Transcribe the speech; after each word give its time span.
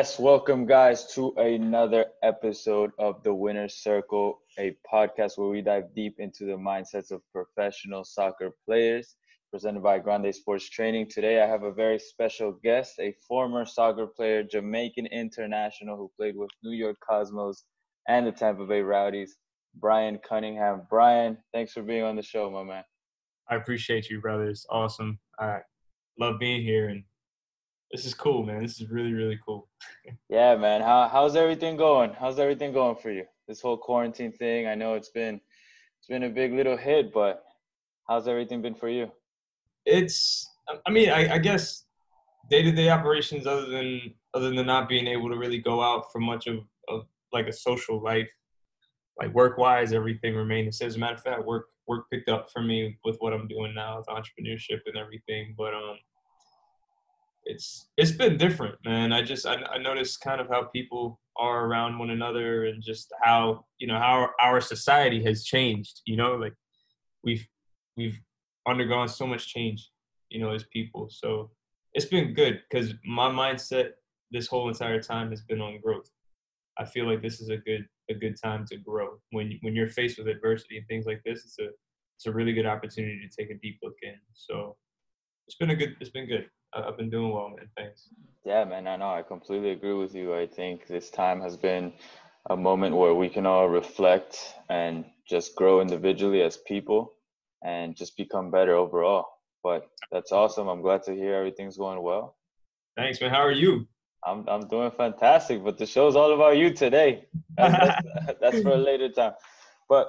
Yes, 0.00 0.18
welcome 0.18 0.64
guys 0.64 1.12
to 1.12 1.34
another 1.36 2.06
episode 2.22 2.90
of 2.98 3.22
the 3.22 3.34
Winner's 3.34 3.74
Circle, 3.74 4.40
a 4.58 4.74
podcast 4.90 5.36
where 5.36 5.50
we 5.50 5.60
dive 5.60 5.94
deep 5.94 6.14
into 6.18 6.46
the 6.46 6.56
mindsets 6.56 7.10
of 7.10 7.20
professional 7.34 8.02
soccer 8.02 8.48
players, 8.64 9.16
presented 9.50 9.82
by 9.82 9.98
Grande 9.98 10.34
Sports 10.34 10.70
Training. 10.70 11.08
Today 11.10 11.42
I 11.42 11.46
have 11.46 11.64
a 11.64 11.70
very 11.70 11.98
special 11.98 12.52
guest, 12.64 12.94
a 12.98 13.14
former 13.28 13.66
soccer 13.66 14.06
player, 14.06 14.42
Jamaican 14.42 15.04
international 15.04 15.98
who 15.98 16.10
played 16.16 16.34
with 16.34 16.48
New 16.62 16.74
York 16.74 16.96
Cosmos 17.06 17.64
and 18.08 18.26
the 18.26 18.32
Tampa 18.32 18.64
Bay 18.64 18.80
Rowdies, 18.80 19.36
Brian 19.74 20.18
Cunningham. 20.26 20.86
Brian, 20.88 21.36
thanks 21.52 21.74
for 21.74 21.82
being 21.82 22.04
on 22.04 22.16
the 22.16 22.22
show, 22.22 22.50
my 22.50 22.64
man. 22.64 22.84
I 23.50 23.56
appreciate 23.56 24.08
you, 24.08 24.22
brother. 24.22 24.48
It's 24.48 24.64
awesome. 24.70 25.18
I 25.38 25.58
love 26.18 26.38
being 26.40 26.62
here 26.62 26.88
and 26.88 27.04
this 27.90 28.04
is 28.04 28.14
cool, 28.14 28.44
man. 28.44 28.62
This 28.62 28.80
is 28.80 28.90
really, 28.90 29.12
really 29.12 29.38
cool. 29.44 29.68
yeah, 30.28 30.56
man. 30.56 30.80
How 30.80 31.08
how's 31.08 31.36
everything 31.36 31.76
going? 31.76 32.12
How's 32.12 32.38
everything 32.38 32.72
going 32.72 32.96
for 32.96 33.10
you? 33.10 33.24
This 33.48 33.60
whole 33.60 33.76
quarantine 33.76 34.32
thing. 34.32 34.66
I 34.66 34.74
know 34.74 34.94
it's 34.94 35.10
been 35.10 35.40
it's 35.98 36.08
been 36.08 36.24
a 36.24 36.30
big 36.30 36.52
little 36.52 36.76
hit, 36.76 37.12
but 37.12 37.44
how's 38.08 38.28
everything 38.28 38.62
been 38.62 38.74
for 38.74 38.88
you? 38.88 39.10
It's 39.86 40.48
I 40.86 40.90
mean, 40.90 41.10
I, 41.10 41.34
I 41.34 41.38
guess 41.38 41.84
day 42.48 42.62
to 42.62 42.70
day 42.70 42.90
operations 42.90 43.46
other 43.46 43.66
than 43.66 44.14
other 44.34 44.50
than 44.50 44.66
not 44.66 44.88
being 44.88 45.08
able 45.08 45.28
to 45.28 45.36
really 45.36 45.58
go 45.58 45.82
out 45.82 46.12
for 46.12 46.20
much 46.20 46.46
of, 46.46 46.58
of 46.88 47.06
like 47.32 47.48
a 47.48 47.52
social 47.52 48.00
life, 48.00 48.28
like 49.18 49.34
work 49.34 49.58
wise, 49.58 49.92
everything 49.92 50.36
remained 50.36 50.68
the 50.68 50.72
same. 50.72 50.88
As 50.88 50.96
a 50.96 50.98
matter 50.98 51.14
of 51.14 51.22
fact, 51.22 51.44
work 51.44 51.66
work 51.88 52.08
picked 52.08 52.28
up 52.28 52.50
for 52.52 52.62
me 52.62 52.96
with 53.04 53.16
what 53.18 53.32
I'm 53.32 53.48
doing 53.48 53.74
now 53.74 53.98
with 53.98 54.06
entrepreneurship 54.06 54.80
and 54.86 54.96
everything. 54.96 55.54
But 55.58 55.74
um 55.74 55.96
it's 57.44 57.88
it's 57.96 58.12
been 58.12 58.36
different, 58.36 58.76
man. 58.84 59.12
I 59.12 59.22
just 59.22 59.46
I, 59.46 59.54
I 59.54 59.78
noticed 59.78 60.20
kind 60.20 60.40
of 60.40 60.48
how 60.48 60.64
people 60.64 61.20
are 61.36 61.66
around 61.66 61.98
one 61.98 62.10
another 62.10 62.66
and 62.66 62.82
just 62.82 63.12
how 63.22 63.64
you 63.78 63.86
know 63.86 63.98
how 63.98 64.30
our 64.40 64.60
society 64.60 65.22
has 65.24 65.44
changed. 65.44 66.02
You 66.06 66.16
know, 66.16 66.34
like 66.34 66.54
we've 67.24 67.46
we've 67.96 68.20
undergone 68.68 69.08
so 69.08 69.26
much 69.26 69.48
change, 69.48 69.90
you 70.28 70.40
know, 70.40 70.50
as 70.50 70.64
people. 70.72 71.08
So 71.10 71.50
it's 71.94 72.06
been 72.06 72.34
good 72.34 72.60
because 72.70 72.94
my 73.04 73.28
mindset 73.28 73.90
this 74.30 74.46
whole 74.46 74.68
entire 74.68 75.02
time 75.02 75.30
has 75.30 75.42
been 75.42 75.60
on 75.60 75.80
growth. 75.80 76.10
I 76.78 76.84
feel 76.84 77.06
like 77.06 77.22
this 77.22 77.40
is 77.40 77.48
a 77.48 77.56
good 77.56 77.86
a 78.10 78.14
good 78.14 78.36
time 78.42 78.64
to 78.66 78.76
grow. 78.76 79.18
When 79.30 79.58
when 79.62 79.74
you're 79.74 79.88
faced 79.88 80.18
with 80.18 80.28
adversity 80.28 80.78
and 80.78 80.86
things 80.86 81.06
like 81.06 81.22
this, 81.24 81.44
it's 81.44 81.58
a 81.58 81.68
it's 82.16 82.26
a 82.26 82.32
really 82.32 82.52
good 82.52 82.66
opportunity 82.66 83.20
to 83.20 83.42
take 83.42 83.50
a 83.50 83.58
deep 83.58 83.78
look 83.82 83.96
in. 84.02 84.14
So 84.34 84.76
it's 85.46 85.56
been 85.56 85.70
a 85.70 85.76
good 85.76 85.96
it's 86.00 86.10
been 86.10 86.26
good. 86.26 86.48
I've 86.72 86.96
been 86.96 87.10
doing 87.10 87.32
well, 87.32 87.50
man. 87.50 87.68
Thanks. 87.76 88.08
Yeah, 88.44 88.64
man. 88.64 88.86
I 88.86 88.96
know. 88.96 89.10
I 89.10 89.22
completely 89.22 89.70
agree 89.70 89.94
with 89.94 90.14
you. 90.14 90.34
I 90.34 90.46
think 90.46 90.86
this 90.86 91.10
time 91.10 91.40
has 91.40 91.56
been 91.56 91.92
a 92.48 92.56
moment 92.56 92.96
where 92.96 93.14
we 93.14 93.28
can 93.28 93.46
all 93.46 93.68
reflect 93.68 94.54
and 94.68 95.04
just 95.28 95.54
grow 95.56 95.80
individually 95.80 96.42
as 96.42 96.56
people 96.56 97.14
and 97.62 97.96
just 97.96 98.16
become 98.16 98.50
better 98.50 98.74
overall. 98.74 99.26
But 99.62 99.88
that's 100.10 100.32
awesome. 100.32 100.68
I'm 100.68 100.80
glad 100.80 101.02
to 101.04 101.14
hear 101.14 101.34
everything's 101.34 101.76
going 101.76 102.02
well. 102.02 102.36
Thanks, 102.96 103.20
man. 103.20 103.30
How 103.30 103.42
are 103.42 103.52
you? 103.52 103.86
I'm 104.24 104.46
I'm 104.48 104.68
doing 104.68 104.90
fantastic, 104.90 105.64
but 105.64 105.78
the 105.78 105.86
show's 105.86 106.14
all 106.14 106.34
about 106.34 106.58
you 106.58 106.72
today. 106.72 107.24
That's, 107.56 108.02
that's, 108.26 108.40
that's 108.40 108.62
for 108.62 108.70
a 108.72 108.76
later 108.76 109.08
time. 109.10 109.32
But 109.88 110.08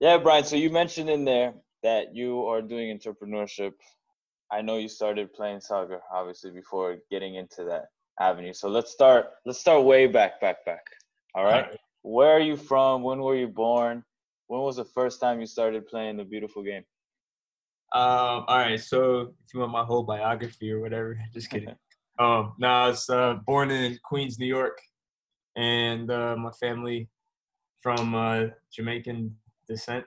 yeah, 0.00 0.16
Brian. 0.18 0.44
So 0.44 0.56
you 0.56 0.70
mentioned 0.70 1.10
in 1.10 1.24
there 1.24 1.54
that 1.82 2.14
you 2.14 2.46
are 2.46 2.62
doing 2.62 2.96
entrepreneurship 2.96 3.72
I 4.50 4.62
know 4.62 4.76
you 4.76 4.88
started 4.88 5.32
playing 5.32 5.60
soccer 5.60 6.00
obviously 6.12 6.50
before 6.50 6.98
getting 7.10 7.34
into 7.34 7.64
that 7.64 7.86
avenue. 8.20 8.52
So 8.52 8.68
let's 8.68 8.92
start 8.92 9.26
let's 9.44 9.58
start 9.58 9.84
way 9.84 10.06
back 10.06 10.40
back 10.40 10.64
back. 10.64 10.84
All 11.34 11.44
right? 11.44 11.64
all 11.64 11.70
right. 11.70 11.80
Where 12.02 12.30
are 12.30 12.40
you 12.40 12.56
from? 12.56 13.02
When 13.02 13.20
were 13.20 13.36
you 13.36 13.48
born? 13.48 14.04
When 14.46 14.60
was 14.60 14.76
the 14.76 14.84
first 14.84 15.20
time 15.20 15.40
you 15.40 15.46
started 15.46 15.86
playing 15.88 16.16
the 16.16 16.24
beautiful 16.24 16.62
game? 16.62 16.84
Um, 17.92 18.44
all 18.48 18.58
right, 18.58 18.80
so 18.80 19.32
if 19.44 19.54
you 19.54 19.60
want 19.60 19.72
my 19.72 19.84
whole 19.84 20.02
biography 20.02 20.70
or 20.70 20.80
whatever, 20.80 21.18
just 21.34 21.50
kidding. 21.50 21.74
um, 22.18 22.54
no, 22.58 22.68
I 22.68 22.88
was 22.88 23.08
uh, 23.08 23.38
born 23.46 23.70
in 23.70 23.98
Queens, 24.04 24.38
New 24.38 24.46
York, 24.46 24.78
and 25.56 26.10
uh, 26.10 26.36
my 26.36 26.50
family 26.52 27.08
from 27.80 28.14
uh, 28.14 28.46
Jamaican 28.72 29.36
descent. 29.68 30.04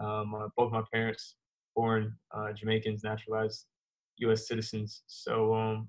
Um, 0.00 0.34
uh, 0.34 0.48
both 0.56 0.72
my 0.72 0.82
parents 0.92 1.36
born 1.74 2.14
uh, 2.32 2.52
Jamaicans, 2.52 3.02
naturalized 3.04 3.66
U.S. 4.18 4.46
citizens. 4.48 5.02
So, 5.06 5.54
um, 5.54 5.88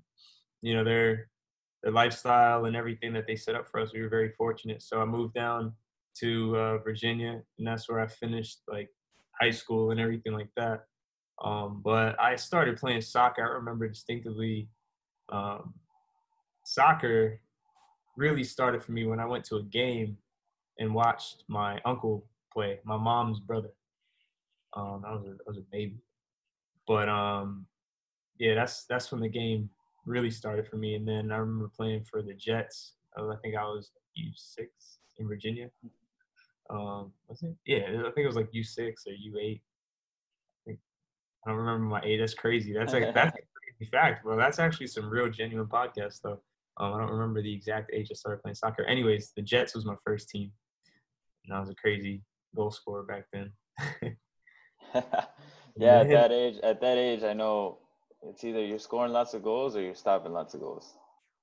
you 0.62 0.74
know, 0.74 0.84
their 0.84 1.28
their 1.82 1.92
lifestyle 1.92 2.64
and 2.64 2.74
everything 2.74 3.12
that 3.12 3.26
they 3.26 3.36
set 3.36 3.54
up 3.54 3.68
for 3.68 3.80
us, 3.80 3.92
we 3.92 4.00
were 4.00 4.08
very 4.08 4.30
fortunate. 4.30 4.82
So 4.82 5.00
I 5.00 5.04
moved 5.04 5.34
down 5.34 5.74
to 6.20 6.56
uh, 6.56 6.78
Virginia, 6.78 7.42
and 7.58 7.66
that's 7.66 7.88
where 7.88 8.00
I 8.00 8.06
finished 8.06 8.60
like 8.68 8.88
high 9.40 9.50
school 9.50 9.90
and 9.90 10.00
everything 10.00 10.32
like 10.32 10.50
that. 10.56 10.84
Um, 11.42 11.82
but 11.84 12.18
I 12.20 12.36
started 12.36 12.78
playing 12.78 13.02
soccer. 13.02 13.42
I 13.42 13.54
remember 13.54 13.88
distinctively. 13.88 14.68
Um, 15.30 15.74
soccer 16.64 17.40
really 18.16 18.44
started 18.44 18.82
for 18.82 18.92
me 18.92 19.06
when 19.06 19.20
I 19.20 19.26
went 19.26 19.44
to 19.46 19.56
a 19.56 19.62
game 19.62 20.16
and 20.78 20.94
watched 20.94 21.44
my 21.48 21.80
uncle 21.84 22.26
play, 22.52 22.78
my 22.84 22.96
mom's 22.96 23.40
brother. 23.40 23.70
Um, 24.76 25.02
I 25.06 25.12
was 25.12 25.24
a, 25.26 25.30
I 25.30 25.48
was 25.48 25.58
a 25.58 25.64
baby, 25.72 25.98
but 26.86 27.08
um, 27.08 27.66
yeah, 28.38 28.54
that's 28.54 28.84
that's 28.86 29.12
when 29.12 29.20
the 29.20 29.28
game 29.28 29.70
really 30.06 30.30
started 30.30 30.66
for 30.66 30.76
me. 30.76 30.94
And 30.94 31.06
then 31.06 31.32
I 31.32 31.36
remember 31.36 31.70
playing 31.74 32.04
for 32.04 32.22
the 32.22 32.34
Jets. 32.34 32.94
Uh, 33.18 33.28
I 33.28 33.36
think 33.36 33.56
I 33.56 33.64
was 33.64 33.92
U 34.14 34.30
six 34.34 34.98
in 35.18 35.28
Virginia. 35.28 35.70
Um, 36.70 37.12
was 37.28 37.42
it? 37.42 37.54
Yeah, 37.66 37.86
I 38.00 38.10
think 38.10 38.18
it 38.18 38.26
was 38.26 38.36
like 38.36 38.48
U 38.52 38.62
six 38.62 39.06
or 39.06 39.12
U 39.12 39.38
eight. 39.40 39.62
I, 40.68 40.72
I 40.72 41.50
don't 41.50 41.58
remember 41.58 41.86
my 41.86 42.00
age. 42.02 42.20
That's 42.20 42.34
crazy. 42.34 42.72
That's 42.72 42.92
like 42.92 43.14
that's 43.14 43.36
a 43.36 43.40
crazy 43.78 43.90
fact, 43.90 44.24
bro. 44.24 44.36
That's 44.36 44.58
actually 44.58 44.88
some 44.88 45.08
real 45.08 45.28
genuine 45.28 45.68
podcast 45.68 46.20
though. 46.22 46.40
Um, 46.76 46.94
I 46.94 46.98
don't 46.98 47.12
remember 47.12 47.40
the 47.40 47.54
exact 47.54 47.92
age 47.92 48.08
I 48.10 48.14
started 48.14 48.42
playing 48.42 48.56
soccer. 48.56 48.84
Anyways, 48.84 49.32
the 49.36 49.42
Jets 49.42 49.74
was 49.74 49.84
my 49.84 49.94
first 50.04 50.28
team, 50.28 50.50
and 51.44 51.56
I 51.56 51.60
was 51.60 51.70
a 51.70 51.74
crazy 51.74 52.22
goal 52.56 52.72
scorer 52.72 53.04
back 53.04 53.26
then. 53.32 53.52
yeah, 55.76 56.00
at 56.00 56.08
that 56.08 56.32
age, 56.32 56.58
at 56.62 56.80
that 56.80 56.98
age, 56.98 57.22
I 57.22 57.32
know 57.32 57.78
it's 58.28 58.44
either 58.44 58.64
you're 58.64 58.78
scoring 58.78 59.12
lots 59.12 59.34
of 59.34 59.42
goals 59.42 59.76
or 59.76 59.82
you're 59.82 59.94
stopping 59.94 60.32
lots 60.32 60.54
of 60.54 60.60
goals. 60.60 60.94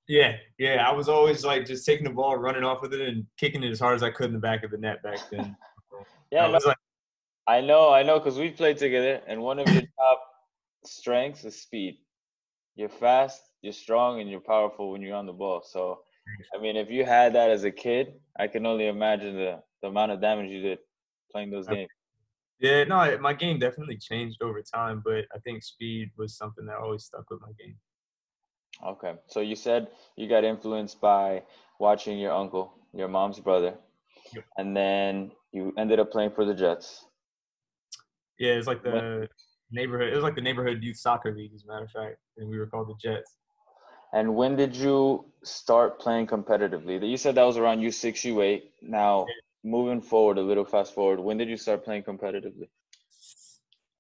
Yeah, 0.07 0.35
yeah. 0.57 0.87
I 0.87 0.91
was 0.91 1.07
always 1.07 1.45
like 1.45 1.65
just 1.65 1.85
taking 1.85 2.03
the 2.03 2.09
ball, 2.09 2.35
running 2.37 2.63
off 2.63 2.81
with 2.81 2.93
it, 2.93 3.01
and 3.01 3.25
kicking 3.37 3.63
it 3.63 3.71
as 3.71 3.79
hard 3.79 3.95
as 3.95 4.03
I 4.03 4.09
could 4.09 4.27
in 4.27 4.33
the 4.33 4.39
back 4.39 4.63
of 4.63 4.71
the 4.71 4.77
net 4.77 5.01
back 5.03 5.19
then. 5.31 5.55
yeah, 6.31 6.45
I, 6.45 6.51
no, 6.51 6.59
like, 6.65 6.77
I 7.47 7.61
know, 7.61 7.91
I 7.91 8.03
know, 8.03 8.19
because 8.19 8.37
we 8.37 8.49
played 8.49 8.77
together, 8.77 9.21
and 9.27 9.41
one 9.41 9.59
of 9.59 9.67
your 9.69 9.81
top 9.99 10.21
strengths 10.85 11.45
is 11.45 11.61
speed. 11.61 11.97
You're 12.75 12.89
fast, 12.89 13.41
you're 13.61 13.73
strong, 13.73 14.21
and 14.21 14.29
you're 14.29 14.39
powerful 14.39 14.91
when 14.91 15.01
you're 15.01 15.15
on 15.15 15.27
the 15.27 15.33
ball. 15.33 15.61
So, 15.63 15.99
I 16.55 16.61
mean, 16.61 16.77
if 16.77 16.89
you 16.89 17.05
had 17.05 17.33
that 17.35 17.49
as 17.49 17.63
a 17.63 17.71
kid, 17.71 18.13
I 18.37 18.47
can 18.47 18.65
only 18.65 18.87
imagine 18.87 19.35
the, 19.35 19.61
the 19.81 19.89
amount 19.89 20.11
of 20.11 20.21
damage 20.21 20.49
you 20.49 20.61
did 20.61 20.79
playing 21.31 21.51
those 21.51 21.67
games. 21.67 21.89
Yeah, 22.61 22.83
no, 22.83 23.17
my 23.17 23.33
game 23.33 23.57
definitely 23.57 23.97
changed 23.97 24.43
over 24.43 24.61
time, 24.61 25.01
but 25.03 25.25
I 25.35 25.39
think 25.43 25.63
speed 25.63 26.11
was 26.15 26.37
something 26.37 26.65
that 26.67 26.77
always 26.77 27.05
stuck 27.05 27.27
with 27.31 27.41
my 27.41 27.51
game. 27.59 27.75
Okay, 28.85 29.15
so 29.27 29.39
you 29.39 29.55
said 29.55 29.87
you 30.15 30.29
got 30.29 30.43
influenced 30.43 31.01
by 31.01 31.41
watching 31.79 32.19
your 32.19 32.33
uncle, 32.33 32.71
your 32.93 33.07
mom's 33.07 33.39
brother, 33.39 33.73
yep. 34.33 34.43
and 34.57 34.77
then 34.77 35.31
you 35.51 35.73
ended 35.77 35.99
up 35.99 36.11
playing 36.11 36.31
for 36.31 36.45
the 36.45 36.53
Jets. 36.53 37.05
Yeah, 38.37 38.53
it's 38.53 38.67
like 38.67 38.83
the 38.83 38.91
when, 38.91 39.27
neighborhood. 39.71 40.13
It 40.13 40.15
was 40.15 40.23
like 40.23 40.35
the 40.35 40.41
neighborhood 40.41 40.83
youth 40.83 40.97
soccer 40.97 41.33
league, 41.33 41.53
as 41.55 41.63
a 41.63 41.67
matter 41.67 41.85
of 41.85 41.91
fact, 41.91 42.17
and 42.37 42.47
we 42.47 42.59
were 42.59 42.67
called 42.67 42.89
the 42.89 42.95
Jets. 43.01 43.37
And 44.13 44.35
when 44.35 44.55
did 44.55 44.75
you 44.75 45.25
start 45.43 45.99
playing 45.99 46.27
competitively? 46.27 47.09
You 47.09 47.17
said 47.17 47.35
that 47.35 47.43
was 47.43 47.57
around 47.57 47.81
U 47.81 47.91
six, 47.91 48.23
U 48.25 48.41
eight. 48.41 48.71
Now, 48.81 49.25
moving 49.63 50.01
forward 50.01 50.37
a 50.37 50.41
little 50.41 50.65
fast 50.65 50.93
forward 50.93 51.19
when 51.19 51.37
did 51.37 51.49
you 51.49 51.57
start 51.57 51.83
playing 51.83 52.03
competitively? 52.03 52.67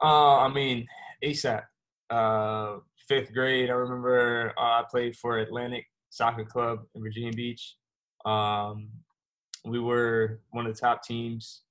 Uh 0.03 0.37
i 0.39 0.47
mean 0.47 0.87
asap 1.23 1.63
uh 2.09 2.77
fifth 3.07 3.33
grade 3.33 3.69
i 3.69 3.73
remember 3.73 4.53
uh, 4.57 4.79
i 4.79 4.83
played 4.89 5.15
for 5.15 5.37
atlantic 5.37 5.85
soccer 6.09 6.43
club 6.45 6.79
in 6.95 7.01
virginia 7.01 7.31
beach. 7.31 7.75
Um 8.25 8.89
we 9.65 9.79
were 9.79 10.41
one 10.49 10.65
of 10.65 10.73
the 10.73 10.79
top 10.79 11.03
teams. 11.03 11.63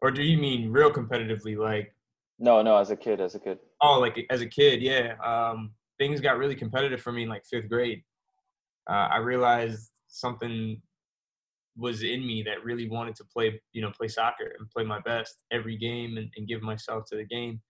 Or 0.00 0.10
do 0.10 0.22
you 0.22 0.38
mean 0.38 0.70
real 0.70 0.90
competitively 0.90 1.56
like 1.56 1.94
no 2.38 2.62
no 2.62 2.76
as 2.76 2.90
a 2.90 2.96
kid 2.96 3.20
as 3.20 3.34
a 3.34 3.38
kid. 3.40 3.58
Oh 3.80 4.00
like 4.00 4.26
as 4.30 4.40
a 4.40 4.46
kid 4.46 4.82
yeah. 4.82 5.14
Um 5.24 5.72
things 5.98 6.20
got 6.20 6.38
really 6.38 6.56
competitive 6.56 7.00
for 7.00 7.12
me 7.12 7.22
in 7.22 7.28
like 7.28 7.44
fifth 7.46 7.68
grade. 7.68 8.02
Uh, 8.90 9.08
i 9.12 9.16
realized 9.18 9.90
something 10.08 10.80
was 11.76 12.02
in 12.02 12.26
me 12.26 12.42
that 12.44 12.64
really 12.64 12.88
wanted 12.88 13.16
to 13.16 13.24
play, 13.24 13.60
you 13.72 13.82
know, 13.82 13.90
play 13.90 14.08
soccer 14.08 14.54
and 14.58 14.70
play 14.70 14.84
my 14.84 15.00
best 15.00 15.44
every 15.52 15.76
game 15.76 16.16
and, 16.16 16.30
and 16.36 16.48
give 16.48 16.62
myself 16.62 17.04
to 17.10 17.16
the 17.16 17.24
game. 17.24 17.60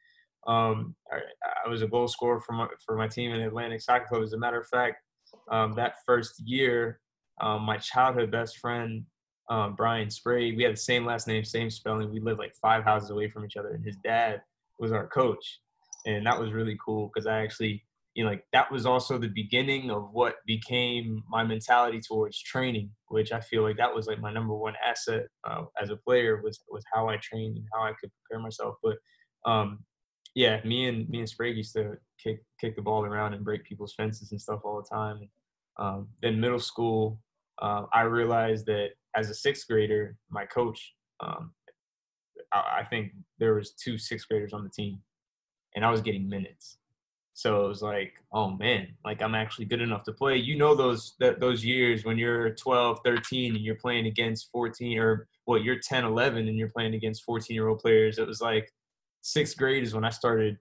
Um, 0.47 0.95
I, 1.11 1.21
I, 1.65 1.69
was 1.71 1.81
a 1.81 1.87
goal 1.87 2.07
scorer 2.07 2.39
for 2.41 2.53
my, 2.53 2.67
for 2.85 2.97
my 2.97 3.09
team 3.09 3.33
in 3.33 3.41
Atlantic 3.41 3.81
Soccer 3.81 4.05
Club. 4.07 4.23
As 4.23 4.35
a 4.35 4.39
matter 4.39 4.61
of 4.61 4.67
fact, 4.67 4.97
um, 5.51 5.75
that 5.77 5.95
first 6.05 6.35
year, 6.45 7.01
um, 7.41 7.63
my 7.63 7.79
childhood 7.79 8.31
best 8.31 8.59
friend, 8.59 9.05
um, 9.51 9.75
Brian 9.75 10.11
Sprague, 10.11 10.57
we 10.57 10.63
had 10.63 10.75
the 10.75 10.77
same 10.77 11.05
last 11.05 11.27
name, 11.27 11.45
same 11.45 11.71
spelling. 11.71 12.13
We 12.13 12.21
lived 12.21 12.39
like 12.39 12.55
five 12.55 12.85
houses 12.85 13.11
away 13.11 13.29
from 13.29 13.45
each 13.45 13.57
other, 13.57 13.71
and 13.71 13.85
his 13.85 13.97
dad 14.05 14.43
was 14.79 14.93
our 14.93 15.07
coach, 15.09 15.61
and 16.07 16.27
that 16.27 16.39
was 16.39 16.53
really 16.53 16.79
cool 16.85 17.11
because 17.13 17.27
I 17.27 17.43
actually, 17.43 17.85
you 18.15 18.23
know, 18.23 18.31
like 18.31 18.45
that 18.53 18.71
was 18.71 18.87
also 18.87 19.19
the 19.19 19.29
beginning 19.29 19.91
of 19.91 20.09
what 20.13 20.37
became 20.47 21.23
my 21.29 21.43
mentality 21.43 22.01
towards 22.01 22.41
training, 22.41 22.91
which 23.09 23.33
I 23.33 23.41
feel 23.41 23.63
like 23.63 23.77
that 23.79 23.93
was 23.93 24.07
like 24.07 24.21
my 24.21 24.33
number 24.33 24.55
one 24.55 24.75
asset 24.85 25.27
uh, 25.49 25.63
as 25.81 25.91
a 25.91 25.97
player 25.97 26.41
was 26.43 26.63
was 26.69 26.85
how 26.93 27.09
I 27.09 27.19
trained 27.21 27.57
and 27.57 27.67
how 27.73 27.83
I 27.83 27.93
could 28.01 28.11
prepare 28.23 28.43
myself. 28.43 28.77
But 28.83 28.97
um, 29.51 29.81
yeah, 30.35 30.61
me 30.65 30.87
and 30.87 31.09
me 31.09 31.19
and 31.19 31.29
Sprague 31.29 31.57
used 31.57 31.75
to 31.75 31.97
kick 32.23 32.41
kick 32.61 32.77
the 32.77 32.83
ball 32.83 33.05
around 33.05 33.35
and 33.35 33.45
break 33.45 33.65
people's 33.65 33.95
fences 33.95 34.31
and 34.31 34.41
stuff 34.41 34.61
all 34.65 34.81
the 34.81 34.95
time. 34.97 35.29
Um, 35.77 36.09
then 36.23 36.41
middle 36.41 36.61
school, 36.61 37.19
uh, 37.61 37.83
I 37.93 38.03
realized 38.03 38.67
that 38.67 38.91
as 39.17 39.29
a 39.29 39.35
sixth 39.35 39.67
grader, 39.67 40.17
my 40.31 40.47
coach, 40.47 40.95
um, 41.19 41.53
I, 42.53 42.81
I, 42.81 42.85
think 42.85 43.13
there 43.39 43.55
was 43.55 43.73
two 43.73 43.99
sixth 43.99 44.29
graders 44.29 44.53
on 44.53 44.63
the 44.63 44.71
team, 44.71 45.01
and 45.75 45.85
I 45.85 45.91
was 45.91 46.01
getting 46.01 46.29
minutes. 46.29 46.79
So 47.37 47.65
it 47.65 47.69
was 47.69 47.83
like, 47.83 48.15
oh 48.33 48.51
man, 48.51 48.95
like 49.05 49.21
I'm 49.21 49.35
actually 49.35 49.65
good 49.65 49.81
enough 49.81 50.05
to 50.05 50.13
play. 50.13 50.37
You 50.37 50.57
know 50.57 50.77
those 50.77 51.15
that 51.19 51.41
those 51.41 51.65
years 51.65 52.05
when 52.05 52.17
you're 52.17 52.55
12, 52.55 53.01
13 53.05 53.57
and 53.57 53.65
you're 53.65 53.75
playing 53.75 54.07
against 54.07 54.51
14 54.53 54.99
or 54.99 55.27
what 55.45 55.57
well, 55.57 55.65
you're 55.65 55.81
10, 55.81 56.05
11 56.05 56.49
and 56.49 56.57
you're 56.57 56.71
playing 56.71 56.95
against 56.95 57.25
14 57.25 57.53
year 57.55 57.69
old 57.69 57.81
players. 57.81 58.19
It 58.19 58.27
was 58.27 58.41
like 58.41 58.73
sixth 59.21 59.57
grade 59.59 59.83
is 59.83 59.95
when 59.95 60.05
I 60.05 60.11
started 60.11 60.59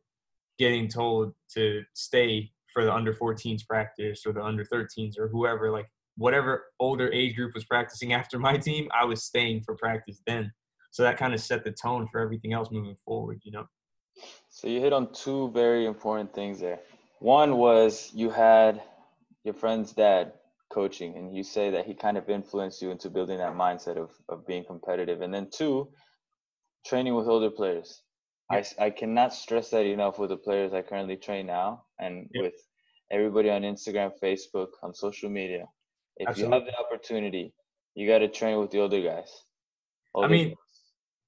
getting 0.57 0.87
told 0.87 1.33
to 1.53 1.83
stay 1.93 2.51
for 2.73 2.83
the 2.83 2.93
under 2.93 3.13
14s 3.13 3.65
practice 3.67 4.25
or 4.25 4.33
the 4.33 4.43
under 4.43 4.65
13s 4.65 5.19
or 5.19 5.27
whoever, 5.27 5.71
like 5.71 5.87
whatever 6.17 6.65
older 6.79 7.11
age 7.11 7.35
group 7.35 7.53
was 7.53 7.65
practicing 7.65 8.13
after 8.19 8.39
my 8.39 8.57
team, 8.57 8.89
I 8.99 9.05
was 9.05 9.23
staying 9.23 9.61
for 9.63 9.75
practice 9.75 10.21
then. 10.25 10.51
So 10.89 11.03
that 11.03 11.17
kind 11.17 11.33
of 11.35 11.39
set 11.39 11.63
the 11.63 11.71
tone 11.71 12.07
for 12.11 12.19
everything 12.19 12.53
else 12.53 12.69
moving 12.71 12.95
forward, 13.05 13.41
you 13.43 13.51
know. 13.51 13.65
So 14.49 14.67
you 14.67 14.79
hit 14.79 14.93
on 14.93 15.11
two 15.13 15.51
very 15.51 15.85
important 15.85 16.33
things 16.33 16.59
there. 16.59 16.79
One 17.19 17.57
was 17.57 18.11
you 18.13 18.29
had 18.29 18.81
your 19.43 19.53
friend's 19.53 19.91
dad 19.93 20.33
coaching, 20.71 21.17
and 21.17 21.35
you 21.35 21.43
say 21.43 21.71
that 21.71 21.85
he 21.85 21.93
kind 21.93 22.17
of 22.17 22.29
influenced 22.29 22.81
you 22.81 22.91
into 22.91 23.09
building 23.09 23.37
that 23.37 23.55
mindset 23.55 23.97
of, 23.97 24.11
of 24.29 24.45
being 24.47 24.63
competitive. 24.65 25.21
And 25.21 25.33
then 25.33 25.49
two, 25.51 25.89
training 26.85 27.15
with 27.15 27.27
older 27.27 27.49
players. 27.49 28.01
I, 28.51 28.63
I 28.79 28.89
cannot 28.89 29.33
stress 29.33 29.69
that 29.69 29.85
enough 29.85 30.19
with 30.19 30.29
the 30.29 30.37
players 30.37 30.73
I 30.73 30.81
currently 30.81 31.15
train 31.15 31.47
now 31.47 31.85
and 31.99 32.29
yep. 32.33 32.43
with 32.43 32.53
everybody 33.11 33.49
on 33.49 33.61
Instagram, 33.61 34.11
Facebook, 34.21 34.67
on 34.83 34.93
social 34.93 35.29
media. 35.29 35.65
If 36.17 36.29
Absolutely. 36.29 36.57
you 36.57 36.59
have 36.59 36.71
the 36.71 36.77
opportunity, 36.79 37.53
you 37.95 38.07
got 38.07 38.19
to 38.19 38.27
train 38.27 38.59
with 38.59 38.71
the 38.71 38.79
older 38.79 39.01
guys. 39.01 39.31
Older 40.13 40.27
I 40.27 40.31
mean, 40.31 40.49
guys. 40.49 40.55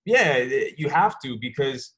yeah, 0.06 0.38
you 0.78 0.90
have 0.90 1.20
to 1.22 1.38
because 1.40 1.94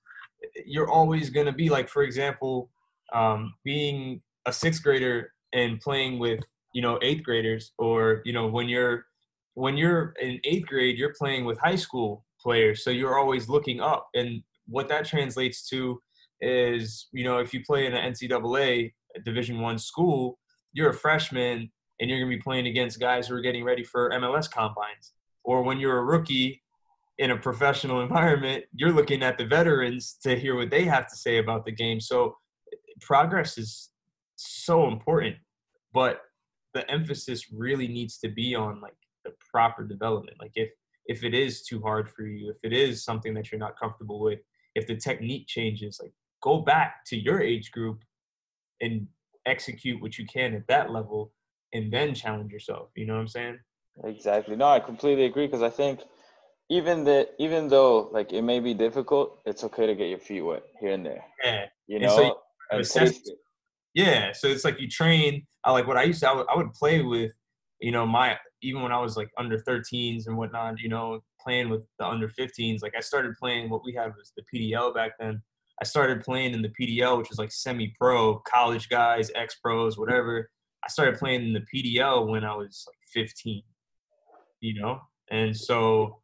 you're 0.66 0.90
always 0.90 1.30
going 1.30 1.46
to 1.46 1.52
be 1.52 1.70
like, 1.70 1.90
for 1.90 2.04
example, 2.04 2.70
um, 3.14 3.54
being 3.64 4.22
a 4.46 4.54
sixth 4.54 4.84
grader 4.84 5.32
and 5.54 5.80
playing 5.80 6.20
with 6.20 6.40
you 6.74 6.82
know 6.82 7.00
eighth 7.02 7.24
graders, 7.24 7.72
or 7.78 8.22
you 8.26 8.34
know 8.34 8.48
when 8.48 8.70
you're 8.70 9.06
when 9.54 9.78
you're 9.78 10.14
in 10.22 10.40
eighth 10.44 10.68
grade, 10.68 10.98
you're 10.98 11.16
playing 11.18 11.46
with 11.46 11.58
high 11.60 11.76
school 11.76 12.26
players, 12.42 12.84
so 12.84 12.90
you're 12.90 13.18
always 13.18 13.50
looking 13.50 13.80
up 13.80 14.08
and 14.14 14.44
what 14.68 14.88
that 14.90 15.06
translates 15.06 15.68
to 15.70 16.00
is, 16.42 17.08
you 17.12 17.24
know, 17.24 17.40
if 17.40 17.54
you 17.54 17.64
play 17.66 17.86
in 17.86 17.94
an 17.94 18.14
NCAA 18.14 18.94
Division 19.26 19.60
One 19.60 19.78
school, 19.78 20.40
you're 20.74 20.90
a 20.90 20.94
freshman 20.94 21.72
and 22.00 22.10
you're 22.10 22.20
going 22.20 22.32
to 22.32 22.38
be 22.38 22.42
playing 22.42 22.68
against 22.68 23.00
guys 23.00 23.28
who 23.28 23.36
are 23.36 23.42
getting 23.42 23.64
ready 23.64 23.84
for 23.84 24.12
MLS 24.12 24.50
combines. 24.50 25.14
Or 25.44 25.64
when 25.64 25.80
you're 25.80 25.98
a 25.98 26.04
rookie 26.04 26.62
in 27.18 27.32
a 27.32 27.38
professional 27.38 28.02
environment, 28.08 28.66
you're 28.74 28.92
looking 28.92 29.24
at 29.24 29.38
the 29.38 29.46
veterans 29.46 30.18
to 30.24 30.38
hear 30.38 30.56
what 30.56 30.70
they 30.70 30.86
have 30.86 31.08
to 31.10 31.16
say 31.16 31.38
about 31.38 31.66
the 31.66 31.72
game. 31.72 32.00
So 32.00 32.36
progress 33.02 33.58
is 33.58 33.90
so 34.36 34.88
important, 34.88 35.36
but 35.94 36.22
the 36.74 36.90
emphasis 36.92 37.52
really 37.52 37.88
needs 37.88 38.18
to 38.20 38.30
be 38.30 38.56
on 38.56 38.82
like 38.82 38.94
the 39.26 39.34
proper 39.52 39.84
development. 39.84 40.38
Like 40.40 40.52
if 40.56 40.70
if 41.08 41.24
it 41.24 41.34
is 41.34 41.64
too 41.64 41.82
hard 41.82 42.10
for 42.10 42.24
you, 42.24 42.50
if 42.50 42.58
it 42.64 42.74
is 42.74 43.04
something 43.04 43.34
that 43.34 43.50
you're 43.50 43.60
not 43.60 43.80
comfortable 43.80 44.20
with, 44.20 44.40
if 44.76 44.88
the 44.88 44.96
technique 44.96 45.48
changes, 45.48 46.00
like 46.02 46.12
go 46.44 46.60
back 46.60 47.06
to 47.08 47.18
your 47.18 47.42
age 47.42 47.72
group 47.72 48.00
and 48.82 49.08
execute 49.46 50.02
what 50.02 50.18
you 50.18 50.26
can 50.26 50.54
at 50.54 50.68
that 50.68 50.92
level 50.92 51.32
and 51.74 51.92
then 51.92 52.14
challenge 52.14 52.52
yourself. 52.52 52.90
You 52.96 53.06
know 53.06 53.14
what 53.14 53.22
I'm 53.22 53.28
saying? 53.30 53.60
Exactly. 54.04 54.56
No, 54.56 54.68
I 54.68 54.80
completely 54.80 55.26
agree 55.26 55.48
because 55.48 55.62
I 55.62 55.70
think 55.70 56.02
even 56.70 57.04
that 57.06 57.30
even 57.40 57.68
though 57.68 58.10
like 58.12 58.34
it 58.34 58.42
may 58.42 58.60
be 58.60 58.74
difficult, 58.74 59.40
it's 59.46 59.64
okay 59.64 59.88
to 59.88 59.96
get 59.96 60.10
your 60.10 60.20
feet 60.20 60.42
wet 60.42 60.64
here 60.80 60.92
and 60.92 61.06
there. 61.06 61.24
Yeah. 61.44 61.66
You 61.88 62.00
know, 62.00 62.36
so 62.84 63.04
you 63.04 63.12
yeah. 63.94 64.32
So 64.34 64.48
it's 64.48 64.66
like 64.66 64.80
you 64.80 64.90
train. 64.90 65.46
I 65.64 65.72
like 65.72 65.88
what 65.88 65.98
I 65.98 66.04
used 66.04 66.20
to. 66.22 66.30
I 66.30 66.36
would, 66.36 66.46
I 66.50 66.58
would 66.58 66.74
play 66.74 67.02
with, 67.02 67.32
you 67.80 67.92
know, 67.92 68.06
my 68.06 68.38
even 68.62 68.82
when 68.82 68.92
I 68.92 69.00
was 69.00 69.16
like 69.18 69.30
under 69.38 69.58
13s 69.60 70.28
and 70.28 70.38
whatnot. 70.38 70.80
You 70.80 70.90
know, 70.90 71.22
playing 71.42 71.70
with 71.70 71.84
the 72.00 72.06
under 72.06 72.28
15s. 72.28 72.82
Like 72.82 72.94
I 72.98 73.02
started 73.02 73.34
playing 73.40 73.70
what 73.70 73.84
we 73.86 73.94
had 73.94 74.14
was 74.18 74.34
the 74.36 74.44
PDL 74.54 74.94
back 74.94 75.12
then. 75.20 75.42
I 75.82 75.86
started 75.86 76.24
playing 76.24 76.54
in 76.54 76.62
the 76.64 76.70
PDL, 76.70 77.20
which 77.20 77.30
was 77.30 77.38
like 77.38 77.52
semi-pro, 77.52 78.40
college 78.40 78.90
guys, 78.90 79.30
ex-pros, 79.36 79.96
whatever. 79.98 80.50
I 80.84 80.90
started 80.90 81.20
playing 81.20 81.44
in 81.44 81.54
the 81.54 81.64
PDL 81.72 82.28
when 82.28 82.44
I 82.44 82.56
was 82.56 82.84
like 82.88 83.26
15, 83.26 83.62
you 84.62 84.82
know? 84.82 85.00
And 85.30 85.56
so 85.56 86.20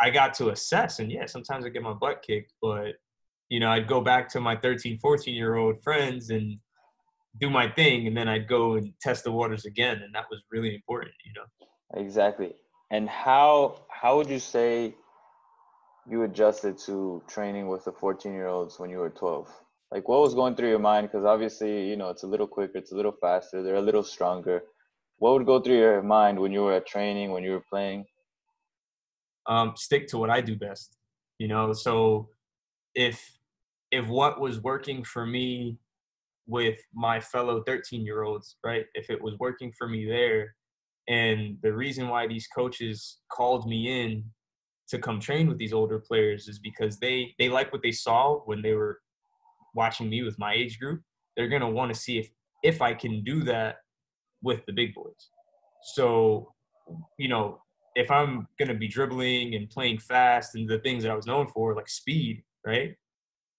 I 0.00 0.10
got 0.10 0.34
to 0.34 0.50
assess 0.50 1.00
and 1.00 1.10
yeah, 1.10 1.26
sometimes 1.26 1.64
I 1.64 1.70
get 1.70 1.82
my 1.82 1.92
butt 1.92 2.22
kicked, 2.22 2.52
but 2.62 2.94
you 3.48 3.60
know, 3.60 3.70
I'd 3.70 3.88
go 3.88 4.00
back 4.00 4.28
to 4.30 4.40
my 4.40 4.56
13, 4.56 4.98
14 4.98 5.34
year 5.34 5.56
old 5.56 5.82
friends 5.82 6.30
and 6.30 6.58
do 7.40 7.50
my 7.50 7.68
thing 7.70 8.06
and 8.06 8.16
then 8.16 8.28
I'd 8.28 8.48
go 8.48 8.74
and 8.74 8.92
test 9.00 9.24
the 9.24 9.32
waters 9.32 9.64
again 9.64 10.02
and 10.02 10.14
that 10.14 10.24
was 10.30 10.42
really 10.50 10.74
important, 10.74 11.12
you 11.24 11.32
know. 11.34 12.00
Exactly. 12.00 12.54
And 12.90 13.08
how 13.08 13.82
how 13.88 14.16
would 14.16 14.28
you 14.28 14.38
say 14.38 14.94
you 16.08 16.22
adjusted 16.22 16.78
to 16.78 17.22
training 17.28 17.68
with 17.68 17.84
the 17.84 17.92
14 17.92 18.32
year 18.32 18.46
olds 18.46 18.78
when 18.78 18.90
you 18.90 18.98
were 18.98 19.10
12? 19.10 19.48
Like 19.90 20.08
what 20.08 20.20
was 20.20 20.34
going 20.34 20.54
through 20.54 20.70
your 20.70 20.78
mind? 20.78 21.08
Because 21.08 21.24
obviously, 21.24 21.88
you 21.88 21.96
know, 21.96 22.10
it's 22.10 22.22
a 22.22 22.26
little 22.26 22.46
quicker, 22.46 22.78
it's 22.78 22.92
a 22.92 22.96
little 22.96 23.16
faster, 23.20 23.62
they're 23.62 23.76
a 23.76 23.80
little 23.80 24.02
stronger. 24.02 24.62
What 25.18 25.32
would 25.32 25.46
go 25.46 25.60
through 25.60 25.78
your 25.78 26.02
mind 26.02 26.38
when 26.38 26.52
you 26.52 26.62
were 26.62 26.74
at 26.74 26.86
training, 26.86 27.32
when 27.32 27.42
you 27.42 27.52
were 27.52 27.64
playing? 27.68 28.04
Um, 29.48 29.72
stick 29.76 30.06
to 30.08 30.18
what 30.18 30.30
I 30.30 30.40
do 30.40 30.56
best. 30.56 30.96
You 31.38 31.48
know, 31.48 31.72
so 31.72 32.28
if 32.94 33.22
if 33.90 34.06
what 34.06 34.40
was 34.40 34.60
working 34.60 35.02
for 35.04 35.26
me 35.26 35.78
with 36.46 36.78
my 36.94 37.20
fellow 37.20 37.62
13 37.66 38.04
year 38.04 38.22
olds, 38.22 38.56
right? 38.64 38.84
If 38.94 39.10
it 39.10 39.22
was 39.22 39.34
working 39.38 39.72
for 39.78 39.88
me 39.88 40.06
there, 40.06 40.54
and 41.08 41.56
the 41.62 41.72
reason 41.72 42.08
why 42.08 42.26
these 42.26 42.46
coaches 42.48 43.20
called 43.30 43.66
me 43.66 44.02
in 44.02 44.24
to 44.88 44.98
come 44.98 45.20
train 45.20 45.46
with 45.46 45.58
these 45.58 45.72
older 45.72 45.98
players 45.98 46.48
is 46.48 46.58
because 46.58 46.98
they 46.98 47.34
they 47.38 47.48
like 47.48 47.72
what 47.72 47.82
they 47.82 47.92
saw 47.92 48.40
when 48.46 48.62
they 48.62 48.74
were 48.74 48.98
watching 49.74 50.08
me 50.08 50.22
with 50.22 50.38
my 50.38 50.52
age 50.52 50.78
group. 50.78 51.02
They're 51.36 51.48
gonna 51.48 51.70
want 51.70 51.92
to 51.92 51.98
see 51.98 52.18
if 52.18 52.28
if 52.62 52.82
I 52.82 52.94
can 52.94 53.22
do 53.22 53.44
that 53.44 53.76
with 54.42 54.64
the 54.66 54.72
big 54.72 54.94
boys. 54.94 55.30
So, 55.94 56.52
you 57.18 57.28
know, 57.28 57.60
if 57.98 58.12
I'm 58.12 58.46
gonna 58.58 58.74
be 58.74 58.86
dribbling 58.86 59.56
and 59.56 59.68
playing 59.68 59.98
fast 59.98 60.54
and 60.54 60.68
the 60.68 60.78
things 60.78 61.02
that 61.02 61.10
I 61.10 61.16
was 61.16 61.26
known 61.26 61.48
for, 61.48 61.74
like 61.74 61.88
speed, 61.88 62.44
right? 62.64 62.94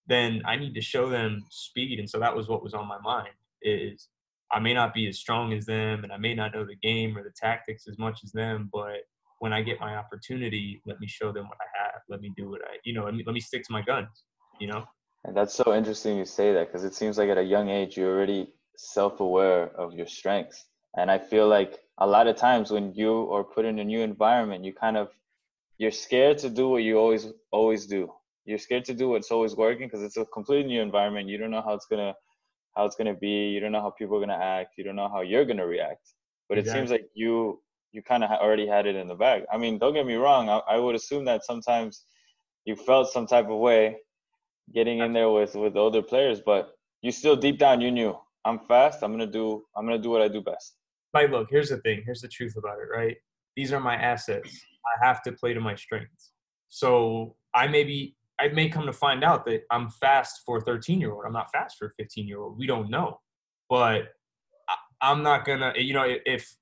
Then 0.07 0.41
I 0.45 0.55
need 0.55 0.73
to 0.75 0.81
show 0.81 1.09
them 1.09 1.45
speed. 1.51 1.99
And 1.99 2.09
so 2.09 2.19
that 2.19 2.35
was 2.35 2.47
what 2.47 2.63
was 2.63 2.73
on 2.73 2.87
my 2.87 2.99
mind 2.99 3.35
is 3.61 4.07
I 4.49 4.59
may 4.59 4.73
not 4.73 4.93
be 4.93 5.07
as 5.09 5.19
strong 5.19 5.51
as 5.51 5.65
them 5.65 6.03
and 6.03 6.13
I 6.13 6.17
may 6.17 6.33
not 6.33 6.53
know 6.53 6.65
the 6.65 6.77
game 6.77 7.17
or 7.17 7.23
the 7.23 7.33
tactics 7.35 7.85
as 7.89 7.99
much 7.99 8.21
as 8.23 8.31
them, 8.31 8.69
but 8.71 9.01
when 9.39 9.51
I 9.51 9.61
get 9.61 9.79
my 9.81 9.97
opportunity, 9.97 10.81
let 10.85 10.99
me 11.01 11.07
show 11.07 11.33
them 11.33 11.47
what 11.47 11.57
I 11.61 11.83
have. 11.83 12.01
Let 12.07 12.21
me 12.21 12.31
do 12.37 12.49
what 12.49 12.61
I, 12.63 12.77
you 12.85 12.93
know, 12.93 13.03
let 13.03 13.13
me, 13.13 13.23
let 13.25 13.33
me 13.33 13.41
stick 13.41 13.63
to 13.65 13.73
my 13.73 13.81
guns, 13.81 14.23
you 14.59 14.67
know? 14.67 14.85
And 15.25 15.35
that's 15.35 15.53
so 15.53 15.73
interesting 15.73 16.17
you 16.17 16.25
say 16.25 16.53
that 16.53 16.67
because 16.67 16.85
it 16.85 16.95
seems 16.95 17.17
like 17.17 17.29
at 17.29 17.37
a 17.37 17.43
young 17.43 17.69
age, 17.69 17.97
you're 17.97 18.15
already 18.15 18.53
self 18.77 19.19
aware 19.19 19.67
of 19.77 19.93
your 19.93 20.07
strengths. 20.07 20.65
And 20.97 21.09
I 21.11 21.17
feel 21.17 21.47
like 21.47 21.79
a 21.97 22.07
lot 22.07 22.27
of 22.27 22.35
times 22.35 22.71
when 22.71 22.93
you 22.93 23.31
are 23.31 23.43
put 23.43 23.65
in 23.65 23.79
a 23.79 23.83
new 23.83 24.01
environment, 24.01 24.65
you 24.65 24.73
kind 24.73 24.97
of, 24.97 25.09
you're 25.77 25.91
scared 25.91 26.37
to 26.39 26.49
do 26.49 26.69
what 26.69 26.83
you 26.83 26.97
always, 26.97 27.27
always 27.51 27.85
do. 27.85 28.11
You're 28.45 28.57
scared 28.57 28.85
to 28.85 28.93
do 28.93 29.09
what's 29.09 29.31
always 29.31 29.55
working 29.55 29.87
because 29.87 30.01
it's 30.01 30.17
a 30.17 30.25
completely 30.25 30.67
new 30.67 30.81
environment. 30.81 31.29
You 31.29 31.37
don't 31.37 31.51
know 31.51 31.61
how 31.61 31.73
it's 31.73 31.85
going 31.85 31.99
to 32.05 32.15
how 32.75 32.85
it's 32.85 32.95
gonna 32.95 33.13
be. 33.13 33.49
You 33.49 33.59
don't 33.59 33.71
know 33.71 33.81
how 33.81 33.91
people 33.91 34.17
are 34.17 34.19
gonna 34.19 34.33
act. 34.41 34.75
You 34.77 34.83
don't 34.83 34.95
know 34.95 35.09
how 35.09 35.21
you're 35.21 35.45
gonna 35.45 35.65
react. 35.65 36.13
But 36.47 36.57
it 36.57 36.67
seems 36.67 36.89
like 36.91 37.09
you 37.13 37.61
you 37.91 38.01
kind 38.01 38.23
of 38.23 38.29
already 38.31 38.67
had 38.67 38.85
it 38.85 38.95
in 38.95 39.07
the 39.07 39.15
bag. 39.15 39.43
I 39.51 39.57
mean, 39.57 39.79
don't 39.79 39.93
get 39.93 40.05
me 40.05 40.15
wrong. 40.15 40.47
I, 40.49 40.59
I 40.59 40.77
would 40.77 40.95
assume 40.95 41.25
that 41.25 41.43
sometimes 41.43 42.05
you 42.65 42.75
felt 42.75 43.11
some 43.11 43.25
type 43.25 43.49
of 43.49 43.57
way 43.57 43.97
getting 44.73 44.99
in 44.99 45.13
there 45.13 45.29
with 45.29 45.55
with 45.55 45.75
older 45.75 46.01
players, 46.01 46.39
but 46.39 46.71
you 47.01 47.11
still 47.11 47.35
deep 47.35 47.57
down 47.57 47.81
you 47.81 47.91
knew 47.91 48.17
I'm 48.45 48.59
fast. 48.59 49.03
I'm 49.03 49.11
gonna 49.11 49.27
do 49.27 49.65
I'm 49.75 49.85
gonna 49.85 49.99
do 49.99 50.09
what 50.09 50.21
I 50.21 50.27
do 50.27 50.41
best. 50.41 50.75
Like, 51.13 51.31
look, 51.31 51.47
here's 51.49 51.69
the 51.69 51.77
thing. 51.77 52.03
Here's 52.05 52.21
the 52.21 52.27
truth 52.27 52.55
about 52.57 52.77
it, 52.79 52.95
right? 52.95 53.17
These 53.55 53.73
are 53.73 53.79
my 53.79 53.95
assets. 53.95 54.65
I 54.85 55.05
have 55.05 55.21
to 55.23 55.31
play 55.31 55.53
to 55.53 55.59
my 55.59 55.75
strengths. 55.75 56.31
So 56.69 57.35
I 57.53 57.67
may 57.67 57.83
be, 57.83 58.15
I 58.39 58.47
may 58.49 58.69
come 58.69 58.85
to 58.85 58.93
find 58.93 59.23
out 59.23 59.45
that 59.45 59.63
I'm 59.71 59.89
fast 59.89 60.41
for 60.45 60.57
a 60.57 60.61
13 60.61 60.99
year 60.99 61.11
old. 61.11 61.25
I'm 61.25 61.33
not 61.33 61.51
fast 61.51 61.77
for 61.77 61.87
a 61.87 61.91
15 61.91 62.27
year 62.27 62.39
old. 62.39 62.57
We 62.57 62.67
don't 62.67 62.89
know, 62.89 63.19
but 63.69 64.09
I, 64.69 64.75
I'm 65.01 65.23
not 65.23 65.45
gonna, 65.45 65.73
you 65.75 65.93
know, 65.93 66.05
if 66.25 66.55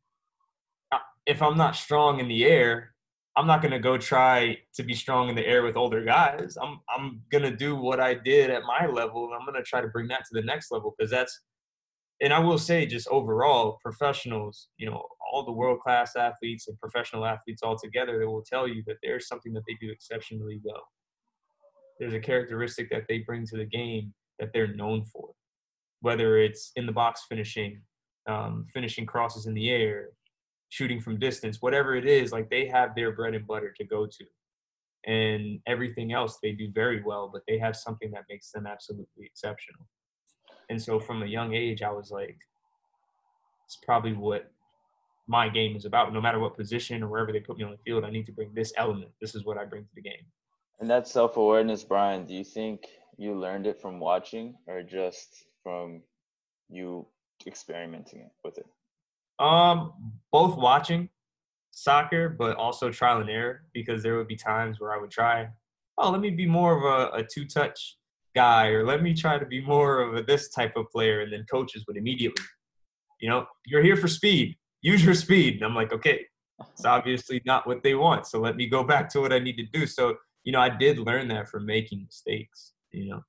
uh, 0.92 1.00
if 1.26 1.42
I'm 1.42 1.58
not 1.58 1.76
strong 1.76 2.20
in 2.20 2.28
the 2.28 2.46
air, 2.46 2.94
I'm 3.36 3.46
not 3.46 3.62
gonna 3.62 3.80
go 3.80 3.98
try 3.98 4.58
to 4.74 4.84
be 4.84 4.96
strong 4.96 5.30
in 5.30 5.36
the 5.36 5.46
air 5.46 5.62
with 5.62 5.78
older 5.78 6.04
guys. 6.04 6.58
I'm 6.60 6.80
I'm 6.90 7.22
gonna 7.32 7.56
do 7.56 7.76
what 7.76 8.00
I 8.00 8.16
did 8.16 8.50
at 8.50 8.64
my 8.64 8.88
level, 8.88 9.26
and 9.26 9.36
I'm 9.36 9.46
gonna 9.46 9.64
try 9.64 9.82
to 9.82 9.88
bring 9.88 10.08
that 10.08 10.26
to 10.26 10.30
the 10.34 10.42
next 10.42 10.72
level 10.72 10.96
because 10.98 11.12
that's. 11.12 11.42
And 12.20 12.34
I 12.34 12.40
will 12.40 12.58
say, 12.58 12.86
just 12.88 13.08
overall, 13.10 13.78
professionals, 13.84 14.70
you 14.78 14.90
know, 14.90 15.04
all 15.32 15.46
the 15.46 15.52
world 15.52 15.80
class 15.82 16.16
athletes 16.16 16.68
and 16.68 16.80
professional 16.80 17.26
athletes 17.26 17.62
all 17.62 17.78
together, 17.78 18.18
they 18.18 18.26
will 18.26 18.44
tell 18.44 18.68
you 18.68 18.84
that 18.88 18.98
there's 19.04 19.28
something 19.28 19.54
that 19.54 19.64
they 19.68 19.78
do 19.80 19.92
exceptionally 19.92 20.60
well. 20.64 20.84
There's 22.00 22.14
a 22.14 22.20
characteristic 22.20 22.90
that 22.90 23.04
they 23.08 23.20
bring 23.20 23.46
to 23.48 23.58
the 23.58 23.66
game 23.66 24.14
that 24.40 24.52
they're 24.54 24.74
known 24.74 25.04
for, 25.06 25.30
whether 26.02 26.38
it's 26.38 26.72
in 26.76 26.86
the 26.88 26.92
box 26.92 27.26
finishing, 27.30 27.82
um, 28.28 28.66
finishing 28.74 29.06
crosses 29.06 29.46
in 29.46 29.54
the 29.54 29.70
air, 29.70 30.10
shooting 30.70 31.00
from 31.00 31.20
distance, 31.20 31.58
whatever 31.62 31.96
it 31.96 32.06
is, 32.06 32.32
like 32.32 32.50
they 32.50 32.68
have 32.68 32.96
their 32.96 33.12
bread 33.12 33.36
and 33.36 33.46
butter 33.46 33.74
to 33.78 33.86
go 33.86 34.08
to. 34.08 34.26
And 35.06 35.60
everything 35.68 36.14
else 36.14 36.40
they 36.42 36.52
do 36.52 36.72
very 36.74 37.02
well, 37.04 37.30
but 37.32 37.44
they 37.48 37.60
have 37.60 37.76
something 37.76 38.12
that 38.12 38.24
makes 38.28 38.52
them 38.52 38.66
absolutely 38.66 39.26
exceptional. 39.26 39.88
And 40.70 40.82
so 40.82 41.00
from 41.00 41.24
a 41.24 41.26
young 41.26 41.54
age, 41.54 41.82
I 41.82 41.92
was 41.92 42.12
like, 42.12 42.38
it's 43.66 43.78
probably 43.86 44.14
what 44.14 44.52
my 45.28 45.50
game 45.50 45.76
is 45.76 45.86
about. 45.86 46.14
No 46.14 46.22
matter 46.22 46.40
what 46.40 46.56
position 46.56 47.04
or 47.04 47.08
wherever 47.08 47.32
they 47.32 47.40
put 47.40 47.58
me 47.58 47.64
on 47.64 47.72
the 47.72 47.78
field, 47.78 48.04
I 48.04 48.10
need 48.10 48.26
to 48.28 48.32
bring 48.32 48.54
this 48.54 48.74
element. 48.78 49.12
This 49.22 49.36
is 49.36 49.46
what 49.46 49.58
I 49.58 49.66
bring 49.66 49.84
to 49.84 49.96
the 49.96 50.02
game. 50.02 50.26
And 50.80 50.90
that 50.90 51.08
self 51.08 51.38
awareness, 51.38 51.84
Brian, 51.84 52.26
do 52.26 52.34
you 52.34 52.44
think 52.44 52.88
you 53.18 53.34
learned 53.34 53.68
it 53.68 53.82
from 53.82 54.00
watching 54.00 54.56
or 54.68 54.84
just 54.84 55.46
from 55.64 56.02
you 56.70 57.08
experimenting 57.46 58.30
with 58.44 58.58
it? 58.58 58.66
Um, 59.40 59.94
both 60.32 60.58
watching 60.58 61.10
soccer, 61.72 62.30
but 62.30 62.56
also 62.58 62.90
trial 62.92 63.22
and 63.22 63.30
error 63.30 63.64
because 63.74 64.02
there 64.02 64.18
would 64.18 64.28
be 64.28 64.36
times 64.36 64.80
where 64.80 64.94
I 64.94 65.00
would 65.00 65.12
try, 65.12 65.48
oh, 65.98 66.12
let 66.12 66.22
me 66.22 66.30
be 66.30 66.46
more 66.46 66.78
of 66.78 66.84
a, 66.84 67.18
a 67.18 67.24
two 67.24 67.46
touch 67.46 67.98
guy, 68.44 68.68
or 68.76 68.82
let 68.92 69.00
me 69.02 69.12
try 69.24 69.36
to 69.40 69.48
be 69.56 69.62
more 69.74 69.94
of 70.04 70.10
a 70.20 70.22
this 70.32 70.44
type 70.58 70.76
of 70.80 70.86
player, 70.96 71.18
and 71.22 71.32
then 71.34 71.44
coaches 71.56 71.82
would 71.88 71.98
immediately, 71.98 72.46
you 73.22 73.30
know, 73.30 73.40
you're 73.70 73.86
here 73.90 74.00
for 74.04 74.10
speed, 74.20 74.48
use 74.82 75.02
your 75.08 75.18
speed. 75.26 75.52
And 75.56 75.64
I'm 75.66 75.78
like, 75.82 75.92
okay, 75.98 76.18
it's 76.72 76.86
uh-huh. 76.86 76.98
obviously 76.98 77.42
not 77.52 77.66
what 77.70 77.82
they 77.84 77.96
want, 77.96 78.28
so 78.28 78.40
let 78.48 78.56
me 78.56 78.66
go 78.78 78.84
back 78.94 79.06
to 79.12 79.22
what 79.22 79.34
I 79.38 79.40
need 79.40 79.58
to 79.58 79.68
do. 79.78 79.86
So, 79.98 80.04
you 80.46 80.52
know, 80.54 80.62
I 80.68 80.70
did 80.70 80.96
learn 81.10 81.28
that 81.34 81.50
from 81.50 81.66
making 81.66 82.00
mistakes, 82.10 82.60
you 82.92 83.10
know. 83.10 83.22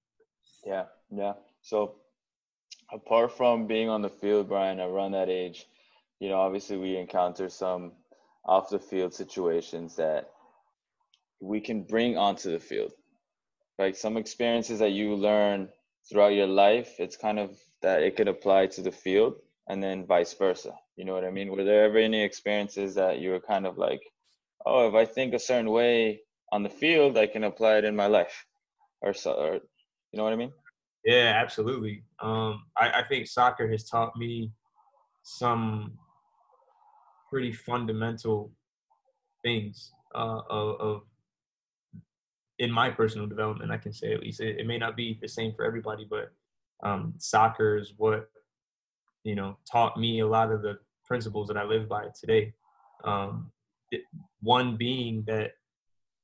Yeah, 0.72 0.84
yeah. 1.10 1.34
So 1.62 1.76
apart 2.98 3.30
from 3.36 3.66
being 3.66 3.88
on 3.88 4.02
the 4.02 4.14
field, 4.22 4.48
Brian, 4.48 4.80
around 4.80 5.12
that 5.12 5.28
age, 5.28 5.66
you 6.20 6.28
know, 6.28 6.38
obviously 6.46 6.76
we 6.76 6.96
encounter 6.96 7.48
some 7.48 7.92
off 8.44 8.70
the 8.70 8.78
field 8.90 9.12
situations 9.22 9.96
that 9.96 10.30
we 11.40 11.60
can 11.60 11.82
bring 11.82 12.16
onto 12.16 12.50
the 12.50 12.58
field. 12.70 12.92
Like 13.78 13.96
some 13.96 14.16
experiences 14.16 14.78
that 14.80 14.90
you 14.90 15.14
learn 15.14 15.68
throughout 16.08 16.34
your 16.34 16.46
life, 16.46 16.94
it's 16.98 17.16
kind 17.16 17.38
of 17.38 17.56
that 17.82 18.02
it 18.02 18.16
could 18.16 18.28
apply 18.28 18.66
to 18.66 18.82
the 18.82 18.90
field 18.90 19.36
and 19.68 19.82
then 19.82 20.06
vice 20.06 20.34
versa. 20.34 20.72
You 20.96 21.04
know 21.04 21.14
what 21.14 21.24
I 21.24 21.30
mean? 21.30 21.50
Were 21.50 21.64
there 21.64 21.84
ever 21.84 21.98
any 21.98 22.22
experiences 22.22 22.94
that 22.96 23.20
you 23.20 23.30
were 23.30 23.40
kind 23.40 23.66
of 23.66 23.78
like, 23.78 24.00
oh, 24.66 24.88
if 24.88 24.94
I 24.94 25.04
think 25.04 25.34
a 25.34 25.38
certain 25.38 25.70
way 25.70 26.20
on 26.50 26.62
the 26.62 26.68
field, 26.68 27.16
I 27.16 27.26
can 27.26 27.44
apply 27.44 27.76
it 27.76 27.84
in 27.84 27.94
my 27.94 28.06
life, 28.06 28.46
or 29.00 29.14
so, 29.14 29.32
or 29.32 29.54
you 29.54 30.16
know 30.16 30.24
what 30.24 30.32
I 30.32 30.36
mean? 30.36 30.52
Yeah, 31.04 31.40
absolutely. 31.40 32.02
Um, 32.20 32.64
I, 32.76 33.00
I 33.00 33.02
think 33.04 33.28
soccer 33.28 33.70
has 33.70 33.84
taught 33.84 34.16
me 34.16 34.50
some 35.22 35.92
pretty 37.30 37.52
fundamental 37.52 38.50
things 39.44 39.92
uh, 40.14 40.40
of, 40.50 40.80
of, 40.80 41.02
in 42.58 42.70
my 42.70 42.90
personal 42.90 43.26
development. 43.26 43.70
I 43.70 43.78
can 43.78 43.92
say 43.92 44.12
at 44.12 44.20
least 44.20 44.40
it, 44.40 44.58
it 44.58 44.66
may 44.66 44.78
not 44.78 44.96
be 44.96 45.18
the 45.20 45.28
same 45.28 45.52
for 45.54 45.64
everybody, 45.64 46.06
but 46.08 46.32
um, 46.82 47.14
soccer 47.18 47.76
is 47.76 47.94
what 47.96 48.30
you 49.24 49.34
know 49.34 49.58
taught 49.70 49.98
me 49.98 50.20
a 50.20 50.26
lot 50.26 50.52
of 50.52 50.62
the 50.62 50.78
principles 51.04 51.48
that 51.48 51.56
I 51.56 51.64
live 51.64 51.88
by 51.88 52.06
today. 52.18 52.52
Um, 53.04 53.50
it, 53.90 54.02
one 54.40 54.76
being 54.76 55.24
that 55.26 55.52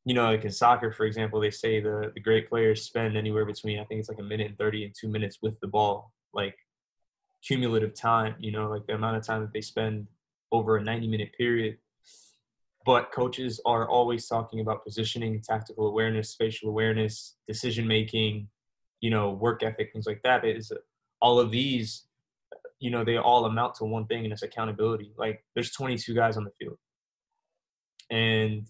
you 0.05 0.15
know, 0.15 0.27
like 0.27 0.45
in 0.45 0.51
soccer, 0.51 0.93
for 0.93 1.07
example, 1.07 1.41
they 1.41 1.51
say 1.51 1.81
the, 1.81 2.13
the 2.15 2.21
great 2.21 2.49
players 2.49 2.83
spend 2.83 3.17
anywhere 3.17 3.47
between, 3.47 3.79
I 3.79 3.85
think 3.85 4.01
it's 4.01 4.09
like 4.09 4.19
a 4.19 4.23
minute 4.23 4.49
and 4.49 4.59
30 4.59 4.85
and 4.85 4.95
two 4.99 5.09
minutes 5.09 5.39
with 5.41 5.59
the 5.61 5.67
ball, 5.67 6.13
like 6.35 6.57
cumulative 7.43 7.95
time, 7.95 8.35
you 8.39 8.53
know, 8.53 8.69
like 8.69 8.87
the 8.87 8.95
amount 8.95 9.17
of 9.17 9.27
time 9.27 9.41
that 9.41 9.53
they 9.53 9.63
spend 9.63 10.07
over 10.53 10.77
a 10.77 10.83
90 10.83 11.09
minute 11.09 11.31
period. 11.37 11.79
But 12.85 13.13
coaches 13.13 13.61
are 13.65 13.89
always 13.89 14.27
talking 14.27 14.61
about 14.61 14.85
positioning, 14.85 15.41
tactical 15.41 15.87
awareness, 15.87 16.31
spatial 16.31 16.69
awareness, 16.69 17.37
decision 17.49 17.87
making, 17.87 18.49
you 19.01 19.11
know, 19.11 19.31
work 19.31 19.63
ethic, 19.63 19.91
things 19.93 20.07
like 20.07 20.23
that. 20.23 20.45
Is 20.45 20.73
all 21.21 21.39
of 21.39 21.51
these, 21.51 22.07
you 22.81 22.91
know, 22.91 23.05
they 23.05 23.17
all 23.17 23.47
amount 23.47 23.77
to 23.77 23.85
one 23.85 24.07
thing, 24.07 24.25
and 24.25 24.33
it's 24.33 24.43
accountability. 24.43 25.13
Like 25.17 25.45
there's 25.55 25.71
22 25.71 26.15
guys 26.15 26.37
on 26.37 26.45
the 26.45 26.51
field, 26.59 26.77
and 28.11 28.69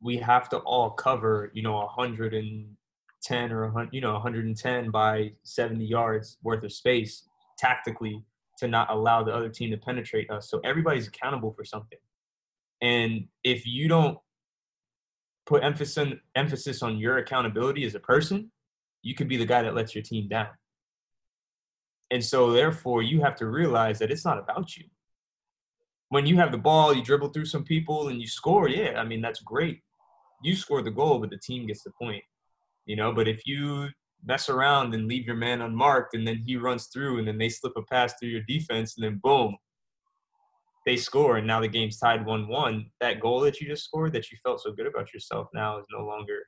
we 0.00 0.16
have 0.16 0.48
to 0.50 0.58
all 0.58 0.90
cover, 0.90 1.50
you 1.52 1.62
know, 1.62 1.74
110 1.74 3.52
or 3.52 3.64
100, 3.66 3.92
you 3.92 4.00
know 4.00 4.12
110 4.14 4.90
by 4.90 5.32
70 5.42 5.84
yards 5.84 6.38
worth 6.42 6.64
of 6.64 6.72
space 6.72 7.24
tactically 7.58 8.24
to 8.58 8.68
not 8.68 8.90
allow 8.90 9.22
the 9.22 9.34
other 9.34 9.50
team 9.50 9.70
to 9.70 9.76
penetrate 9.76 10.30
us. 10.30 10.50
So 10.50 10.60
everybody's 10.64 11.08
accountable 11.08 11.52
for 11.52 11.64
something. 11.64 11.98
And 12.80 13.26
if 13.44 13.66
you 13.66 13.88
don't 13.88 14.18
put 15.46 15.62
emphasis 15.62 15.98
on, 15.98 16.20
emphasis 16.34 16.82
on 16.82 16.98
your 16.98 17.18
accountability 17.18 17.84
as 17.84 17.94
a 17.94 18.00
person, 18.00 18.50
you 19.02 19.14
could 19.14 19.28
be 19.28 19.36
the 19.36 19.46
guy 19.46 19.62
that 19.62 19.74
lets 19.74 19.94
your 19.94 20.04
team 20.04 20.28
down. 20.28 20.48
And 22.10 22.24
so 22.24 22.52
therefore 22.52 23.02
you 23.02 23.20
have 23.20 23.36
to 23.36 23.46
realize 23.46 23.98
that 23.98 24.10
it's 24.10 24.24
not 24.24 24.38
about 24.38 24.76
you. 24.76 24.84
When 26.08 26.26
you 26.26 26.36
have 26.36 26.50
the 26.50 26.58
ball, 26.58 26.94
you 26.94 27.04
dribble 27.04 27.28
through 27.28 27.44
some 27.44 27.64
people 27.64 28.08
and 28.08 28.20
you 28.20 28.26
score, 28.26 28.68
yeah, 28.68 28.98
I 28.98 29.04
mean 29.04 29.20
that's 29.20 29.40
great. 29.40 29.80
You 30.42 30.56
score 30.56 30.82
the 30.82 30.90
goal, 30.90 31.18
but 31.18 31.30
the 31.30 31.38
team 31.38 31.66
gets 31.66 31.84
the 31.84 31.92
point. 32.00 32.24
You 32.86 32.96
know, 32.96 33.12
but 33.12 33.28
if 33.28 33.46
you 33.46 33.88
mess 34.24 34.48
around 34.48 34.94
and 34.94 35.06
leave 35.06 35.26
your 35.26 35.36
man 35.36 35.62
unmarked 35.62 36.14
and 36.14 36.26
then 36.26 36.42
he 36.44 36.56
runs 36.56 36.88
through 36.88 37.18
and 37.18 37.28
then 37.28 37.38
they 37.38 37.48
slip 37.48 37.72
a 37.76 37.82
pass 37.82 38.14
through 38.14 38.30
your 38.30 38.42
defense 38.42 38.96
and 38.96 39.04
then 39.04 39.20
boom 39.22 39.56
they 40.90 40.96
score 40.96 41.36
and 41.36 41.46
now 41.46 41.60
the 41.60 41.68
game's 41.68 41.98
tied 41.98 42.26
1-1 42.26 42.90
that 43.00 43.20
goal 43.20 43.40
that 43.40 43.60
you 43.60 43.68
just 43.68 43.84
scored 43.84 44.12
that 44.12 44.28
you 44.32 44.38
felt 44.42 44.60
so 44.60 44.72
good 44.72 44.88
about 44.88 45.14
yourself 45.14 45.46
now 45.54 45.78
is 45.78 45.86
no 45.96 46.04
longer 46.04 46.40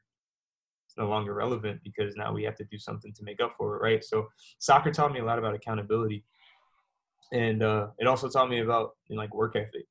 it's 0.87 0.99
no 0.99 1.09
longer 1.09 1.33
relevant 1.33 1.81
because 1.85 2.17
now 2.17 2.33
we 2.33 2.43
have 2.43 2.57
to 2.57 2.65
do 2.65 2.77
something 2.77 3.13
to 3.15 3.23
make 3.23 3.41
up 3.41 3.55
for 3.57 3.77
it 3.77 3.83
right 3.83 4.03
so 4.03 4.27
soccer 4.59 4.91
taught 4.91 5.13
me 5.13 5.21
a 5.21 5.25
lot 5.25 5.39
about 5.39 5.55
accountability 5.55 6.25
and 7.33 7.63
uh, 7.63 7.87
it 7.99 8.09
also 8.09 8.29
taught 8.29 8.51
me 8.51 8.59
about 8.59 8.91
you 9.07 9.15
know, 9.15 9.23
like 9.23 9.33
work 9.33 9.55
ethic 9.55 9.87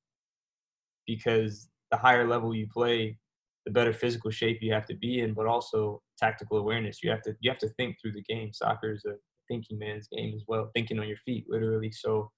because 1.08 1.70
the 1.92 1.98
higher 1.98 2.28
level 2.28 2.54
you 2.54 2.68
play 2.68 3.18
the 3.66 3.72
better 3.72 3.94
physical 3.94 4.32
shape 4.32 4.60
you 4.62 4.74
have 4.74 4.86
to 4.88 4.96
be 4.96 5.22
in, 5.22 5.34
but 5.34 5.46
also 5.46 6.02
tactical 6.18 6.58
awareness. 6.58 7.04
You 7.04 7.12
have 7.12 7.22
to 7.24 7.36
you 7.42 7.50
have 7.52 7.60
to 7.60 7.70
think 7.70 7.98
through 8.00 8.14
the 8.14 8.24
game. 8.24 8.52
Soccer 8.54 8.92
is 8.92 9.06
a 9.06 9.16
thinking 9.48 9.78
man's 9.78 10.08
game 10.08 10.34
as 10.36 10.44
well, 10.48 10.72
thinking 10.74 11.00
on 11.00 11.08
your 11.08 11.18
feet, 11.26 11.46
literally. 11.48 11.92
So, 11.92 12.32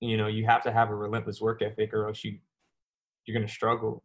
you 0.00 0.16
know, 0.16 0.26
you 0.26 0.44
have 0.46 0.62
to 0.64 0.72
have 0.72 0.90
a 0.90 0.94
relentless 0.94 1.40
work 1.40 1.62
ethic, 1.62 1.92
or 1.92 2.08
else 2.08 2.24
you 2.24 2.38
you're 3.26 3.36
gonna 3.36 3.48
struggle. 3.48 4.02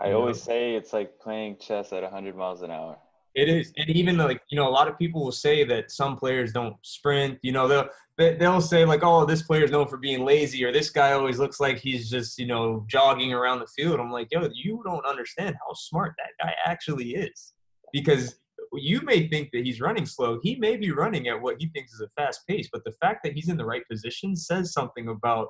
I 0.00 0.12
always 0.12 0.36
know? 0.38 0.52
say 0.52 0.74
it's 0.74 0.92
like 0.92 1.18
playing 1.18 1.58
chess 1.58 1.92
at 1.92 2.02
100 2.02 2.36
miles 2.36 2.62
an 2.62 2.70
hour. 2.70 2.98
It 3.34 3.48
is, 3.48 3.72
and 3.78 3.88
even 3.88 4.18
like 4.18 4.42
you 4.50 4.56
know, 4.56 4.68
a 4.68 4.70
lot 4.70 4.88
of 4.88 4.98
people 4.98 5.24
will 5.24 5.32
say 5.32 5.64
that 5.64 5.90
some 5.90 6.16
players 6.16 6.52
don't 6.52 6.76
sprint. 6.82 7.38
You 7.42 7.52
know, 7.52 7.66
they'll 7.66 7.88
they'll 8.18 8.60
say 8.60 8.84
like, 8.84 9.00
"Oh, 9.02 9.24
this 9.24 9.42
player's 9.42 9.70
known 9.70 9.88
for 9.88 9.96
being 9.96 10.24
lazy," 10.24 10.62
or 10.64 10.72
"This 10.72 10.90
guy 10.90 11.12
always 11.12 11.38
looks 11.38 11.58
like 11.58 11.78
he's 11.78 12.10
just 12.10 12.38
you 12.38 12.46
know 12.46 12.84
jogging 12.88 13.32
around 13.32 13.60
the 13.60 13.66
field." 13.66 14.00
I'm 14.00 14.12
like, 14.12 14.28
"Yo, 14.30 14.48
you 14.52 14.82
don't 14.84 15.06
understand 15.06 15.56
how 15.66 15.72
smart 15.72 16.14
that 16.18 16.44
guy 16.44 16.54
actually 16.66 17.14
is," 17.14 17.54
because 17.90 18.34
you 18.74 19.02
may 19.02 19.28
think 19.28 19.50
that 19.52 19.64
he's 19.64 19.80
running 19.80 20.06
slow. 20.06 20.40
He 20.42 20.56
may 20.56 20.76
be 20.76 20.90
running 20.92 21.28
at 21.28 21.40
what 21.40 21.56
he 21.58 21.68
thinks 21.68 21.92
is 21.92 22.00
a 22.00 22.08
fast 22.16 22.40
pace, 22.48 22.68
but 22.72 22.84
the 22.84 22.92
fact 22.92 23.20
that 23.24 23.34
he's 23.34 23.48
in 23.48 23.56
the 23.56 23.64
right 23.64 23.86
position 23.90 24.34
says 24.34 24.72
something 24.72 25.08
about 25.08 25.48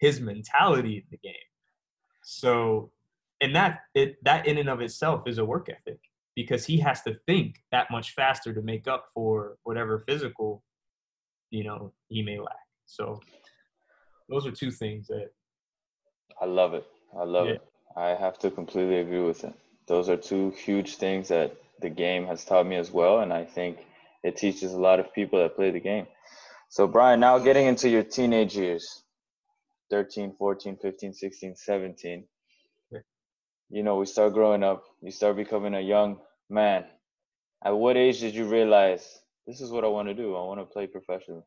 his 0.00 0.20
mentality 0.20 0.96
in 0.96 1.04
the 1.10 1.16
game. 1.18 1.34
So, 2.22 2.90
and 3.40 3.54
that 3.56 3.80
it 3.94 4.16
that 4.24 4.46
in 4.46 4.58
and 4.58 4.68
of 4.68 4.80
itself 4.80 5.26
is 5.26 5.38
a 5.38 5.44
work 5.44 5.68
ethic 5.68 5.98
because 6.36 6.64
he 6.66 6.78
has 6.78 7.02
to 7.02 7.16
think 7.26 7.56
that 7.72 7.90
much 7.90 8.14
faster 8.14 8.52
to 8.52 8.62
make 8.62 8.86
up 8.86 9.06
for 9.14 9.56
whatever 9.64 10.04
physical, 10.06 10.62
you 11.50 11.64
know, 11.64 11.92
he 12.08 12.22
may 12.22 12.38
lack. 12.38 12.56
So 12.86 13.20
those 14.28 14.46
are 14.46 14.52
two 14.52 14.70
things 14.70 15.08
that 15.08 15.30
I 16.40 16.46
love 16.46 16.74
it. 16.74 16.86
I 17.16 17.24
love 17.24 17.46
Yeah. 17.46 17.54
it. 17.54 17.62
I 17.96 18.08
have 18.08 18.38
to 18.40 18.50
completely 18.50 18.98
agree 18.98 19.20
with 19.22 19.44
it. 19.44 19.54
Those 19.86 20.08
are 20.08 20.16
two 20.16 20.50
huge 20.50 20.96
things 20.96 21.28
that 21.28 21.54
the 21.82 21.90
game 21.90 22.26
has 22.26 22.44
taught 22.44 22.66
me 22.66 22.76
as 22.76 22.90
well. 22.90 23.20
And 23.20 23.32
I 23.32 23.44
think 23.44 23.78
it 24.22 24.36
teaches 24.36 24.72
a 24.72 24.78
lot 24.78 25.00
of 25.00 25.12
people 25.12 25.38
that 25.40 25.56
play 25.56 25.70
the 25.70 25.80
game. 25.80 26.06
So, 26.68 26.86
Brian, 26.86 27.20
now 27.20 27.38
getting 27.38 27.66
into 27.66 27.88
your 27.88 28.02
teenage 28.02 28.56
years 28.56 29.02
13, 29.90 30.34
14, 30.38 30.78
15, 30.80 31.12
16, 31.12 31.56
17. 31.56 32.24
You 33.68 33.82
know, 33.82 33.96
we 33.96 34.06
start 34.06 34.34
growing 34.34 34.62
up, 34.62 34.84
you 35.00 35.10
start 35.10 35.36
becoming 35.36 35.74
a 35.74 35.80
young 35.80 36.18
man. 36.50 36.84
At 37.64 37.70
what 37.70 37.96
age 37.96 38.20
did 38.20 38.34
you 38.34 38.44
realize 38.46 39.20
this 39.46 39.60
is 39.60 39.70
what 39.70 39.84
I 39.84 39.88
want 39.88 40.08
to 40.08 40.14
do? 40.14 40.36
I 40.36 40.42
want 40.42 40.60
to 40.60 40.66
play 40.66 40.86
professionally. 40.86 41.42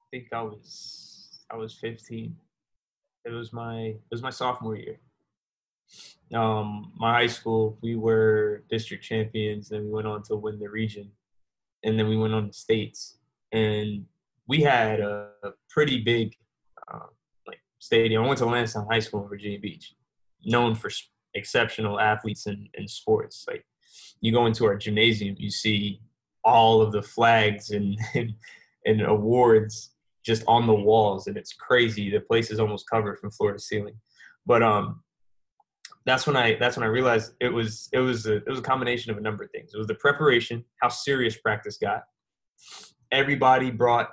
I 0.00 0.06
think 0.10 0.28
I 0.32 0.42
was 0.42 1.44
I 1.52 1.56
was 1.56 1.74
15. 1.74 2.34
It 3.24 3.30
was 3.30 3.52
my 3.52 3.76
it 3.78 4.10
was 4.10 4.22
my 4.22 4.30
sophomore 4.30 4.76
year. 4.76 4.98
Um, 6.34 6.92
my 6.96 7.12
high 7.12 7.26
school, 7.26 7.78
we 7.82 7.96
were 7.96 8.62
district 8.70 9.04
champions, 9.04 9.72
and 9.72 9.84
we 9.84 9.90
went 9.90 10.06
on 10.06 10.22
to 10.24 10.36
win 10.36 10.58
the 10.58 10.68
region, 10.68 11.10
and 11.82 11.98
then 11.98 12.08
we 12.08 12.16
went 12.16 12.34
on 12.34 12.46
to 12.46 12.52
states. 12.52 13.18
And 13.52 14.04
we 14.46 14.62
had 14.62 15.00
a, 15.00 15.30
a 15.42 15.50
pretty 15.68 16.00
big 16.00 16.36
uh, 16.92 17.06
like 17.46 17.60
stadium. 17.78 18.22
I 18.22 18.26
went 18.26 18.38
to 18.38 18.46
Landstown 18.46 18.86
High 18.90 19.00
School 19.00 19.22
in 19.22 19.28
Virginia 19.28 19.58
Beach, 19.58 19.94
known 20.44 20.74
for 20.74 20.90
exceptional 21.34 21.98
athletes 22.00 22.46
in, 22.46 22.68
in 22.74 22.86
sports. 22.86 23.44
Like 23.48 23.64
you 24.20 24.32
go 24.32 24.46
into 24.46 24.66
our 24.66 24.76
gymnasium, 24.76 25.34
you 25.38 25.50
see 25.50 26.00
all 26.44 26.80
of 26.80 26.92
the 26.92 27.02
flags 27.02 27.70
and 27.70 27.98
and, 28.14 28.34
and 28.86 29.02
awards 29.02 29.90
just 30.24 30.44
on 30.46 30.66
the 30.66 30.74
walls, 30.74 31.26
and 31.26 31.36
it's 31.36 31.54
crazy. 31.54 32.10
The 32.10 32.20
place 32.20 32.50
is 32.50 32.60
almost 32.60 32.88
covered 32.88 33.18
from 33.18 33.30
floor 33.30 33.52
to 33.52 33.58
ceiling. 33.58 33.94
But 34.46 34.62
um, 34.62 35.02
that's 36.06 36.26
when 36.26 36.36
I 36.36 36.56
that's 36.58 36.76
when 36.76 36.84
I 36.84 36.88
realized 36.88 37.34
it 37.40 37.52
was 37.52 37.88
it 37.92 37.98
was 37.98 38.26
a 38.26 38.36
it 38.36 38.48
was 38.48 38.58
a 38.58 38.62
combination 38.62 39.10
of 39.10 39.18
a 39.18 39.20
number 39.20 39.44
of 39.44 39.50
things. 39.50 39.72
It 39.74 39.78
was 39.78 39.86
the 39.86 39.94
preparation, 39.94 40.64
how 40.80 40.88
serious 40.88 41.36
practice 41.36 41.78
got. 41.78 42.02
Everybody 43.12 43.70
brought 43.70 44.10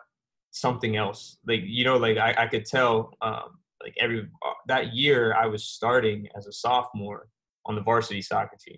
something 0.51 0.97
else. 0.97 1.37
Like 1.47 1.61
you 1.63 1.85
know, 1.85 1.97
like 1.97 2.17
I, 2.17 2.35
I 2.37 2.47
could 2.47 2.65
tell 2.65 3.13
um, 3.21 3.59
like 3.81 3.95
every 3.99 4.21
uh, 4.21 4.53
that 4.67 4.93
year 4.93 5.33
I 5.35 5.45
was 5.45 5.63
starting 5.63 6.27
as 6.35 6.47
a 6.47 6.51
sophomore 6.51 7.29
on 7.65 7.75
the 7.75 7.81
varsity 7.81 8.21
soccer 8.21 8.57
team. 8.59 8.77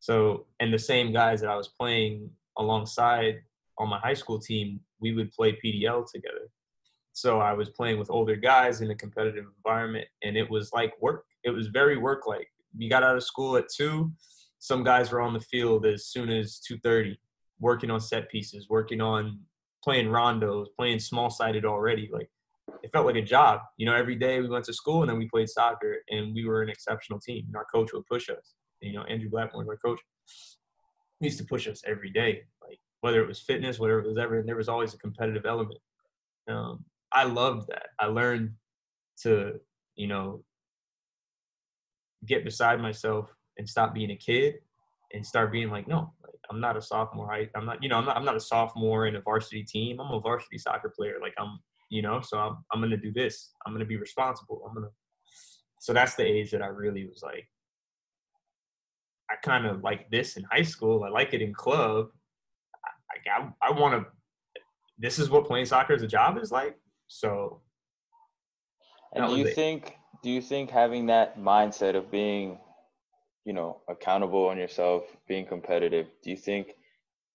So 0.00 0.46
and 0.60 0.72
the 0.72 0.78
same 0.78 1.12
guys 1.12 1.40
that 1.40 1.50
I 1.50 1.56
was 1.56 1.68
playing 1.68 2.30
alongside 2.58 3.36
on 3.78 3.88
my 3.88 3.98
high 3.98 4.14
school 4.14 4.38
team, 4.38 4.80
we 5.00 5.12
would 5.12 5.32
play 5.32 5.52
PDL 5.52 6.04
together. 6.12 6.50
So 7.12 7.40
I 7.40 7.52
was 7.52 7.70
playing 7.70 7.98
with 7.98 8.10
older 8.10 8.36
guys 8.36 8.80
in 8.80 8.90
a 8.90 8.94
competitive 8.94 9.46
environment, 9.56 10.06
and 10.22 10.36
it 10.36 10.50
was 10.50 10.72
like 10.72 10.92
work. 11.00 11.24
It 11.44 11.50
was 11.50 11.68
very 11.68 11.96
work 11.96 12.26
like. 12.26 12.48
We 12.76 12.88
got 12.88 13.02
out 13.02 13.16
of 13.16 13.22
school 13.22 13.56
at 13.56 13.66
two. 13.68 14.12
Some 14.58 14.82
guys 14.82 15.12
were 15.12 15.20
on 15.20 15.32
the 15.32 15.40
field 15.40 15.86
as 15.86 16.06
soon 16.06 16.30
as 16.30 16.58
two 16.58 16.78
thirty, 16.78 17.18
working 17.60 17.90
on 17.90 18.00
set 18.00 18.28
pieces, 18.30 18.68
working 18.68 19.00
on 19.00 19.40
playing 19.82 20.08
rondos, 20.08 20.66
playing 20.76 20.98
small 20.98 21.30
sided 21.30 21.64
already. 21.64 22.08
Like 22.12 22.30
it 22.82 22.90
felt 22.92 23.06
like 23.06 23.16
a 23.16 23.22
job. 23.22 23.60
You 23.76 23.86
know, 23.86 23.94
every 23.94 24.16
day 24.16 24.40
we 24.40 24.48
went 24.48 24.64
to 24.64 24.72
school 24.72 25.02
and 25.02 25.10
then 25.10 25.18
we 25.18 25.28
played 25.28 25.48
soccer, 25.48 25.98
and 26.08 26.34
we 26.34 26.46
were 26.46 26.62
an 26.62 26.68
exceptional 26.68 27.20
team. 27.20 27.44
And 27.46 27.56
our 27.56 27.66
coach 27.72 27.92
would 27.92 28.06
push 28.06 28.28
us. 28.28 28.54
You 28.80 28.94
know, 28.94 29.04
Andrew 29.04 29.30
Blackmore, 29.30 29.64
our 29.68 29.76
coach, 29.76 30.00
he 31.20 31.26
used 31.26 31.38
to 31.38 31.44
push 31.44 31.68
us 31.68 31.82
every 31.86 32.10
day. 32.10 32.42
Like 32.66 32.78
whether 33.00 33.20
it 33.22 33.28
was 33.28 33.38
fitness, 33.40 33.78
whatever 33.78 34.00
it 34.00 34.08
was 34.08 34.18
ever, 34.18 34.38
and 34.38 34.48
there 34.48 34.56
was 34.56 34.68
always 34.68 34.94
a 34.94 34.98
competitive 34.98 35.44
element. 35.44 35.78
Um, 36.48 36.84
I 37.12 37.24
loved 37.24 37.68
that. 37.68 37.88
I 38.00 38.06
learned 38.06 38.52
to, 39.22 39.60
you 39.94 40.08
know, 40.08 40.42
get 42.26 42.44
beside 42.44 42.80
myself 42.80 43.34
and 43.58 43.68
stop 43.68 43.94
being 43.94 44.10
a 44.10 44.16
kid 44.16 44.54
and 45.12 45.24
start 45.24 45.52
being 45.52 45.70
like, 45.70 45.86
no, 45.86 46.12
like, 46.22 46.34
I'm 46.50 46.60
not 46.60 46.76
a 46.76 46.82
sophomore. 46.82 47.32
I, 47.32 47.48
I'm 47.54 47.66
not, 47.66 47.82
you 47.82 47.88
know, 47.88 47.96
I'm 47.96 48.04
not, 48.04 48.16
I'm 48.16 48.24
not 48.24 48.36
a 48.36 48.40
sophomore 48.40 49.06
in 49.06 49.16
a 49.16 49.20
varsity 49.20 49.62
team. 49.62 50.00
I'm 50.00 50.12
a 50.12 50.20
varsity 50.20 50.58
soccer 50.58 50.92
player. 50.94 51.16
Like 51.20 51.34
I'm, 51.38 51.58
you 51.90 52.02
know, 52.02 52.20
so 52.20 52.38
I'm, 52.38 52.64
I'm 52.72 52.80
going 52.80 52.90
to 52.90 52.96
do 52.96 53.12
this. 53.12 53.52
I'm 53.64 53.72
going 53.72 53.80
to 53.80 53.86
be 53.86 53.96
responsible. 53.96 54.62
I'm 54.66 54.74
going 54.74 54.86
to, 54.86 54.92
so 55.80 55.92
that's 55.92 56.14
the 56.14 56.24
age 56.24 56.50
that 56.50 56.62
I 56.62 56.66
really 56.66 57.06
was 57.06 57.22
like, 57.22 57.48
I 59.30 59.34
kind 59.42 59.66
of 59.66 59.82
like 59.82 60.10
this 60.10 60.36
in 60.36 60.44
high 60.44 60.62
school. 60.62 61.04
I 61.04 61.08
like 61.08 61.34
it 61.34 61.42
in 61.42 61.54
club. 61.54 62.08
I, 63.10 63.42
I, 63.42 63.68
I 63.68 63.72
want 63.72 63.94
to, 63.94 64.10
this 64.98 65.18
is 65.18 65.30
what 65.30 65.46
playing 65.46 65.66
soccer 65.66 65.92
as 65.92 66.02
a 66.02 66.06
job 66.06 66.38
is 66.38 66.52
like. 66.52 66.76
So 67.06 67.60
And 69.14 69.26
do 69.28 69.36
you 69.36 69.46
it. 69.46 69.54
think 69.54 69.96
do 70.24 70.30
you 70.30 70.40
think 70.40 70.70
having 70.70 71.06
that 71.06 71.38
mindset 71.38 71.94
of 71.94 72.10
being, 72.10 72.58
you 73.44 73.52
know, 73.52 73.82
accountable 73.88 74.48
on 74.48 74.56
yourself, 74.56 75.04
being 75.28 75.44
competitive, 75.44 76.06
do 76.22 76.30
you 76.30 76.36
think 76.36 76.72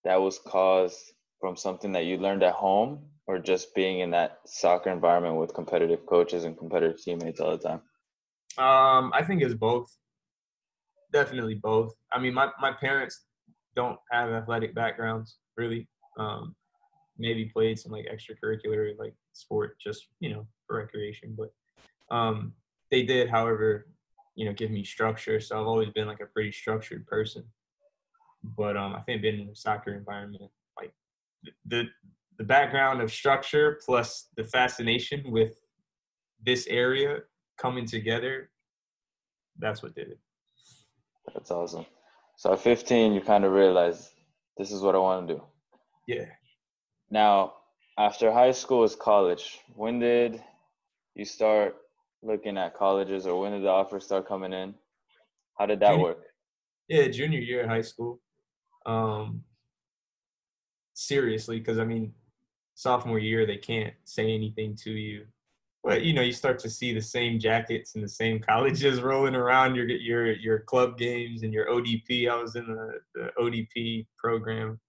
that 0.02 0.20
was 0.20 0.40
caused 0.40 0.98
from 1.40 1.56
something 1.56 1.92
that 1.92 2.04
you 2.04 2.16
learned 2.18 2.42
at 2.42 2.52
home 2.52 2.98
or 3.28 3.38
just 3.38 3.76
being 3.76 4.00
in 4.00 4.10
that 4.10 4.40
soccer 4.44 4.90
environment 4.90 5.36
with 5.36 5.54
competitive 5.54 6.04
coaches 6.04 6.42
and 6.44 6.58
competitive 6.58 7.00
teammates 7.00 7.40
all 7.40 7.56
the 7.56 7.58
time? 7.58 7.80
Um, 8.58 9.12
I 9.14 9.22
think 9.22 9.40
it's 9.40 9.54
both. 9.54 9.96
Definitely 11.12 11.54
both. 11.54 11.94
I 12.12 12.18
mean, 12.18 12.34
my, 12.34 12.50
my 12.60 12.72
parents 12.72 13.22
don't 13.76 14.00
have 14.10 14.30
athletic 14.30 14.74
backgrounds, 14.74 15.36
really. 15.56 15.88
Um, 16.18 16.56
maybe 17.18 17.44
played 17.44 17.78
some 17.78 17.92
like 17.92 18.06
extracurricular 18.06 18.98
like 18.98 19.14
sport, 19.32 19.76
just 19.80 20.08
you 20.18 20.30
know, 20.30 20.44
for 20.66 20.78
recreation. 20.78 21.36
But 21.38 21.52
um, 22.14 22.52
they 22.90 23.02
did, 23.02 23.28
however, 23.28 23.86
you 24.34 24.44
know, 24.46 24.52
give 24.52 24.70
me 24.70 24.84
structure. 24.84 25.40
So 25.40 25.60
I've 25.60 25.66
always 25.66 25.90
been 25.90 26.06
like 26.06 26.20
a 26.20 26.26
pretty 26.26 26.52
structured 26.52 27.06
person. 27.06 27.44
But 28.42 28.76
um, 28.76 28.94
I 28.94 29.00
think 29.00 29.22
being 29.22 29.40
in 29.40 29.48
a 29.48 29.56
soccer 29.56 29.94
environment, 29.94 30.50
like 30.78 30.92
the 31.42 31.52
the, 31.66 31.84
the 32.38 32.44
background 32.44 33.02
of 33.02 33.12
structure 33.12 33.78
plus 33.84 34.28
the 34.36 34.44
fascination 34.44 35.30
with 35.30 35.54
this 36.44 36.66
area 36.68 37.18
coming 37.58 37.84
together, 37.84 38.50
that's 39.58 39.82
what 39.82 39.94
did 39.94 40.08
it. 40.08 40.18
That's 41.34 41.50
awesome. 41.50 41.84
So 42.36 42.54
at 42.54 42.60
15, 42.60 43.12
you 43.12 43.20
kind 43.20 43.44
of 43.44 43.52
realized 43.52 44.08
this 44.56 44.72
is 44.72 44.80
what 44.80 44.94
I 44.94 44.98
want 44.98 45.28
to 45.28 45.34
do. 45.34 45.42
Yeah. 46.08 46.24
Now, 47.10 47.52
after 47.98 48.32
high 48.32 48.52
school 48.52 48.84
is 48.84 48.96
college. 48.96 49.60
When 49.74 49.98
did 49.98 50.42
you 51.14 51.26
start 51.26 51.76
looking 52.22 52.58
at 52.58 52.74
colleges 52.74 53.26
or 53.26 53.40
when 53.40 53.52
did 53.52 53.62
the 53.62 53.68
offers 53.68 54.04
start 54.04 54.28
coming 54.28 54.52
in? 54.52 54.74
How 55.58 55.66
did 55.66 55.80
that 55.80 55.90
Junior- 55.90 56.04
work? 56.04 56.26
Yeah, 56.88 57.06
junior 57.08 57.38
year 57.38 57.62
of 57.62 57.68
high 57.68 57.82
school. 57.82 58.20
Um, 58.84 59.44
seriously, 60.94 61.58
because 61.58 61.78
I 61.78 61.84
mean, 61.84 62.12
sophomore 62.74 63.18
year 63.18 63.46
they 63.46 63.58
can't 63.58 63.94
say 64.04 64.32
anything 64.34 64.74
to 64.74 64.90
you, 64.90 65.26
but 65.84 66.02
you 66.02 66.12
know 66.12 66.22
you 66.22 66.32
start 66.32 66.58
to 66.60 66.70
see 66.70 66.92
the 66.92 67.00
same 67.00 67.38
jackets 67.38 67.94
and 67.94 68.02
the 68.02 68.08
same 68.08 68.40
colleges 68.50 69.02
rolling 69.02 69.34
around 69.34 69.74
your 69.76 69.86
your 69.86 70.32
your 70.32 70.60
club 70.60 70.98
games 70.98 71.42
and 71.42 71.52
your 71.52 71.66
ODP. 71.66 72.28
I 72.28 72.40
was 72.42 72.56
in 72.56 72.66
the, 72.66 73.00
the 73.14 73.30
ODP 73.38 74.06
program, 74.18 74.80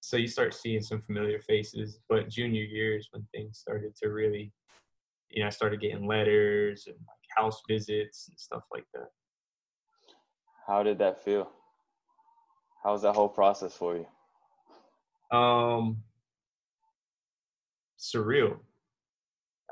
so 0.00 0.16
you 0.16 0.28
start 0.28 0.54
seeing 0.54 0.82
some 0.82 1.02
familiar 1.02 1.40
faces. 1.40 1.98
But 2.08 2.28
junior 2.28 2.62
year 2.62 2.96
is 2.96 3.08
when 3.10 3.26
things 3.34 3.58
started 3.58 3.96
to 4.02 4.10
really, 4.10 4.52
you 5.30 5.42
know, 5.42 5.46
I 5.46 5.50
started 5.50 5.80
getting 5.80 6.06
letters 6.06 6.84
and 6.86 6.96
like 6.96 7.36
house 7.36 7.62
visits 7.68 8.28
and 8.28 8.38
stuff 8.38 8.62
like 8.72 8.86
that. 8.94 9.08
How 10.66 10.82
did 10.82 10.98
that 10.98 11.22
feel? 11.24 11.50
How 12.82 12.92
was 12.92 13.02
that 13.02 13.14
whole 13.14 13.28
process 13.28 13.74
for 13.74 13.96
you? 13.96 15.36
Um, 15.36 15.98
surreal. 17.98 18.58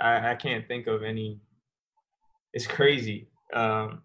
I, 0.01 0.33
I 0.33 0.35
can't 0.35 0.67
think 0.67 0.87
of 0.87 1.03
any. 1.03 1.41
It's 2.53 2.67
crazy 2.67 3.29
um, 3.53 4.03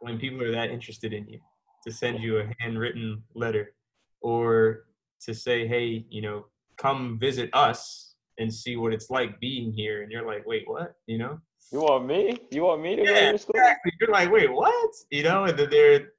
when 0.00 0.18
people 0.18 0.42
are 0.42 0.52
that 0.52 0.70
interested 0.70 1.12
in 1.12 1.26
you 1.28 1.40
to 1.84 1.92
send 1.92 2.20
you 2.20 2.38
a 2.38 2.50
handwritten 2.60 3.22
letter 3.34 3.74
or 4.20 4.84
to 5.22 5.34
say, 5.34 5.66
hey, 5.66 6.04
you 6.08 6.22
know, 6.22 6.46
come 6.76 7.18
visit 7.18 7.50
us 7.52 8.11
and 8.38 8.52
see 8.52 8.76
what 8.76 8.92
it's 8.92 9.10
like 9.10 9.40
being 9.40 9.72
here. 9.72 10.02
And 10.02 10.10
you're 10.10 10.26
like, 10.26 10.46
wait, 10.46 10.64
what? 10.66 10.94
You 11.06 11.18
know? 11.18 11.40
You 11.70 11.80
want 11.80 12.06
me? 12.06 12.38
You 12.50 12.62
want 12.64 12.82
me 12.82 12.96
to 12.96 13.04
go 13.04 13.14
to 13.14 13.24
your 13.24 13.38
school? 13.38 13.54
exactly. 13.56 13.92
You're 14.00 14.10
like, 14.10 14.30
wait, 14.30 14.52
what? 14.52 14.90
You 15.10 15.22
know, 15.22 15.44
and 15.44 15.58
then 15.58 15.70
they're 15.70 16.12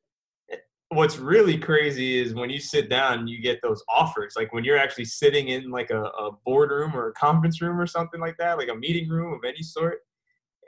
eh, 0.52 0.58
what's 0.90 1.18
really 1.18 1.58
crazy 1.58 2.20
is 2.20 2.34
when 2.34 2.50
you 2.50 2.60
sit 2.60 2.90
down 2.90 3.20
and 3.20 3.30
you 3.30 3.42
get 3.42 3.62
those 3.62 3.84
offers. 3.88 4.34
Like 4.36 4.54
when 4.54 4.64
you're 4.64 4.78
actually 4.78 5.06
sitting 5.06 5.50
in 5.50 5.70
like 5.70 5.90
a, 5.90 6.04
a 6.04 6.32
boardroom 6.46 6.96
or 6.96 7.10
a 7.10 7.14
conference 7.14 7.62
room 7.62 7.80
or 7.80 7.88
something 7.88 8.20
like 8.20 8.38
that, 8.38 8.58
like 8.58 8.70
a 8.70 8.76
meeting 8.76 9.10
room 9.10 9.34
of 9.34 9.44
any 9.46 9.62
sort, 9.62 10.00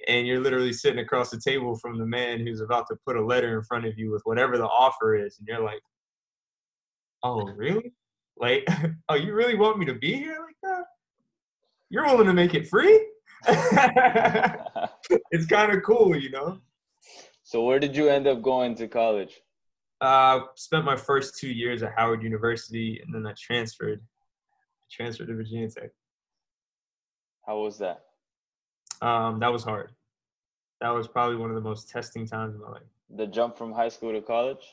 and 0.07 0.27
you're 0.27 0.41
literally 0.41 0.73
sitting 0.73 0.99
across 0.99 1.31
the 1.31 1.39
table 1.39 1.75
from 1.75 1.97
the 1.97 2.05
man 2.05 2.39
who's 2.39 2.61
about 2.61 2.85
to 2.87 2.95
put 3.07 3.15
a 3.15 3.25
letter 3.25 3.57
in 3.57 3.63
front 3.63 3.85
of 3.85 3.97
you 3.97 4.11
with 4.11 4.21
whatever 4.25 4.57
the 4.57 4.65
offer 4.65 5.15
is, 5.15 5.39
and 5.39 5.47
you're 5.47 5.63
like, 5.63 5.81
Oh, 7.25 7.43
really? 7.55 7.91
Like, 8.37 8.67
oh, 9.09 9.15
you 9.15 9.33
really 9.33 9.55
want 9.55 9.79
me 9.79 9.85
to 9.85 9.95
be 9.95 10.13
here? 10.13 10.44
You're 11.89 12.05
willing 12.05 12.27
to 12.27 12.33
make 12.33 12.53
it 12.53 12.67
free? 12.67 13.05
it's 13.47 15.45
kind 15.47 15.71
of 15.71 15.83
cool, 15.83 16.15
you 16.15 16.31
know. 16.31 16.59
So 17.43 17.63
where 17.63 17.79
did 17.79 17.95
you 17.95 18.09
end 18.09 18.27
up 18.27 18.41
going 18.41 18.75
to 18.75 18.87
college? 18.87 19.39
Uh, 20.01 20.41
spent 20.55 20.83
my 20.83 20.95
first 20.95 21.37
two 21.39 21.49
years 21.49 21.83
at 21.83 21.93
Howard 21.95 22.23
University, 22.23 23.01
and 23.03 23.13
then 23.13 23.25
I 23.25 23.33
transferred, 23.39 24.01
transferred 24.91 25.27
to 25.27 25.35
Virginia 25.35 25.69
Tech. 25.69 25.91
How 27.45 27.59
was 27.59 27.77
that? 27.77 28.01
Um, 29.01 29.39
that 29.39 29.51
was 29.51 29.63
hard. 29.63 29.91
That 30.81 30.89
was 30.89 31.07
probably 31.07 31.37
one 31.37 31.49
of 31.49 31.55
the 31.55 31.61
most 31.61 31.89
testing 31.89 32.25
times 32.25 32.55
in 32.55 32.61
my 32.61 32.71
life. 32.71 32.81
The 33.15 33.27
jump 33.27 33.57
from 33.57 33.71
high 33.71 33.89
school 33.89 34.11
to 34.11 34.21
college? 34.21 34.65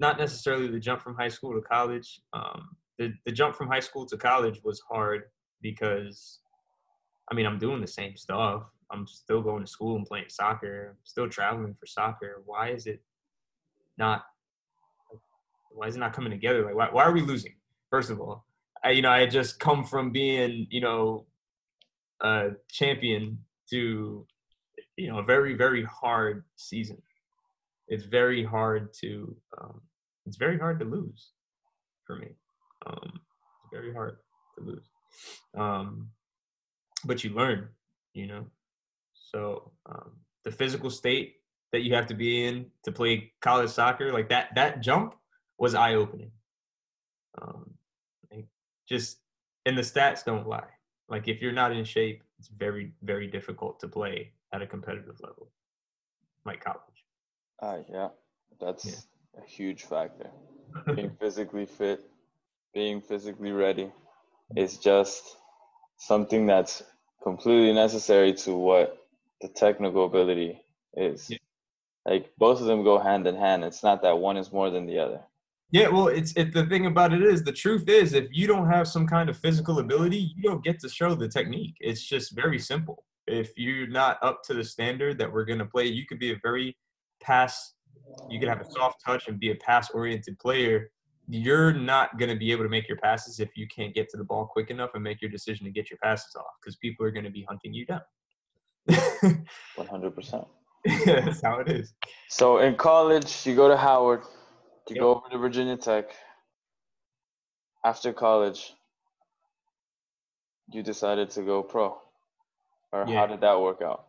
Not 0.00 0.18
necessarily 0.18 0.68
the 0.68 0.80
jump 0.80 1.00
from 1.00 1.14
high 1.14 1.28
school 1.28 1.54
to 1.54 1.60
college. 1.60 2.20
Um, 2.32 2.76
the 2.98 3.12
the 3.24 3.32
jump 3.32 3.54
from 3.54 3.68
high 3.68 3.80
school 3.80 4.06
to 4.06 4.16
college 4.16 4.60
was 4.64 4.82
hard 4.90 5.22
because, 5.62 6.40
I 7.30 7.34
mean, 7.34 7.46
I'm 7.46 7.58
doing 7.58 7.80
the 7.80 7.86
same 7.86 8.16
stuff. 8.16 8.62
I'm 8.90 9.06
still 9.06 9.42
going 9.42 9.64
to 9.64 9.70
school 9.70 9.96
and 9.96 10.06
playing 10.06 10.28
soccer. 10.28 10.90
I'm 10.90 11.04
still 11.04 11.28
traveling 11.28 11.74
for 11.78 11.86
soccer. 11.86 12.42
Why 12.46 12.70
is 12.70 12.86
it 12.86 13.02
not? 13.98 14.24
Why 15.70 15.86
is 15.86 15.96
it 15.96 16.00
not 16.00 16.12
coming 16.12 16.30
together? 16.30 16.64
Like, 16.64 16.74
why, 16.74 16.88
why 16.90 17.04
are 17.04 17.12
we 17.12 17.20
losing? 17.20 17.54
First 17.90 18.10
of 18.10 18.20
all, 18.20 18.46
I, 18.82 18.90
you 18.90 19.02
know, 19.02 19.10
I 19.10 19.26
just 19.26 19.60
come 19.60 19.84
from 19.84 20.10
being, 20.10 20.66
you 20.70 20.80
know, 20.80 21.26
a 22.20 22.50
champion 22.70 23.38
to, 23.70 24.26
you 24.96 25.08
know, 25.08 25.18
a 25.18 25.22
very, 25.22 25.54
very 25.54 25.84
hard 25.84 26.44
season. 26.56 27.00
It's 27.88 28.04
very 28.04 28.44
hard 28.44 28.92
to, 29.00 29.36
um, 29.60 29.80
it's 30.26 30.36
very 30.36 30.58
hard 30.58 30.80
to 30.80 30.84
lose 30.84 31.30
for 32.06 32.16
me. 32.16 32.28
Um, 32.86 33.12
it's 33.12 33.72
very 33.72 33.92
hard 33.92 34.16
to 34.58 34.64
lose. 34.64 34.86
Um, 35.56 36.10
but 37.04 37.24
you 37.24 37.30
learn, 37.30 37.68
you 38.14 38.26
know. 38.26 38.46
So 39.14 39.72
um, 39.86 40.12
the 40.44 40.50
physical 40.50 40.90
state 40.90 41.36
that 41.72 41.82
you 41.82 41.94
have 41.94 42.06
to 42.06 42.14
be 42.14 42.44
in 42.44 42.66
to 42.84 42.92
play 42.92 43.32
college 43.40 43.70
soccer, 43.70 44.12
like 44.12 44.28
that, 44.30 44.54
that 44.54 44.80
jump 44.80 45.14
was 45.58 45.74
eye 45.74 45.94
opening. 45.94 46.30
Um, 47.40 47.74
just 48.88 49.18
and 49.66 49.76
the 49.76 49.82
stats 49.82 50.24
don't 50.24 50.48
lie. 50.48 50.70
Like 51.08 51.28
if 51.28 51.42
you're 51.42 51.52
not 51.52 51.72
in 51.72 51.84
shape, 51.84 52.22
it's 52.38 52.48
very, 52.48 52.92
very 53.02 53.26
difficult 53.26 53.78
to 53.80 53.88
play 53.88 54.32
at 54.52 54.62
a 54.62 54.66
competitive 54.66 55.20
level, 55.20 55.50
like 56.44 56.64
college. 56.64 56.80
Uh, 57.60 57.78
yeah, 57.90 58.08
that's 58.60 58.86
yeah. 58.86 59.42
a 59.42 59.46
huge 59.46 59.84
factor. 59.84 60.30
Being 60.94 61.10
physically 61.18 61.66
fit, 61.66 62.04
being 62.74 63.00
physically 63.00 63.52
ready 63.52 63.90
is 64.56 64.78
just 64.78 65.36
something 65.98 66.46
that's 66.46 66.82
completely 67.22 67.72
necessary 67.72 68.32
to 68.32 68.54
what 68.54 69.06
the 69.40 69.48
technical 69.48 70.06
ability 70.06 70.60
is. 70.96 71.28
Yeah. 71.30 71.38
Like 72.06 72.30
both 72.38 72.60
of 72.60 72.66
them 72.66 72.84
go 72.84 72.98
hand 72.98 73.26
in 73.26 73.36
hand. 73.36 73.64
It's 73.64 73.82
not 73.82 74.02
that 74.02 74.18
one 74.18 74.36
is 74.36 74.52
more 74.52 74.70
than 74.70 74.86
the 74.86 74.98
other. 74.98 75.20
Yeah, 75.70 75.88
well, 75.88 76.08
it's 76.08 76.32
it, 76.32 76.54
the 76.54 76.64
thing 76.64 76.86
about 76.86 77.12
it 77.12 77.22
is 77.22 77.44
the 77.44 77.52
truth 77.52 77.88
is 77.88 78.14
if 78.14 78.28
you 78.30 78.46
don't 78.46 78.70
have 78.70 78.88
some 78.88 79.06
kind 79.06 79.28
of 79.28 79.36
physical 79.36 79.80
ability, 79.80 80.32
you 80.34 80.42
don't 80.42 80.64
get 80.64 80.80
to 80.80 80.88
show 80.88 81.14
the 81.14 81.28
technique. 81.28 81.76
It's 81.80 82.02
just 82.02 82.34
very 82.34 82.58
simple. 82.58 83.04
If 83.26 83.52
you're 83.58 83.86
not 83.86 84.18
up 84.22 84.42
to 84.44 84.54
the 84.54 84.64
standard 84.64 85.18
that 85.18 85.30
we're 85.30 85.44
going 85.44 85.58
to 85.58 85.66
play, 85.66 85.84
you 85.84 86.06
could 86.06 86.18
be 86.18 86.32
a 86.32 86.40
very 86.42 86.74
pass 87.20 87.74
you 88.28 88.38
could 88.38 88.48
have 88.48 88.60
a 88.60 88.70
soft 88.70 89.02
touch 89.04 89.28
and 89.28 89.38
be 89.38 89.50
a 89.50 89.54
pass 89.56 89.90
oriented 89.90 90.38
player. 90.38 90.90
You're 91.28 91.72
not 91.72 92.18
going 92.18 92.30
to 92.30 92.36
be 92.36 92.50
able 92.52 92.64
to 92.64 92.70
make 92.70 92.88
your 92.88 92.96
passes 92.98 93.38
if 93.38 93.50
you 93.54 93.66
can't 93.74 93.94
get 93.94 94.08
to 94.10 94.16
the 94.16 94.24
ball 94.24 94.46
quick 94.46 94.70
enough 94.70 94.90
and 94.94 95.04
make 95.04 95.20
your 95.20 95.30
decision 95.30 95.66
to 95.66 95.70
get 95.70 95.90
your 95.90 95.98
passes 96.02 96.34
off 96.36 96.46
because 96.60 96.76
people 96.76 97.04
are 97.04 97.10
going 97.10 97.24
to 97.24 97.30
be 97.30 97.44
hunting 97.48 97.74
you 97.74 97.84
down. 97.84 98.00
100%. 98.88 100.46
That's 101.04 101.42
how 101.42 101.58
it 101.58 101.68
is. 101.68 101.92
So 102.28 102.58
in 102.58 102.76
college, 102.76 103.46
you 103.46 103.54
go 103.54 103.68
to 103.68 103.76
Howard, 103.76 104.22
you 104.88 104.96
yep. 104.96 105.02
go 105.02 105.14
over 105.16 105.28
to 105.30 105.38
Virginia 105.38 105.76
Tech. 105.76 106.10
After 107.84 108.12
college, 108.12 108.74
you 110.72 110.82
decided 110.82 111.30
to 111.30 111.42
go 111.42 111.62
pro. 111.62 111.98
Or 112.92 113.04
yeah. 113.06 113.20
how 113.20 113.26
did 113.26 113.40
that 113.42 113.60
work 113.60 113.82
out? 113.82 114.06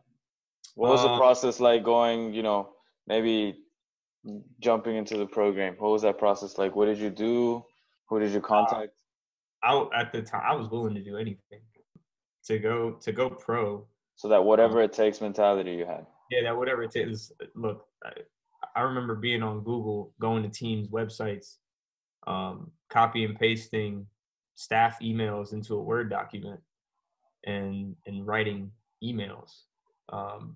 What 0.76 0.92
was 0.92 1.02
uh, 1.02 1.10
the 1.10 1.18
process 1.18 1.60
like 1.60 1.84
going, 1.84 2.34
you 2.34 2.44
know, 2.44 2.70
maybe 3.08 3.58
jumping 4.60 4.96
into 4.96 5.18
the 5.18 5.26
program? 5.26 5.76
What 5.78 5.92
was 5.92 6.02
that 6.04 6.18
process 6.18 6.58
like? 6.58 6.76
What 6.76 6.86
did 6.86 6.98
you 6.98 7.10
do? 7.10 7.64
Who 8.10 8.20
did 8.20 8.32
you 8.32 8.42
contact? 8.42 8.94
Uh, 9.64 9.86
I 9.94 10.02
at 10.02 10.12
the 10.12 10.22
time 10.22 10.42
I 10.46 10.56
was 10.56 10.70
willing 10.70 10.96
to 10.96 11.04
do 11.04 11.18
anything 11.18 11.62
to 12.46 12.60
go 12.60 12.92
to 13.02 13.12
go 13.12 13.30
pro. 13.30 13.86
So 14.16 14.28
that 14.28 14.44
whatever 14.44 14.82
it 14.82 14.92
takes 14.92 15.22
mentality 15.22 15.72
you 15.72 15.86
had. 15.86 16.06
Yeah, 16.30 16.44
that 16.44 16.58
whatever 16.58 16.84
it 16.84 16.92
takes. 16.92 17.32
Look, 17.56 17.86
I, 18.04 18.12
I 18.76 18.82
remember 18.82 19.16
being 19.16 19.42
on 19.42 19.60
Google, 19.60 20.14
going 20.20 20.44
to 20.44 20.50
teams' 20.50 20.90
websites, 20.90 21.56
um, 22.28 22.72
copy 22.90 23.24
and 23.24 23.40
pasting 23.40 24.06
staff 24.56 25.00
emails 25.02 25.54
into 25.54 25.76
a 25.76 25.82
Word 25.82 26.10
document, 26.10 26.60
and 27.46 27.96
and 28.06 28.28
writing 28.28 28.72
emails. 29.04 29.62
Um, 30.12 30.56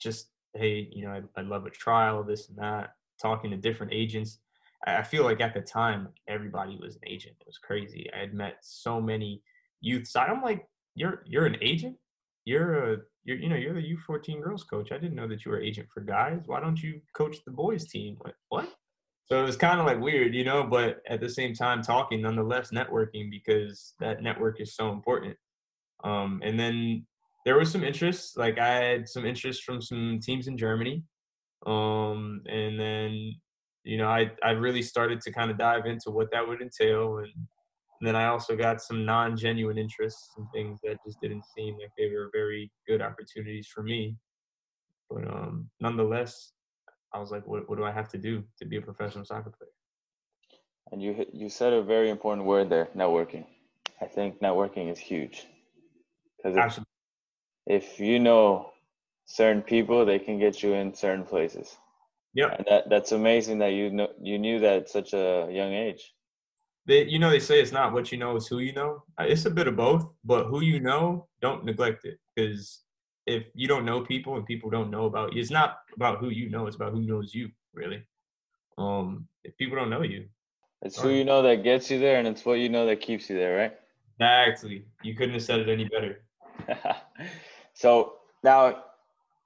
just 0.00 0.28
hey, 0.54 0.88
you 0.92 1.04
know, 1.04 1.12
I'd, 1.12 1.24
I'd 1.36 1.46
love 1.46 1.66
a 1.66 1.70
trial, 1.70 2.22
this 2.22 2.48
and 2.48 2.58
that, 2.58 2.94
talking 3.20 3.50
to 3.50 3.56
different 3.56 3.92
agents. 3.92 4.38
I 4.86 5.02
feel 5.02 5.24
like 5.24 5.40
at 5.40 5.54
the 5.54 5.62
time, 5.62 6.08
everybody 6.28 6.78
was 6.80 6.96
an 6.96 7.02
agent. 7.06 7.36
It 7.40 7.46
was 7.46 7.58
crazy. 7.58 8.10
I 8.14 8.20
had 8.20 8.34
met 8.34 8.58
so 8.60 9.00
many 9.00 9.42
youth 9.80 10.06
side. 10.06 10.28
I'm 10.30 10.42
like, 10.42 10.66
you're 10.94 11.22
you're 11.26 11.46
an 11.46 11.56
agent. 11.62 11.96
You're 12.44 12.92
a 12.92 12.96
you're 13.24 13.38
you 13.38 13.48
know 13.48 13.56
you're 13.56 13.74
the 13.74 13.96
U14 13.96 14.42
girls 14.42 14.64
coach. 14.64 14.92
I 14.92 14.98
didn't 14.98 15.14
know 15.14 15.28
that 15.28 15.44
you 15.44 15.50
were 15.50 15.60
agent 15.60 15.88
for 15.92 16.00
guys. 16.00 16.42
Why 16.46 16.60
don't 16.60 16.80
you 16.82 17.00
coach 17.16 17.38
the 17.44 17.50
boys 17.50 17.86
team? 17.86 18.18
Like 18.22 18.34
what? 18.48 18.68
So 19.26 19.40
it 19.40 19.46
was 19.46 19.56
kind 19.56 19.80
of 19.80 19.86
like 19.86 20.00
weird, 20.00 20.34
you 20.34 20.44
know. 20.44 20.64
But 20.64 21.00
at 21.08 21.20
the 21.20 21.30
same 21.30 21.54
time, 21.54 21.82
talking 21.82 22.20
nonetheless, 22.20 22.70
networking 22.70 23.30
because 23.30 23.94
that 24.00 24.22
network 24.22 24.60
is 24.60 24.76
so 24.76 24.92
important. 24.92 25.36
Um, 26.04 26.42
and 26.44 26.60
then 26.60 27.06
there 27.44 27.58
was 27.58 27.70
some 27.70 27.84
interest. 27.84 28.36
Like 28.36 28.58
I 28.58 28.74
had 28.74 29.08
some 29.08 29.24
interest 29.26 29.64
from 29.64 29.80
some 29.80 30.18
teams 30.22 30.46
in 30.46 30.56
Germany, 30.56 31.02
um, 31.66 32.42
and 32.48 32.78
then 32.78 33.34
you 33.84 33.98
know 33.98 34.08
I 34.08 34.30
I 34.42 34.50
really 34.50 34.82
started 34.82 35.20
to 35.22 35.32
kind 35.32 35.50
of 35.50 35.58
dive 35.58 35.86
into 35.86 36.10
what 36.10 36.30
that 36.32 36.46
would 36.46 36.62
entail, 36.62 37.18
and, 37.18 37.28
and 37.28 38.08
then 38.08 38.16
I 38.16 38.26
also 38.26 38.56
got 38.56 38.80
some 38.80 39.04
non-genuine 39.04 39.78
interests 39.78 40.30
and 40.36 40.46
things 40.52 40.80
that 40.82 40.98
just 41.06 41.20
didn't 41.20 41.44
seem 41.56 41.74
like 41.74 41.90
they 41.98 42.10
were 42.10 42.30
very 42.32 42.70
good 42.86 43.02
opportunities 43.02 43.68
for 43.68 43.82
me. 43.82 44.16
But 45.10 45.28
um, 45.28 45.68
nonetheless, 45.80 46.52
I 47.12 47.18
was 47.18 47.30
like, 47.30 47.46
what 47.46 47.68
what 47.68 47.76
do 47.76 47.84
I 47.84 47.92
have 47.92 48.08
to 48.10 48.18
do 48.18 48.42
to 48.58 48.64
be 48.64 48.76
a 48.78 48.82
professional 48.82 49.24
soccer 49.24 49.50
player? 49.50 49.70
And 50.92 51.02
you 51.02 51.26
you 51.32 51.50
said 51.50 51.74
a 51.74 51.82
very 51.82 52.08
important 52.08 52.46
word 52.46 52.70
there, 52.70 52.88
networking. 52.96 53.44
I 54.00 54.06
think 54.06 54.40
networking 54.40 54.90
is 54.90 54.98
huge 54.98 55.46
because 56.36 56.56
if 57.66 57.98
you 58.00 58.18
know 58.18 58.72
certain 59.26 59.62
people, 59.62 60.04
they 60.04 60.18
can 60.18 60.38
get 60.38 60.62
you 60.62 60.74
in 60.74 60.94
certain 60.94 61.24
places. 61.24 61.76
Yeah, 62.34 62.54
and 62.56 62.66
that 62.68 62.90
that's 62.90 63.12
amazing 63.12 63.58
that 63.58 63.72
you 63.72 63.90
know 63.90 64.08
you 64.20 64.38
knew 64.38 64.58
that 64.60 64.76
at 64.76 64.88
such 64.88 65.12
a 65.12 65.48
young 65.50 65.72
age. 65.72 66.12
They, 66.86 67.04
you 67.04 67.18
know, 67.18 67.30
they 67.30 67.40
say 67.40 67.60
it's 67.62 67.72
not 67.72 67.94
what 67.94 68.12
you 68.12 68.18
know, 68.18 68.36
it's 68.36 68.48
who 68.48 68.58
you 68.58 68.72
know. 68.74 69.04
Uh, 69.18 69.24
it's 69.24 69.46
a 69.46 69.50
bit 69.50 69.68
of 69.68 69.76
both, 69.76 70.06
but 70.22 70.44
who 70.44 70.60
you 70.62 70.80
know, 70.80 71.28
don't 71.40 71.64
neglect 71.64 72.04
it 72.04 72.18
because 72.34 72.82
if 73.26 73.44
you 73.54 73.66
don't 73.66 73.86
know 73.86 74.02
people 74.02 74.36
and 74.36 74.44
people 74.44 74.68
don't 74.68 74.90
know 74.90 75.06
about 75.06 75.32
you, 75.32 75.40
it's 75.40 75.50
not 75.50 75.78
about 75.96 76.18
who 76.18 76.28
you 76.28 76.50
know, 76.50 76.66
it's 76.66 76.76
about 76.76 76.92
who 76.92 77.00
knows 77.00 77.34
you, 77.34 77.48
really. 77.72 78.04
Um, 78.76 79.26
if 79.44 79.56
people 79.56 79.76
don't 79.76 79.88
know 79.88 80.02
you, 80.02 80.26
it's 80.82 81.00
who 81.00 81.08
you 81.08 81.24
know 81.24 81.42
that 81.42 81.62
gets 81.62 81.90
you 81.90 81.98
there, 81.98 82.18
and 82.18 82.28
it's 82.28 82.44
what 82.44 82.58
you 82.58 82.68
know 82.68 82.84
that 82.86 83.00
keeps 83.00 83.30
you 83.30 83.36
there, 83.36 83.56
right? 83.56 83.72
Exactly. 84.20 84.84
You 85.02 85.14
couldn't 85.14 85.32
have 85.34 85.42
said 85.42 85.60
it 85.60 85.68
any 85.70 85.88
better. 85.88 86.22
So 87.74 88.14
now 88.42 88.84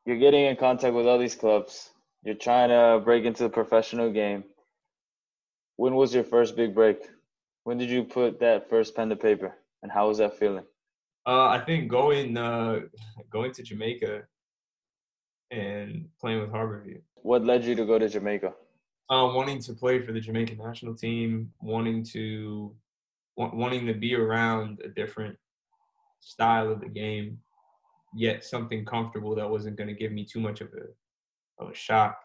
you're 0.05 0.19
getting 0.19 0.45
in 0.45 0.57
contact 0.57 0.95
with 0.95 1.07
all 1.07 1.19
these 1.19 1.35
clubs. 1.35 1.91
You're 2.23 2.35
trying 2.35 2.69
to 2.69 3.03
break 3.05 3.25
into 3.25 3.43
the 3.43 3.49
professional 3.49 4.11
game. 4.11 4.45
When 5.77 5.95
was 5.95 6.15
your 6.15 6.25
first 6.25 6.57
big 6.57 6.75
break? 6.75 7.09
When 7.65 7.79
did 7.79 7.91
you 7.91 8.05
put 8.05 8.41
that 8.41 8.69
first 8.69 8.97
pen 8.97 9.09
to 9.11 9.17
paper, 9.17 9.55
and 9.83 9.93
how 9.93 10.09
was 10.09 10.19
that 10.19 10.39
feeling? 10.39 10.65
Uh, 11.27 11.47
I 11.49 11.61
think 11.61 11.91
going 11.91 12.37
uh, 12.37 12.81
going 13.31 13.53
to 13.53 13.63
Jamaica 13.63 14.23
and 15.51 16.09
playing 16.21 16.41
with 16.41 16.51
Harborview. 16.51 17.01
What 17.17 17.45
led 17.45 17.65
you 17.65 17.75
to 17.75 17.85
go 17.85 17.99
to 17.99 18.09
Jamaica? 18.09 18.55
Uh, 19.11 19.31
wanting 19.35 19.61
to 19.63 19.73
play 19.73 20.01
for 20.01 20.13
the 20.13 20.21
Jamaican 20.21 20.59
national 20.59 20.95
team, 20.95 21.53
wanting 21.61 22.05
to 22.13 22.75
wanting 23.37 23.87
to 23.87 23.95
be 23.95 24.15
around 24.15 24.81
a 24.85 24.89
different 24.89 25.37
style 26.21 26.73
of 26.73 26.81
the 26.81 26.89
game, 26.89 27.39
yet 28.15 28.45
something 28.45 28.85
comfortable 28.85 29.35
that 29.35 29.49
wasn't 29.49 29.77
going 29.77 29.89
to 29.89 29.95
give 29.95 30.13
me 30.13 30.25
too 30.25 30.41
much 30.41 30.61
of 30.61 30.69
a 30.69 31.63
of 31.63 31.71
a 31.71 31.75
shock. 31.75 32.19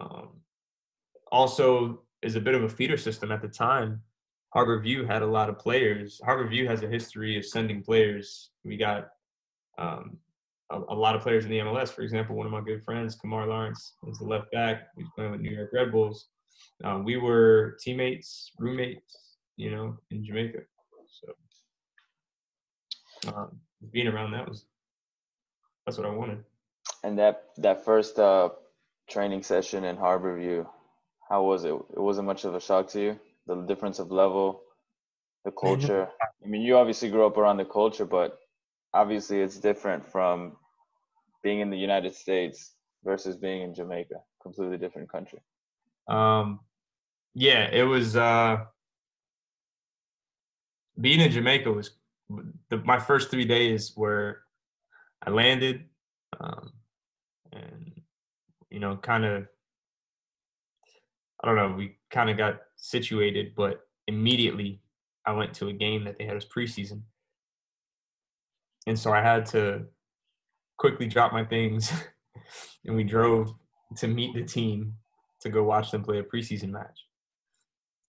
Um, 0.00 0.40
also, 1.30 2.02
is 2.22 2.36
a 2.36 2.40
bit 2.40 2.54
of 2.54 2.64
a 2.64 2.68
feeder 2.68 2.96
system 2.96 3.30
at 3.30 3.42
the 3.42 3.48
time. 3.48 4.00
Harbor 4.52 4.80
View 4.80 5.04
had 5.04 5.22
a 5.22 5.26
lot 5.26 5.48
of 5.48 5.58
players. 5.58 6.20
Harbor 6.24 6.48
View 6.48 6.66
has 6.66 6.82
a 6.82 6.88
history 6.88 7.36
of 7.36 7.44
sending 7.44 7.82
players. 7.82 8.50
We 8.64 8.76
got 8.76 9.08
um, 9.78 10.16
a, 10.70 10.80
a, 10.88 10.94
lot 10.94 11.14
of 11.14 11.22
players 11.22 11.44
in 11.44 11.50
the 11.50 11.58
MLS. 11.58 11.90
For 11.90 12.02
example, 12.02 12.34
one 12.34 12.46
of 12.46 12.52
my 12.52 12.62
good 12.62 12.82
friends, 12.82 13.16
Kemar 13.16 13.46
Lawrence, 13.46 13.94
is 14.08 14.18
the 14.18 14.24
left 14.24 14.50
back. 14.52 14.88
He's 14.96 15.06
playing 15.14 15.32
with 15.32 15.40
New 15.40 15.54
York 15.54 15.70
Red 15.72 15.92
Bulls. 15.92 16.28
Um, 16.82 17.04
we 17.04 17.18
were 17.18 17.76
teammates, 17.80 18.50
roommates, 18.58 19.36
you 19.56 19.70
know, 19.70 19.96
in 20.10 20.24
Jamaica. 20.24 20.60
So 21.22 23.32
um, 23.32 23.60
being 23.92 24.08
around 24.08 24.32
that 24.32 24.48
was 24.48 24.64
that's 25.88 25.98
what 25.98 26.06
I 26.06 26.14
wanted. 26.14 26.44
And 27.02 27.18
that 27.18 27.44
that 27.56 27.84
first 27.84 28.18
uh, 28.18 28.50
training 29.08 29.42
session 29.42 29.84
in 29.84 29.96
Harborview, 29.96 30.66
how 31.28 31.44
was 31.44 31.64
it? 31.64 31.72
It 31.72 32.00
wasn't 32.08 32.26
much 32.26 32.44
of 32.44 32.54
a 32.54 32.60
shock 32.60 32.88
to 32.88 33.00
you. 33.00 33.20
The 33.46 33.62
difference 33.62 33.98
of 33.98 34.10
level, 34.10 34.62
the 35.46 35.50
culture. 35.50 36.08
I 36.20 36.46
mean, 36.46 36.60
you 36.60 36.76
obviously 36.76 37.08
grew 37.10 37.24
up 37.26 37.38
around 37.38 37.56
the 37.56 37.64
culture, 37.64 38.04
but 38.04 38.38
obviously 38.92 39.40
it's 39.40 39.56
different 39.56 40.06
from 40.06 40.56
being 41.42 41.60
in 41.60 41.70
the 41.70 41.78
United 41.78 42.14
States 42.14 42.74
versus 43.02 43.36
being 43.36 43.62
in 43.62 43.74
Jamaica. 43.74 44.16
Completely 44.42 44.76
different 44.76 45.10
country. 45.10 45.40
Um, 46.06 46.60
yeah, 47.34 47.70
it 47.72 47.84
was. 47.84 48.14
Uh, 48.14 48.64
being 51.00 51.20
in 51.20 51.30
Jamaica 51.30 51.72
was 51.72 51.92
the, 52.68 52.76
my 52.78 52.98
first 52.98 53.30
three 53.30 53.44
days 53.46 53.92
where 53.94 54.42
I 55.28 55.30
landed, 55.30 55.84
um, 56.40 56.72
and 57.52 58.00
you 58.70 58.80
know, 58.80 58.96
kind 58.96 59.26
of, 59.26 59.46
I 61.42 61.46
don't 61.46 61.56
know, 61.56 61.74
we 61.76 61.98
kind 62.10 62.30
of 62.30 62.38
got 62.38 62.60
situated, 62.76 63.52
but 63.54 63.80
immediately 64.06 64.80
I 65.26 65.32
went 65.32 65.52
to 65.54 65.68
a 65.68 65.72
game 65.74 66.04
that 66.04 66.16
they 66.16 66.24
had 66.24 66.38
as 66.38 66.46
preseason, 66.46 67.02
and 68.86 68.98
so 68.98 69.12
I 69.12 69.20
had 69.20 69.44
to 69.46 69.84
quickly 70.78 71.06
drop 71.06 71.34
my 71.34 71.44
things, 71.44 71.92
and 72.86 72.96
we 72.96 73.04
drove 73.04 73.52
to 73.98 74.08
meet 74.08 74.34
the 74.34 74.44
team 74.44 74.94
to 75.42 75.50
go 75.50 75.62
watch 75.62 75.90
them 75.90 76.02
play 76.02 76.20
a 76.20 76.22
preseason 76.22 76.70
match. 76.70 77.04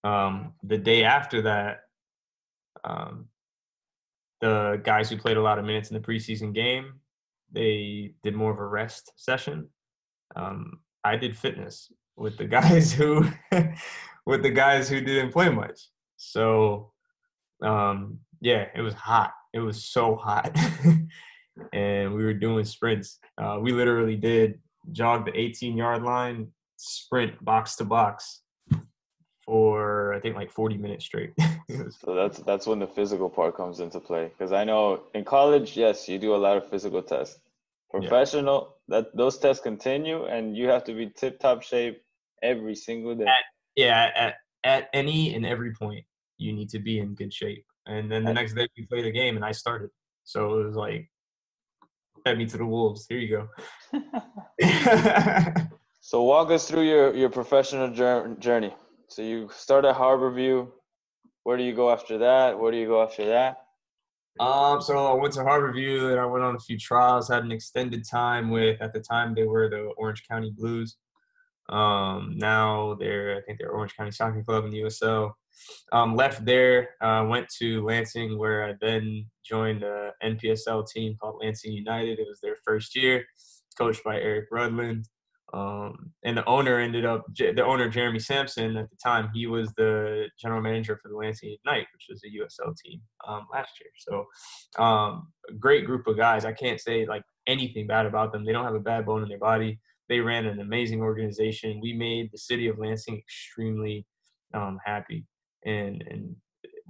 Um, 0.05 0.53
the 0.63 0.77
day 0.77 1.03
after 1.03 1.41
that, 1.41 1.82
um, 2.86 3.27
the 4.39 4.79
guys 4.86 5.10
who 5.10 5.17
played 5.17 5.36
a 5.36 5.41
lot 5.41 5.60
of 5.60 5.65
minutes 5.65 5.91
in 5.91 5.95
the 5.95 6.08
preseason 6.08 6.53
game, 6.53 6.98
they 7.51 8.13
did 8.23 8.35
more 8.35 8.51
of 8.51 8.59
a 8.59 8.65
rest 8.65 9.12
session. 9.15 9.67
Um, 10.35 10.79
I 11.03 11.15
did 11.15 11.38
fitness 11.38 11.91
with 12.15 12.38
the 12.38 12.45
guys 12.59 12.91
who, 12.91 13.29
with 14.25 14.43
the 14.43 14.51
guys 14.51 14.89
who 14.89 15.01
didn't 15.01 15.31
play 15.31 15.49
much. 15.49 15.79
So, 16.17 16.91
um, 17.63 18.19
yeah, 18.41 18.67
it 18.75 18.81
was 18.81 18.93
hot. 18.93 19.31
It 19.53 19.59
was 19.59 19.83
so 19.83 20.15
hot, 20.15 20.55
and 21.73 22.13
we 22.13 22.23
were 22.23 22.35
doing 22.35 22.65
sprints. 22.65 23.17
Uh, 23.41 23.57
we 23.59 23.71
literally 23.71 24.15
did 24.15 24.59
jog 24.91 25.25
the 25.25 25.38
18 25.38 25.75
yard 25.75 26.03
line, 26.03 26.49
sprint 26.77 27.43
box 27.43 27.75
to 27.77 27.85
box 27.85 28.41
for 29.49 30.13
I 30.13 30.19
think 30.19 30.35
like 30.35 30.51
40 30.51 30.77
minutes 30.77 31.05
straight. 31.05 31.33
so 31.89 32.13
that's 32.13 32.38
that's 32.41 32.67
when 32.67 32.77
the 32.77 32.85
physical 32.85 33.31
part 33.31 33.57
comes 33.57 33.79
into 33.79 33.99
play 33.99 34.25
because 34.27 34.51
I 34.51 34.63
know 34.63 35.01
in 35.15 35.25
college, 35.25 35.75
yes, 35.75 36.07
you 36.07 36.19
do 36.19 36.35
a 36.35 36.38
lot 36.38 36.55
of 36.55 36.69
physical 36.69 37.01
tests. 37.01 37.39
Professional, 37.89 38.75
yeah. 38.88 38.99
that 38.99 39.17
those 39.17 39.39
tests 39.39 39.63
continue, 39.63 40.25
and 40.25 40.55
you 40.55 40.67
have 40.67 40.83
to 40.83 40.93
be 40.93 41.09
tip 41.09 41.39
top 41.39 41.63
shape 41.63 42.03
every 42.43 42.75
single 42.75 43.15
day. 43.15 43.23
At, 43.23 43.45
yeah, 43.75 44.12
at 44.15 44.35
at 44.63 44.89
any 44.93 45.33
and 45.33 45.43
every 45.43 45.73
point, 45.73 46.05
you 46.38 46.53
need 46.53 46.69
to 46.69 46.77
be 46.77 46.99
in 46.99 47.15
good 47.15 47.33
shape. 47.33 47.65
And 47.88 48.12
then 48.12 48.23
the 48.23 48.33
next 48.33 48.53
day 48.53 48.67
we 48.77 48.85
played 48.85 49.07
a 49.07 49.12
game, 49.12 49.35
and 49.35 49.43
I 49.43 49.51
started. 49.51 49.89
So 50.25 50.59
it 50.59 50.65
was 50.67 50.75
like, 50.75 51.09
fed 52.23 52.38
me 52.38 52.45
to 52.45 52.57
the 52.57 52.67
wolves. 52.67 53.07
Here 53.09 53.17
you 53.17 53.29
go. 53.38 53.49
so 56.01 56.21
walk 56.21 56.51
us 56.51 56.67
through 56.69 56.83
your 56.83 57.15
your 57.15 57.31
professional 57.31 57.89
journey. 58.38 58.75
So 59.10 59.24
you 59.24 59.50
start 59.52 59.86
at 59.86 59.95
Harborview. 59.95 60.67
Where 61.43 61.58
do 61.58 61.63
you 61.63 61.74
go 61.74 61.89
after 61.89 62.19
that? 62.19 62.60
Where 62.60 62.72
do 62.72 62.78
you 62.78 62.86
go 62.86 63.02
after 63.02 63.26
that? 63.26 63.58
Um, 64.39 64.82
so 64.82 65.08
I 65.08 65.13
went 65.13 65.34
to 65.34 65.39
Harborview 65.39 66.12
and 66.12 66.19
I 66.19 66.26
went 66.26 66.43
on 66.43 66.56
a 66.56 66.60
few 66.60 66.78
trials, 66.78 67.28
had 67.28 67.43
an 67.43 67.52
extended 67.52 68.08
time 68.08 68.52
with 68.52 68.80
at 68.82 68.93
the 68.93 69.00
time 69.00 69.34
they 69.34 69.45
were 69.45 69.67
the 69.67 69.91
Orange 69.98 70.24
County 70.30 70.52
Blues. 70.56 70.98
Um, 71.69 72.36
now 72.38 72.95
they're 73.00 73.38
I 73.38 73.41
think 73.41 73.58
they're 73.58 73.72
Orange 73.72 73.95
County 73.95 74.12
Soccer 74.12 74.43
Club 74.43 74.65
in 74.65 74.72
the 74.72 74.82
USL. 74.82 75.32
Um, 75.91 76.15
left 76.15 76.45
there, 76.45 76.89
uh, 77.02 77.26
went 77.28 77.50
to 77.60 77.84
Lansing 77.84 78.38
where 78.38 78.63
I 78.63 78.76
then 78.80 79.26
joined 79.43 79.84
a 79.84 80.12
NPSL 80.24 80.88
team 80.88 81.17
called 81.19 81.41
Lansing 81.41 81.74
United. 81.74 82.19
It 82.19 82.28
was 82.28 82.39
their 82.41 82.58
first 82.63 82.95
year, 82.95 83.26
coached 83.78 84.04
by 84.04 84.19
Eric 84.19 84.52
Rudland. 84.52 85.06
Um, 85.53 86.12
and 86.23 86.38
the 86.38 86.45
owner 86.45 86.79
ended 86.79 87.05
up 87.05 87.25
the 87.35 87.63
owner 87.65 87.89
Jeremy 87.89 88.19
Sampson 88.19 88.77
at 88.77 88.89
the 88.89 88.97
time 89.03 89.29
he 89.33 89.47
was 89.47 89.73
the 89.73 90.27
general 90.39 90.62
manager 90.62 90.99
for 91.01 91.09
the 91.09 91.15
Lansing 91.15 91.57
Ignite, 91.59 91.88
which 91.93 92.05
was 92.09 92.21
a 92.23 92.27
USL 92.27 92.75
team 92.77 93.01
um, 93.27 93.47
last 93.51 93.71
year. 93.81 93.89
So 93.97 94.83
um, 94.83 95.31
great 95.59 95.85
group 95.85 96.05
of 96.07 96.17
guys. 96.17 96.45
I 96.45 96.53
can't 96.53 96.79
say 96.79 97.05
like 97.05 97.23
anything 97.47 97.88
bad 97.88 98.05
about 98.05 98.31
them. 98.31 98.45
They 98.45 98.51
don't 98.51 98.65
have 98.65 98.75
a 98.75 98.79
bad 98.79 99.05
bone 99.05 99.23
in 99.23 99.29
their 99.29 99.39
body. 99.39 99.79
They 100.07 100.19
ran 100.19 100.45
an 100.45 100.59
amazing 100.59 101.01
organization. 101.01 101.79
We 101.81 101.93
made 101.93 102.29
the 102.31 102.38
city 102.38 102.67
of 102.67 102.77
Lansing 102.77 103.17
extremely 103.17 104.05
um, 104.53 104.79
happy, 104.83 105.25
and 105.65 106.03
and 106.09 106.35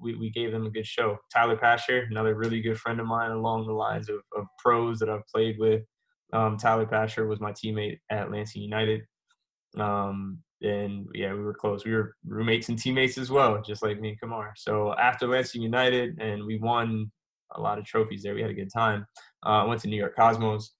we, 0.01 0.15
we 0.15 0.29
gave 0.29 0.51
them 0.51 0.65
a 0.65 0.69
good 0.69 0.85
show. 0.85 1.17
Tyler 1.33 1.57
Pasher, 1.57 2.07
another 2.09 2.35
really 2.35 2.61
good 2.61 2.79
friend 2.79 2.99
of 2.99 3.05
mine 3.05 3.31
along 3.31 3.67
the 3.67 3.73
lines 3.73 4.09
of, 4.09 4.17
of 4.37 4.45
pros 4.57 4.99
that 4.99 5.09
I've 5.09 5.27
played 5.33 5.57
with. 5.59 5.83
Um, 6.31 6.57
Tyler 6.57 6.85
Pasher 6.85 7.27
was 7.27 7.39
my 7.39 7.51
teammate 7.51 7.99
at 8.09 8.31
Lansing 8.31 8.61
United. 8.61 9.01
Um, 9.77 10.39
and 10.61 11.07
yeah, 11.13 11.33
we 11.33 11.41
were 11.41 11.53
close. 11.53 11.85
We 11.85 11.93
were 11.93 12.15
roommates 12.25 12.69
and 12.69 12.77
teammates 12.77 13.17
as 13.17 13.31
well, 13.31 13.61
just 13.61 13.81
like 13.81 13.99
me 13.99 14.09
and 14.09 14.21
Kemar. 14.21 14.51
So 14.57 14.93
after 14.95 15.27
Lansing 15.27 15.61
United, 15.61 16.19
and 16.19 16.45
we 16.45 16.57
won 16.57 17.11
a 17.55 17.61
lot 17.61 17.79
of 17.79 17.85
trophies 17.85 18.23
there. 18.23 18.35
We 18.35 18.41
had 18.41 18.51
a 18.51 18.55
good 18.55 18.71
time. 18.71 19.05
Uh, 19.45 19.63
I 19.63 19.63
went 19.65 19.81
to 19.81 19.87
New 19.87 19.97
York 19.97 20.15
Cosmos, 20.15 20.73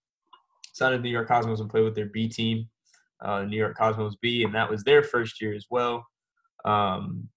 signed 0.74 0.94
with 0.94 1.02
New 1.02 1.10
York 1.10 1.28
Cosmos 1.28 1.60
and 1.60 1.70
played 1.70 1.84
with 1.84 1.96
their 1.96 2.08
B 2.08 2.28
team, 2.28 2.68
uh, 3.24 3.44
New 3.44 3.58
York 3.58 3.78
Cosmos 3.78 4.16
B, 4.22 4.44
and 4.44 4.54
that 4.54 4.70
was 4.70 4.84
their 4.84 5.04
first 5.04 5.42
year 5.42 5.54
as 5.54 5.66
well. 5.70 6.06
Um, 6.66 7.28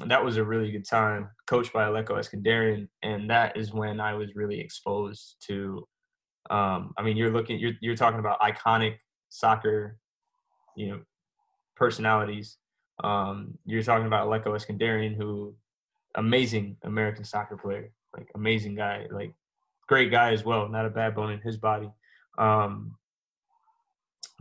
and 0.00 0.10
that 0.10 0.24
was 0.24 0.36
a 0.36 0.44
really 0.44 0.70
good 0.70 0.88
time, 0.88 1.30
coached 1.46 1.72
by 1.72 1.84
Aleko 1.84 2.14
Eskandarian, 2.14 2.88
and 3.02 3.28
that 3.30 3.56
is 3.56 3.72
when 3.72 4.00
I 4.00 4.14
was 4.14 4.36
really 4.36 4.60
exposed 4.60 5.36
to 5.48 5.86
um, 6.50 6.94
I 6.96 7.02
mean, 7.02 7.16
you're 7.16 7.30
looking, 7.30 7.58
you're 7.58 7.74
you're 7.80 7.96
talking 7.96 8.20
about 8.20 8.40
iconic 8.40 8.96
soccer, 9.28 9.98
you 10.76 10.88
know, 10.88 11.00
personalities. 11.76 12.56
Um, 13.02 13.58
you're 13.64 13.82
talking 13.82 14.06
about 14.06 14.26
Aleko 14.26 14.50
Eskandarian, 14.50 15.16
who 15.16 15.54
amazing 16.14 16.76
American 16.82 17.24
soccer 17.24 17.56
player, 17.56 17.92
like 18.16 18.28
amazing 18.34 18.74
guy, 18.74 19.06
like 19.10 19.32
great 19.86 20.10
guy 20.10 20.32
as 20.32 20.44
well, 20.44 20.68
not 20.68 20.86
a 20.86 20.90
bad 20.90 21.14
bone 21.14 21.32
in 21.32 21.40
his 21.40 21.56
body. 21.56 21.90
Um, 22.38 22.96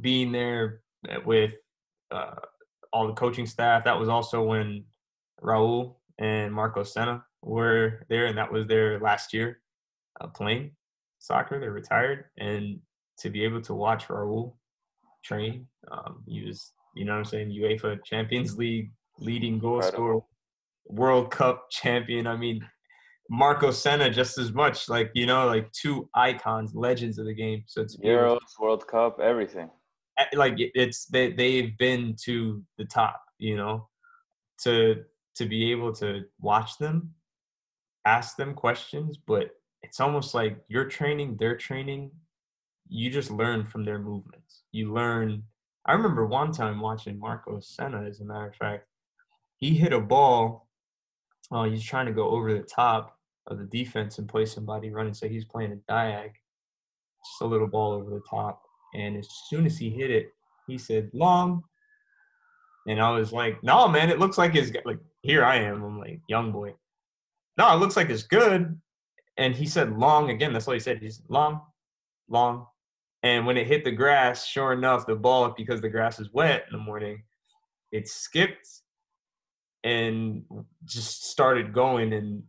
being 0.02 0.32
there 0.32 0.82
with 1.26 1.54
uh, 2.12 2.36
all 2.94 3.08
the 3.08 3.14
coaching 3.14 3.46
staff, 3.46 3.84
that 3.84 4.00
was 4.00 4.10
also 4.10 4.44
when 4.44 4.86
Raul 5.44 5.96
and 6.20 6.54
Marco 6.54 6.84
Senna 6.84 7.24
were 7.42 8.06
there, 8.10 8.26
and 8.26 8.38
that 8.38 8.52
was 8.52 8.68
their 8.68 9.00
last 9.00 9.34
year 9.34 9.60
uh, 10.22 10.28
playing 10.28 10.72
soccer. 11.20 11.60
They're 11.60 11.72
retired, 11.72 12.26
and 12.38 12.80
to 13.20 13.30
be 13.30 13.44
able 13.44 13.62
to 13.62 13.74
watch 13.74 14.08
Raul 14.08 14.54
train, 15.24 15.68
um, 15.92 16.24
he 16.28 16.46
was, 16.46 16.74
you 16.96 17.06
know, 17.06 17.14
what 17.14 17.20
I'm 17.20 17.26
saying, 17.26 17.50
UEFA 17.50 18.04
Champions 18.04 18.58
League 18.58 18.92
leading 19.20 19.60
goal 19.60 19.82
scorer, 19.82 20.22
World 20.86 21.32
Cup 21.32 21.70
champion. 21.72 22.28
I 22.28 22.38
mean, 22.38 22.62
Marco 23.30 23.72
Senna 23.72 24.10
just 24.10 24.38
as 24.38 24.54
much, 24.54 24.90
like 24.90 25.12
you 25.14 25.26
know, 25.26 25.46
like 25.48 25.72
two 25.72 26.10
icons, 26.16 26.74
legends 26.74 27.18
of 27.18 27.26
the 27.26 27.34
game. 27.34 27.64
So 27.68 27.82
it's 27.82 27.98
Euros, 27.98 28.40
World 28.60 28.88
Cup, 28.88 29.20
everything. 29.20 29.70
Like 30.34 30.56
it's 30.58 31.06
they 31.06 31.32
they've 31.32 31.78
been 31.78 32.16
to 32.26 32.64
the 32.78 32.86
top, 32.86 33.22
you 33.38 33.58
know, 33.58 33.88
to 34.64 35.04
to 35.36 35.46
be 35.46 35.72
able 35.72 35.94
to 35.94 36.24
watch 36.40 36.78
them, 36.78 37.14
ask 38.06 38.38
them 38.38 38.54
questions, 38.54 39.18
but 39.18 39.52
it's 39.88 40.02
almost 40.02 40.34
like 40.34 40.58
you're 40.68 40.86
training, 40.86 41.38
they're 41.40 41.56
training. 41.56 42.12
You 42.90 43.10
just 43.10 43.32
learn 43.32 43.66
from 43.66 43.86
their 43.86 44.00
movements. 44.00 44.64
You 44.72 44.94
learn. 44.94 45.44
I 45.86 45.94
remember 45.94 46.26
one 46.26 46.52
time 46.52 46.82
watching 46.82 47.18
Marco 47.18 47.60
Senna, 47.62 48.04
as 48.04 48.20
a 48.20 48.26
matter 48.26 48.48
of 48.48 48.56
fact, 48.56 48.86
he 49.58 49.76
hit 49.76 49.94
a 49.94 50.00
ball. 50.00 50.68
Oh, 51.52 51.64
he's 51.64 51.84
trying 51.84 52.06
to 52.08 52.12
go 52.12 52.30
over 52.30 52.54
the 52.54 52.64
top 52.64 53.18
of 53.48 53.60
the 53.60 53.66
defense 53.66 54.18
and 54.18 54.28
play 54.28 54.46
somebody 54.46 54.90
running. 54.90 55.14
So 55.14 55.30
he's 55.30 55.46
playing 55.46 55.72
a 55.72 55.92
diag, 55.92 56.32
just 57.26 57.42
a 57.42 57.46
little 57.46 57.68
ball 57.68 57.94
over 57.94 58.10
the 58.10 58.22
top. 58.30 58.62
And 58.94 59.16
as 59.16 59.30
soon 59.50 59.66
as 59.66 59.78
he 59.78 59.90
hit 59.90 60.12
it, 60.12 60.34
he 60.68 60.78
said 60.78 61.10
long. 61.14 61.64
And 62.88 63.02
I 63.02 63.12
was 63.12 63.32
like, 63.32 63.64
no, 63.64 63.88
man, 63.88 64.10
it 64.10 64.20
looks 64.20 64.38
like 64.38 64.54
his 64.54 64.74
like 64.84 65.00
here 65.22 65.46
I 65.46 65.56
am. 65.56 65.82
I'm 65.84 65.98
like 65.98 66.20
young 66.28 66.52
boy. 66.52 66.74
No, 67.58 67.74
it 67.74 67.80
looks 67.80 67.96
like 67.96 68.10
it's 68.10 68.24
good. 68.24 68.80
And 69.38 69.56
he 69.56 69.68
said 69.68 69.98
long 69.98 70.30
again. 70.30 70.54
That's 70.54 70.68
all 70.68 70.74
he 70.74 70.80
said. 70.80 71.00
He's 71.00 71.22
long, 71.30 71.62
long. 72.28 72.66
And 73.24 73.46
when 73.46 73.58
it 73.58 73.68
hit 73.68 73.84
the 73.84 73.92
grass, 73.92 74.46
sure 74.46 74.74
enough, 74.74 75.06
the 75.06 75.16
ball, 75.16 75.54
because 75.56 75.82
the 75.82 75.90
grass 75.90 76.20
is 76.20 76.32
wet 76.34 76.66
in 76.72 76.78
the 76.78 76.84
morning, 76.84 77.24
it 77.92 78.08
skipped 78.08 78.68
and 79.84 80.44
just 80.86 81.26
started 81.26 81.74
going. 81.74 82.14
And 82.14 82.44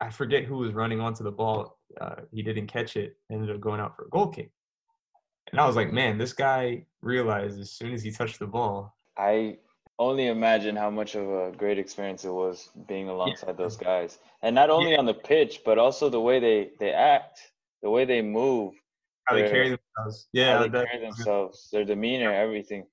I 0.00 0.10
forget 0.10 0.44
who 0.44 0.58
was 0.58 0.72
running 0.72 1.00
onto 1.00 1.24
the 1.24 1.30
ball. 1.30 1.78
Uh, 2.00 2.22
he 2.32 2.42
didn't 2.42 2.66
catch 2.66 2.96
it. 2.96 3.16
Ended 3.30 3.54
up 3.54 3.60
going 3.60 3.80
out 3.80 3.96
for 3.96 4.06
a 4.06 4.10
goal 4.10 4.28
kick. 4.28 4.50
And 5.52 5.60
I 5.60 5.66
was 5.66 5.76
like, 5.76 5.92
man, 5.92 6.18
this 6.18 6.32
guy 6.32 6.86
realized 7.00 7.60
as 7.60 7.70
soon 7.70 7.92
as 7.92 8.02
he 8.02 8.10
touched 8.10 8.38
the 8.38 8.46
ball. 8.46 8.96
I 9.16 9.58
only 9.98 10.26
imagine 10.26 10.74
how 10.74 10.90
much 10.90 11.14
of 11.14 11.28
a 11.28 11.52
great 11.56 11.78
experience 11.78 12.24
it 12.24 12.32
was 12.32 12.68
being 12.88 13.08
alongside 13.08 13.48
yeah. 13.48 13.52
those 13.52 13.76
guys. 13.76 14.18
And 14.42 14.54
not 14.54 14.70
only 14.70 14.92
yeah. 14.92 14.98
on 14.98 15.06
the 15.06 15.14
pitch, 15.14 15.60
but 15.64 15.78
also 15.78 16.08
the 16.08 16.20
way 16.20 16.40
they, 16.40 16.70
they 16.80 16.92
act, 16.92 17.40
the 17.82 17.90
way 17.90 18.04
they 18.04 18.20
move. 18.20 18.74
How 19.26 19.36
they 19.36 19.48
carry 19.48 19.68
themselves. 19.70 20.28
Yeah. 20.32 20.58
How 20.58 20.62
they 20.64 20.84
carry 20.84 21.00
themselves, 21.00 21.68
their 21.72 21.84
demeanor, 21.84 22.32
everything. 22.32 22.86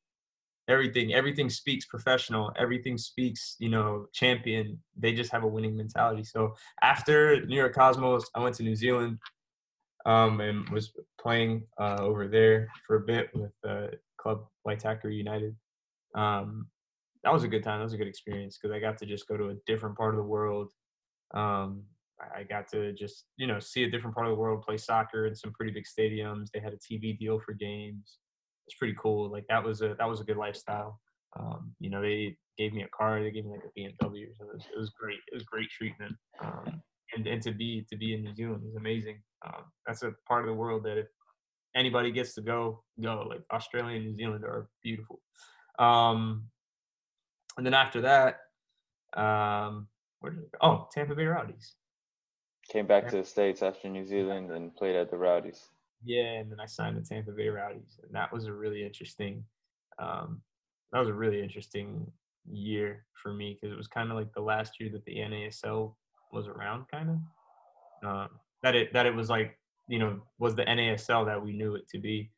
Everything. 0.68 1.14
Everything 1.14 1.50
speaks 1.50 1.86
professional. 1.86 2.54
Everything 2.58 2.98
speaks, 2.98 3.56
you 3.60 3.70
know, 3.70 4.06
champion. 4.14 4.80
They 4.96 5.14
just 5.14 5.32
have 5.32 5.44
a 5.44 5.48
winning 5.48 5.76
mentality. 5.76 6.24
So 6.24 6.56
after 6.82 7.46
New 7.46 7.58
York 7.58 7.74
Cosmos, 7.74 8.30
I 8.36 8.40
went 8.40 8.56
to 8.56 8.64
New 8.64 8.76
Zealand 8.76 9.18
um, 10.06 10.40
and 10.40 10.70
was 10.70 10.94
playing 11.20 11.64
uh, 11.80 11.98
over 12.00 12.28
there 12.28 12.70
for 12.86 12.98
a 12.98 13.02
bit 13.02 13.30
with 13.34 13.52
uh, 13.68 13.88
Club 14.18 14.46
Waitaki 14.66 15.14
United. 15.14 15.56
Um, 16.16 16.68
that 17.24 17.34
was 17.34 17.44
a 17.44 17.48
good 17.48 17.64
time. 17.64 17.80
That 17.80 17.86
was 17.86 17.94
a 17.94 17.98
good 17.98 18.08
experience 18.08 18.58
because 18.58 18.74
I 18.74 18.80
got 18.80 18.98
to 19.00 19.06
just 19.06 19.28
go 19.28 19.38
to 19.38 19.50
a 19.50 19.56
different 19.66 19.98
part 19.98 20.14
of 20.14 20.18
the 20.18 20.28
world. 20.28 20.72
Um, 21.34 21.84
I 22.36 22.44
got 22.44 22.68
to 22.70 22.94
just 22.94 23.26
you 23.38 23.48
know 23.48 23.60
see 23.60 23.84
a 23.84 23.90
different 23.90 24.16
part 24.16 24.28
of 24.28 24.32
the 24.32 24.40
world, 24.40 24.64
play 24.64 24.78
soccer 24.78 25.26
in 25.26 25.36
some 25.36 25.54
pretty 25.54 25.72
big 25.72 25.86
stadiums. 25.86 26.48
They 26.54 26.60
had 26.60 26.74
a 26.74 26.78
TV 26.78 27.18
deal 27.18 27.40
for 27.40 27.54
games. 27.54 28.20
It's 28.68 28.78
pretty 28.78 28.96
cool. 29.00 29.32
Like 29.32 29.46
that 29.50 29.64
was 29.64 29.82
a 29.82 29.96
that 29.98 30.08
was 30.08 30.22
a 30.22 30.24
good 30.24 30.38
lifestyle. 30.38 31.00
Um, 31.40 31.74
you 31.80 31.90
know, 31.90 32.02
they 32.02 32.38
gave 32.58 32.74
me 32.74 32.84
a 32.84 32.88
car. 32.90 33.22
They 33.22 33.32
gave 33.32 33.46
me 33.46 33.52
like 33.52 33.64
a 33.66 33.80
BMW. 33.80 34.28
So 34.38 34.46
it 34.46 34.54
was, 34.54 34.64
it 34.76 34.78
was 34.78 34.90
great. 34.90 35.20
It 35.32 35.34
was 35.34 35.44
great 35.44 35.70
treatment. 35.70 36.16
Um, 36.44 36.82
and 37.16 37.28
and 37.28 37.42
to 37.44 37.52
be 37.52 37.86
to 37.90 37.98
be 37.98 38.14
in 38.14 38.24
New 38.24 38.36
Zealand 38.36 38.64
is 38.68 38.76
amazing. 38.76 39.22
Um, 39.46 39.64
that's 39.86 40.04
a 40.04 40.14
part 40.28 40.42
of 40.42 40.48
the 40.48 40.54
world 40.54 40.84
that 40.84 40.98
if 40.98 41.08
anybody 41.76 42.12
gets 42.12 42.34
to 42.36 42.42
go, 42.42 42.84
go. 43.02 43.26
Like 43.28 43.42
Australia 43.52 43.96
and 43.96 44.06
New 44.06 44.16
Zealand 44.16 44.44
are 44.44 44.70
beautiful. 44.84 45.20
Um, 45.80 46.46
and 47.58 47.66
then 47.66 47.74
after 47.74 48.02
that, 48.02 48.40
um, 49.20 49.88
where 50.20 50.32
did 50.32 50.44
it 50.44 50.52
go? 50.52 50.58
Oh, 50.62 50.88
Tampa 50.94 51.16
Bay 51.16 51.26
Rowdies. 51.26 51.76
Came 52.70 52.88
back 52.88 53.08
to 53.10 53.18
the 53.18 53.26
States 53.26 53.62
after 53.62 53.90
New 53.90 54.06
Zealand 54.06 54.52
and 54.52 54.76
played 54.76 54.96
at 54.96 55.10
the 55.10 55.18
Rowdies. 55.18 55.70
Yeah, 56.04 56.40
and 56.40 56.52
then 56.52 56.60
I 56.60 56.66
signed 56.66 56.98
the 56.98 57.02
Tampa 57.02 57.32
Bay 57.32 57.50
Rowdies. 57.50 58.00
And 58.04 58.14
that 58.14 58.32
was 58.32 58.46
a 58.46 58.54
really 58.54 58.86
interesting, 58.86 59.44
um, 60.00 60.42
that 60.92 61.00
was 61.00 61.10
a 61.10 61.14
really 61.14 61.42
interesting 61.42 62.12
year 62.50 63.06
for 63.14 63.34
me 63.34 63.58
because 63.60 63.74
it 63.74 63.78
was 63.78 63.88
kind 63.88 64.10
of 64.10 64.18
like 64.18 64.32
the 64.34 64.42
last 64.42 64.80
year 64.80 64.90
that 64.94 65.04
the 65.06 65.18
NASL 65.18 65.96
was 66.32 66.48
around, 66.48 66.86
kind 66.90 67.10
of. 67.10 67.18
Uh, 68.08 68.28
that 68.64 68.76
it 68.76 68.94
that 68.94 69.06
it 69.06 69.14
was 69.14 69.30
like 69.30 69.58
you 69.88 70.00
know 70.00 70.20
was 70.40 70.56
the 70.56 70.64
NASL 70.64 71.26
that 71.26 71.44
we 71.44 71.54
knew 71.54 71.76
it 71.76 71.88
to 71.90 72.00
be, 72.00 72.32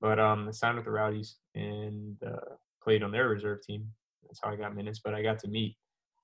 but 0.00 0.18
um, 0.18 0.48
I 0.48 0.52
signed 0.52 0.76
with 0.76 0.84
the 0.84 0.90
Rowdies 0.90 1.36
and 1.54 2.16
uh, 2.26 2.54
played 2.82 3.02
on 3.02 3.10
their 3.10 3.28
reserve 3.28 3.62
team 3.62 3.90
that's 4.22 4.40
how 4.42 4.50
I 4.50 4.56
got 4.56 4.76
minutes. 4.76 5.00
But 5.02 5.14
I 5.14 5.22
got 5.22 5.38
to 5.40 5.48
meet 5.48 5.76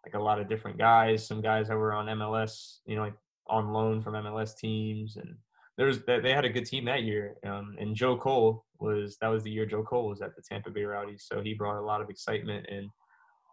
like 0.04 0.14
a 0.14 0.22
lot 0.22 0.40
of 0.40 0.48
different 0.48 0.78
guys. 0.78 1.26
Some 1.26 1.40
guys 1.40 1.68
that 1.68 1.76
were 1.76 1.92
on 1.92 2.06
MLS, 2.06 2.78
you 2.86 2.96
know, 2.96 3.02
like 3.02 3.14
on 3.48 3.72
loan 3.72 4.02
from 4.02 4.14
MLS 4.14 4.56
teams, 4.56 5.16
and 5.16 5.34
there 5.76 5.86
was 5.86 6.04
that 6.04 6.22
they 6.22 6.32
had 6.32 6.44
a 6.44 6.50
good 6.50 6.66
team 6.66 6.84
that 6.86 7.02
year. 7.02 7.36
Um, 7.46 7.76
and 7.78 7.94
Joe 7.94 8.16
Cole 8.16 8.64
was 8.78 9.16
that 9.20 9.28
was 9.28 9.42
the 9.42 9.50
year 9.50 9.66
Joe 9.66 9.82
Cole 9.82 10.08
was 10.08 10.22
at 10.22 10.34
the 10.36 10.42
Tampa 10.48 10.70
Bay 10.70 10.84
Rowdies, 10.84 11.26
so 11.30 11.42
he 11.42 11.54
brought 11.54 11.80
a 11.80 11.84
lot 11.84 12.00
of 12.00 12.10
excitement. 12.10 12.66
And 12.68 12.88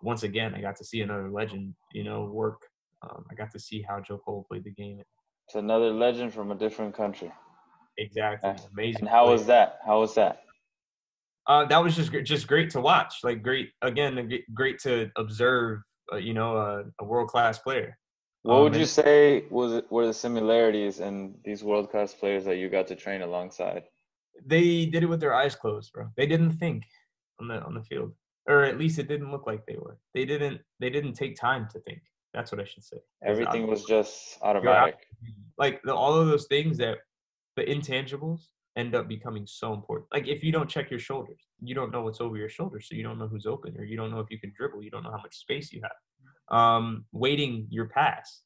once 0.02 0.24
again, 0.24 0.54
I 0.54 0.62
got 0.62 0.76
to 0.78 0.86
see 0.86 1.02
another 1.02 1.30
legend, 1.30 1.74
you 1.94 2.04
know, 2.04 2.26
work. 2.26 2.62
Um, 3.02 3.26
I 3.32 3.36
got 3.36 3.52
to 3.52 3.60
see 3.60 3.82
how 3.88 4.00
Joe 4.00 4.18
Cole 4.18 4.46
played 4.50 4.64
the 4.64 4.72
game. 4.72 5.02
It's 5.48 5.56
another 5.56 5.92
legend 5.92 6.34
from 6.34 6.52
a 6.52 6.56
different 6.56 6.96
country. 6.96 7.32
Exactly, 7.98 8.52
amazing. 8.72 9.02
And 9.02 9.10
how 9.10 9.30
was 9.30 9.46
that? 9.48 9.80
How 9.86 10.00
was 10.00 10.16
that? 10.16 10.43
Uh, 11.48 11.66
that 11.66 11.84
was 11.84 11.96
just 11.96 12.12
just 12.24 12.48
great 12.48 12.70
to 12.72 12.82
watch. 12.82 13.16
Like 13.24 13.44
great 13.44 13.72
again, 13.82 14.30
great 14.54 14.80
to 14.80 15.12
observe. 15.18 15.82
Uh, 16.12 16.18
you 16.18 16.34
know, 16.34 16.58
uh, 16.58 16.84
a 17.00 17.06
world 17.06 17.30
class 17.30 17.60
player. 17.60 17.98
What 18.44 18.56
um, 18.56 18.64
would 18.64 18.76
you 18.76 18.86
say 18.86 19.46
was 19.50 19.84
were 19.90 20.06
the 20.06 20.14
similarities 20.14 21.00
in 21.00 21.36
these 21.46 21.64
world 21.64 21.90
class 21.90 22.14
players 22.14 22.44
that 22.46 22.58
you 22.58 22.70
got 22.70 22.88
to 22.88 22.96
train 22.96 23.22
alongside? 23.22 23.84
They 24.46 24.86
did 24.86 25.04
it 25.04 25.06
with 25.08 25.22
their 25.22 25.34
eyes 25.34 25.56
closed, 25.56 25.94
bro. 25.94 26.10
They 26.18 26.28
didn't 26.28 26.54
think 26.54 26.84
on 27.40 27.48
the 27.48 27.62
on 27.62 27.74
the 27.74 27.84
field, 27.84 28.14
or 28.48 28.64
at 28.64 28.78
least 28.78 29.00
it 29.00 29.08
didn't 29.08 29.32
look 29.32 29.48
like 29.48 29.66
they 29.66 29.78
were. 29.78 29.98
They 30.14 30.26
didn't 30.26 30.60
they 30.80 30.90
didn't 30.90 31.14
take 31.14 31.36
time 31.36 31.68
to 31.72 31.80
think. 31.80 32.02
That's 32.34 32.52
what 32.52 32.60
I 32.60 32.66
should 32.66 32.84
say. 32.84 32.98
Everything 33.24 33.68
was 33.68 33.84
just 33.86 34.40
automatic. 34.42 35.08
Like 35.58 35.82
the, 35.84 35.94
all 35.96 36.16
of 36.16 36.28
those 36.28 36.48
things 36.48 36.78
that 36.80 36.98
the 37.56 37.64
intangibles 37.64 38.48
end 38.78 38.96
up 38.96 39.08
becoming 39.08 39.46
so 39.46 39.74
important. 39.74 40.08
Like 40.12 40.28
if 40.28 40.44
you 40.44 40.52
don't 40.52 40.70
check 40.70 40.90
your 40.90 41.00
shoulders, 41.00 41.42
you 41.62 41.76
don't 41.76 41.92
know 41.92 42.02
what's 42.02 42.22
over 42.22 42.38
your 42.38 42.50
shoulders, 42.50 42.88
so 42.90 42.96
you 42.96 43.04
don't 43.04 43.20
know 43.20 43.28
who's 43.28 43.46
open, 43.46 43.76
or 43.78 43.84
you 43.84 43.98
don't 43.98 44.12
know 44.12 44.20
if 44.20 44.30
you 44.30 44.40
can 44.40 44.54
dribble, 44.56 44.84
you 44.84 44.90
don't 44.90 45.04
know 45.04 45.12
how 45.12 45.22
much 45.22 45.36
space 45.36 45.72
you 45.72 45.82
have. 45.82 46.58
Um, 46.58 47.06
weighting 47.12 47.68
your 47.70 47.88
pass, 47.88 48.42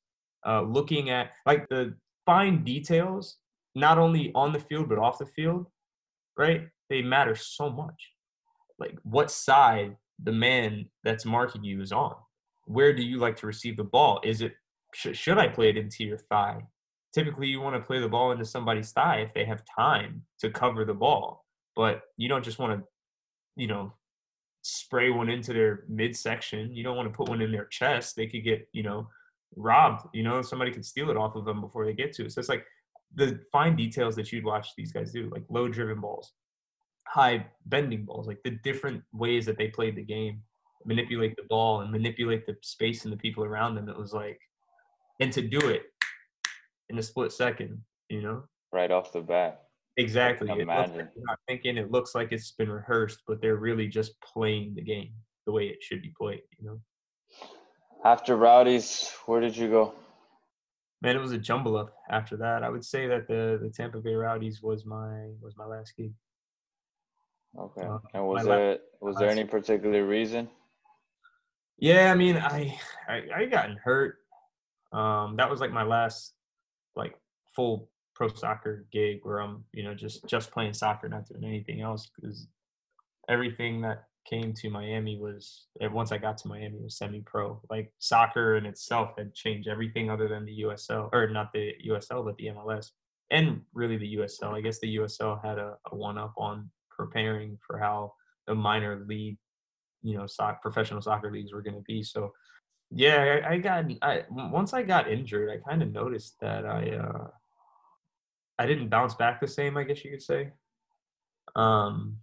uh, 0.45 0.61
looking 0.61 1.09
at 1.09 1.31
like 1.45 1.67
the 1.69 1.95
fine 2.25 2.63
details, 2.63 3.37
not 3.75 3.97
only 3.97 4.31
on 4.35 4.53
the 4.53 4.59
field 4.59 4.89
but 4.89 4.99
off 4.99 5.17
the 5.17 5.25
field, 5.25 5.67
right? 6.37 6.67
They 6.89 7.01
matter 7.01 7.35
so 7.35 7.69
much. 7.69 8.11
Like 8.79 8.97
what 9.03 9.31
side 9.31 9.95
the 10.23 10.31
man 10.31 10.85
that's 11.03 11.25
marking 11.25 11.63
you 11.63 11.81
is 11.81 11.91
on. 11.91 12.15
Where 12.65 12.93
do 12.93 13.03
you 13.03 13.17
like 13.17 13.35
to 13.37 13.47
receive 13.47 13.77
the 13.77 13.83
ball? 13.83 14.19
Is 14.23 14.41
it 14.41 14.53
sh- 14.93 15.13
should 15.15 15.37
I 15.37 15.47
play 15.47 15.69
it 15.69 15.77
into 15.77 16.03
your 16.03 16.17
thigh? 16.17 16.63
Typically 17.13 17.47
you 17.47 17.61
want 17.61 17.75
to 17.75 17.85
play 17.85 17.99
the 17.99 18.09
ball 18.09 18.31
into 18.31 18.45
somebody's 18.45 18.91
thigh 18.91 19.17
if 19.17 19.33
they 19.33 19.45
have 19.45 19.63
time 19.65 20.23
to 20.39 20.49
cover 20.49 20.85
the 20.85 20.93
ball. 20.93 21.45
But 21.75 22.01
you 22.17 22.27
don't 22.27 22.43
just 22.43 22.59
want 22.59 22.79
to, 22.79 22.87
you 23.55 23.67
know, 23.67 23.93
spray 24.61 25.09
one 25.09 25.29
into 25.29 25.53
their 25.53 25.83
midsection. 25.87 26.73
You 26.73 26.83
don't 26.83 26.97
want 26.97 27.11
to 27.11 27.15
put 27.15 27.29
one 27.29 27.41
in 27.41 27.51
their 27.51 27.65
chest. 27.65 28.15
They 28.15 28.27
could 28.27 28.43
get, 28.43 28.67
you 28.73 28.83
know, 28.83 29.07
robbed. 29.55 30.07
You 30.13 30.23
know, 30.23 30.41
somebody 30.41 30.71
could 30.71 30.85
steal 30.85 31.09
it 31.09 31.17
off 31.17 31.35
of 31.35 31.45
them 31.45 31.61
before 31.61 31.85
they 31.85 31.93
get 31.93 32.13
to 32.13 32.25
it. 32.25 32.31
So 32.31 32.39
it's 32.39 32.49
like 32.49 32.65
the 33.15 33.39
fine 33.51 33.75
details 33.75 34.15
that 34.15 34.31
you'd 34.31 34.43
watch 34.43 34.69
these 34.75 34.91
guys 34.91 35.11
do, 35.11 35.29
like 35.31 35.43
low 35.49 35.67
driven 35.67 36.01
balls, 36.01 36.33
high 37.07 37.45
bending 37.65 38.05
balls, 38.05 38.27
like 38.27 38.41
the 38.43 38.57
different 38.63 39.03
ways 39.13 39.45
that 39.45 39.57
they 39.57 39.67
played 39.67 39.95
the 39.95 40.03
game, 40.03 40.41
manipulate 40.85 41.35
the 41.35 41.43
ball 41.49 41.81
and 41.81 41.91
manipulate 41.91 42.45
the 42.45 42.55
space 42.61 43.03
and 43.03 43.13
the 43.13 43.17
people 43.17 43.43
around 43.43 43.75
them. 43.75 43.89
It 43.89 43.97
was 43.97 44.13
like, 44.13 44.39
and 45.19 45.31
to 45.33 45.41
do 45.41 45.59
it 45.69 45.83
in 46.89 46.97
a 46.97 47.03
split 47.03 47.31
second, 47.31 47.81
you 48.09 48.21
know? 48.21 48.43
Right 48.71 48.91
off 48.91 49.13
the 49.13 49.21
bat. 49.21 49.63
Exactly. 49.97 50.49
Imagine. 50.49 50.97
Like 50.97 51.09
not 51.17 51.39
thinking 51.47 51.77
it 51.77 51.91
looks 51.91 52.13
like 52.13 52.31
it's 52.31 52.51
been 52.51 52.69
rehearsed, 52.69 53.23
but 53.27 53.41
they're 53.41 53.55
really 53.55 53.87
just 53.87 54.19
playing 54.21 54.75
the 54.75 54.81
game 54.81 55.13
the 55.45 55.51
way 55.51 55.67
it 55.67 55.81
should 55.81 56.01
be 56.01 56.13
played, 56.19 56.41
you 56.59 56.65
know? 56.67 56.79
After 58.05 58.35
Rowdies, 58.35 59.11
where 59.25 59.41
did 59.41 59.57
you 59.57 59.69
go? 59.69 59.93
Man, 61.01 61.15
it 61.15 61.19
was 61.19 61.31
a 61.31 61.37
jumble 61.37 61.77
up 61.77 61.93
after 62.09 62.37
that. 62.37 62.63
I 62.63 62.69
would 62.69 62.85
say 62.85 63.07
that 63.07 63.27
the 63.27 63.59
the 63.61 63.69
Tampa 63.69 63.99
Bay 63.99 64.13
Rowdies 64.13 64.61
was 64.61 64.85
my 64.85 65.29
was 65.41 65.55
my 65.57 65.65
last 65.65 65.93
gig. 65.95 66.13
Okay. 67.57 67.81
Uh, 67.81 67.99
and 68.13 68.25
was 68.25 68.45
there 68.45 68.69
last, 68.69 68.79
was 69.01 69.15
there 69.17 69.29
any 69.29 69.45
particular 69.45 70.05
reason? 70.05 70.49
Yeah, 71.77 72.11
I 72.11 72.15
mean, 72.15 72.37
I 72.37 72.79
I, 73.07 73.23
I 73.35 73.45
gotten 73.45 73.77
hurt. 73.77 74.17
Um, 74.91 75.35
that 75.37 75.49
was 75.49 75.59
like 75.59 75.71
my 75.71 75.83
last 75.83 76.33
like 76.97 77.15
full 77.55 77.89
pro 78.15 78.27
soccer 78.27 78.87
gig 78.91 79.19
where 79.23 79.39
I'm, 79.39 79.63
you 79.73 79.83
know, 79.83 79.93
just 79.93 80.27
just 80.27 80.51
playing 80.51 80.73
soccer, 80.73 81.07
not 81.07 81.27
doing 81.27 81.45
anything 81.45 81.81
else 81.81 82.09
because 82.15 82.47
everything 83.29 83.81
that 83.81 84.05
came 84.29 84.53
to 84.53 84.69
Miami 84.69 85.17
was 85.17 85.67
eh, 85.81 85.87
once 85.87 86.11
I 86.11 86.17
got 86.17 86.37
to 86.39 86.47
Miami 86.47 86.79
was 86.81 86.97
semi-pro. 86.97 87.61
Like 87.69 87.93
soccer 87.99 88.57
in 88.57 88.65
itself 88.65 89.11
had 89.17 89.33
changed 89.33 89.67
everything 89.67 90.09
other 90.09 90.27
than 90.27 90.45
the 90.45 90.63
USL 90.63 91.09
or 91.13 91.29
not 91.29 91.53
the 91.53 91.73
USL 91.87 92.25
but 92.25 92.35
the 92.37 92.47
MLS 92.47 92.91
and 93.31 93.61
really 93.73 93.97
the 93.97 94.15
USL. 94.17 94.53
I 94.53 94.61
guess 94.61 94.79
the 94.79 94.97
USL 94.97 95.43
had 95.43 95.57
a, 95.57 95.75
a 95.91 95.95
one-up 95.95 96.33
on 96.37 96.69
preparing 96.89 97.57
for 97.65 97.77
how 97.77 98.13
the 98.47 98.55
minor 98.55 99.05
league, 99.07 99.37
you 100.01 100.17
know, 100.17 100.25
soc- 100.25 100.61
professional 100.61 101.01
soccer 101.01 101.31
leagues 101.31 101.53
were 101.53 101.61
going 101.61 101.75
to 101.75 101.81
be. 101.81 102.03
So 102.03 102.31
yeah, 102.91 103.41
I, 103.45 103.53
I 103.53 103.57
got 103.57 103.85
I 104.01 104.23
once 104.29 104.73
I 104.73 104.83
got 104.83 105.09
injured, 105.09 105.49
I 105.49 105.69
kind 105.69 105.81
of 105.81 105.91
noticed 105.91 106.39
that 106.39 106.65
I 106.65 106.91
uh 106.91 107.27
I 108.59 108.65
didn't 108.65 108.89
bounce 108.89 109.13
back 109.13 109.39
the 109.39 109.47
same, 109.47 109.77
I 109.77 109.83
guess 109.83 110.03
you 110.03 110.11
could 110.11 110.21
say. 110.21 110.51
Um 111.55 112.17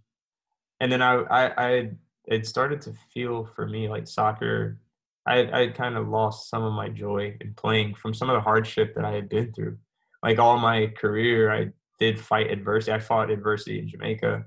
and 0.79 0.91
then 0.91 1.01
I 1.01 1.13
I 1.13 1.67
I 1.67 1.91
it 2.25 2.47
started 2.47 2.81
to 2.81 2.93
feel 3.13 3.45
for 3.55 3.67
me 3.67 3.87
like 3.87 4.07
soccer 4.07 4.79
I 5.25 5.63
I 5.63 5.67
kind 5.67 5.97
of 5.97 6.07
lost 6.07 6.49
some 6.49 6.63
of 6.63 6.73
my 6.73 6.89
joy 6.89 7.37
in 7.41 7.53
playing 7.53 7.95
from 7.95 8.13
some 8.13 8.29
of 8.29 8.35
the 8.35 8.41
hardship 8.41 8.95
that 8.95 9.05
I 9.05 9.11
had 9.11 9.29
been 9.29 9.53
through. 9.53 9.77
Like 10.23 10.39
all 10.39 10.57
my 10.57 10.87
career, 10.87 11.51
I 11.51 11.69
did 11.99 12.19
fight 12.19 12.51
adversity. 12.51 12.91
I 12.91 12.99
fought 12.99 13.29
adversity 13.29 13.79
in 13.79 13.87
Jamaica. 13.87 14.45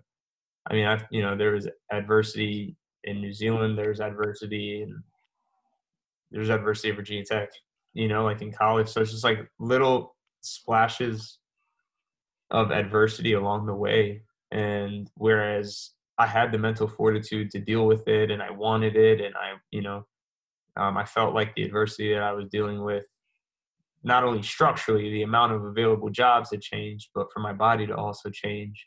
I 0.69 0.73
mean, 0.75 0.87
I 0.87 1.01
you 1.11 1.23
know 1.23 1.37
there 1.37 1.53
was 1.53 1.69
adversity 1.93 2.77
in 3.05 3.21
New 3.21 3.33
Zealand. 3.33 3.79
There's 3.79 4.01
adversity 4.01 4.83
and 4.83 5.03
there's 6.31 6.51
adversity 6.51 6.91
at 6.91 6.97
Virginia 6.97 7.25
Tech. 7.25 7.51
You 7.95 8.07
know, 8.07 8.25
like 8.25 8.43
in 8.43 8.53
college. 8.53 8.89
So 8.89 9.01
it's 9.01 9.11
just 9.11 9.25
like 9.25 9.49
little 9.59 10.15
splashes 10.41 11.39
of 12.51 12.71
adversity 12.71 13.33
along 13.33 13.67
the 13.67 13.75
way. 13.75 14.23
And 14.51 15.11
whereas 15.17 15.91
I 16.19 16.27
had 16.27 16.53
the 16.53 16.59
mental 16.59 16.89
fortitude 16.89 17.51
to 17.53 17.61
deal 17.61 17.87
with 17.87 18.07
it 18.09 18.31
and 18.31 18.43
I 18.43 18.51
wanted 18.51 18.97
it 18.97 19.21
and 19.21 19.35
I, 19.37 19.55
you 19.71 19.83
know, 19.83 20.07
um, 20.77 20.97
I 20.97 21.05
felt 21.05 21.35
like 21.35 21.55
the 21.55 21.65
adversity 21.65 22.13
that 22.15 22.23
I 22.23 22.33
was 22.33 22.49
dealing 22.49 22.83
with, 22.83 23.05
not 24.05 24.25
only 24.25 24.43
structurally, 24.43 25.11
the 25.11 25.23
amount 25.23 25.53
of 25.53 25.65
available 25.65 26.09
jobs 26.09 26.51
had 26.51 26.61
changed, 26.61 27.09
but 27.15 27.33
for 27.33 27.41
my 27.41 27.53
body 27.53 27.87
to 27.87 27.97
also 27.97 28.31
change, 28.31 28.87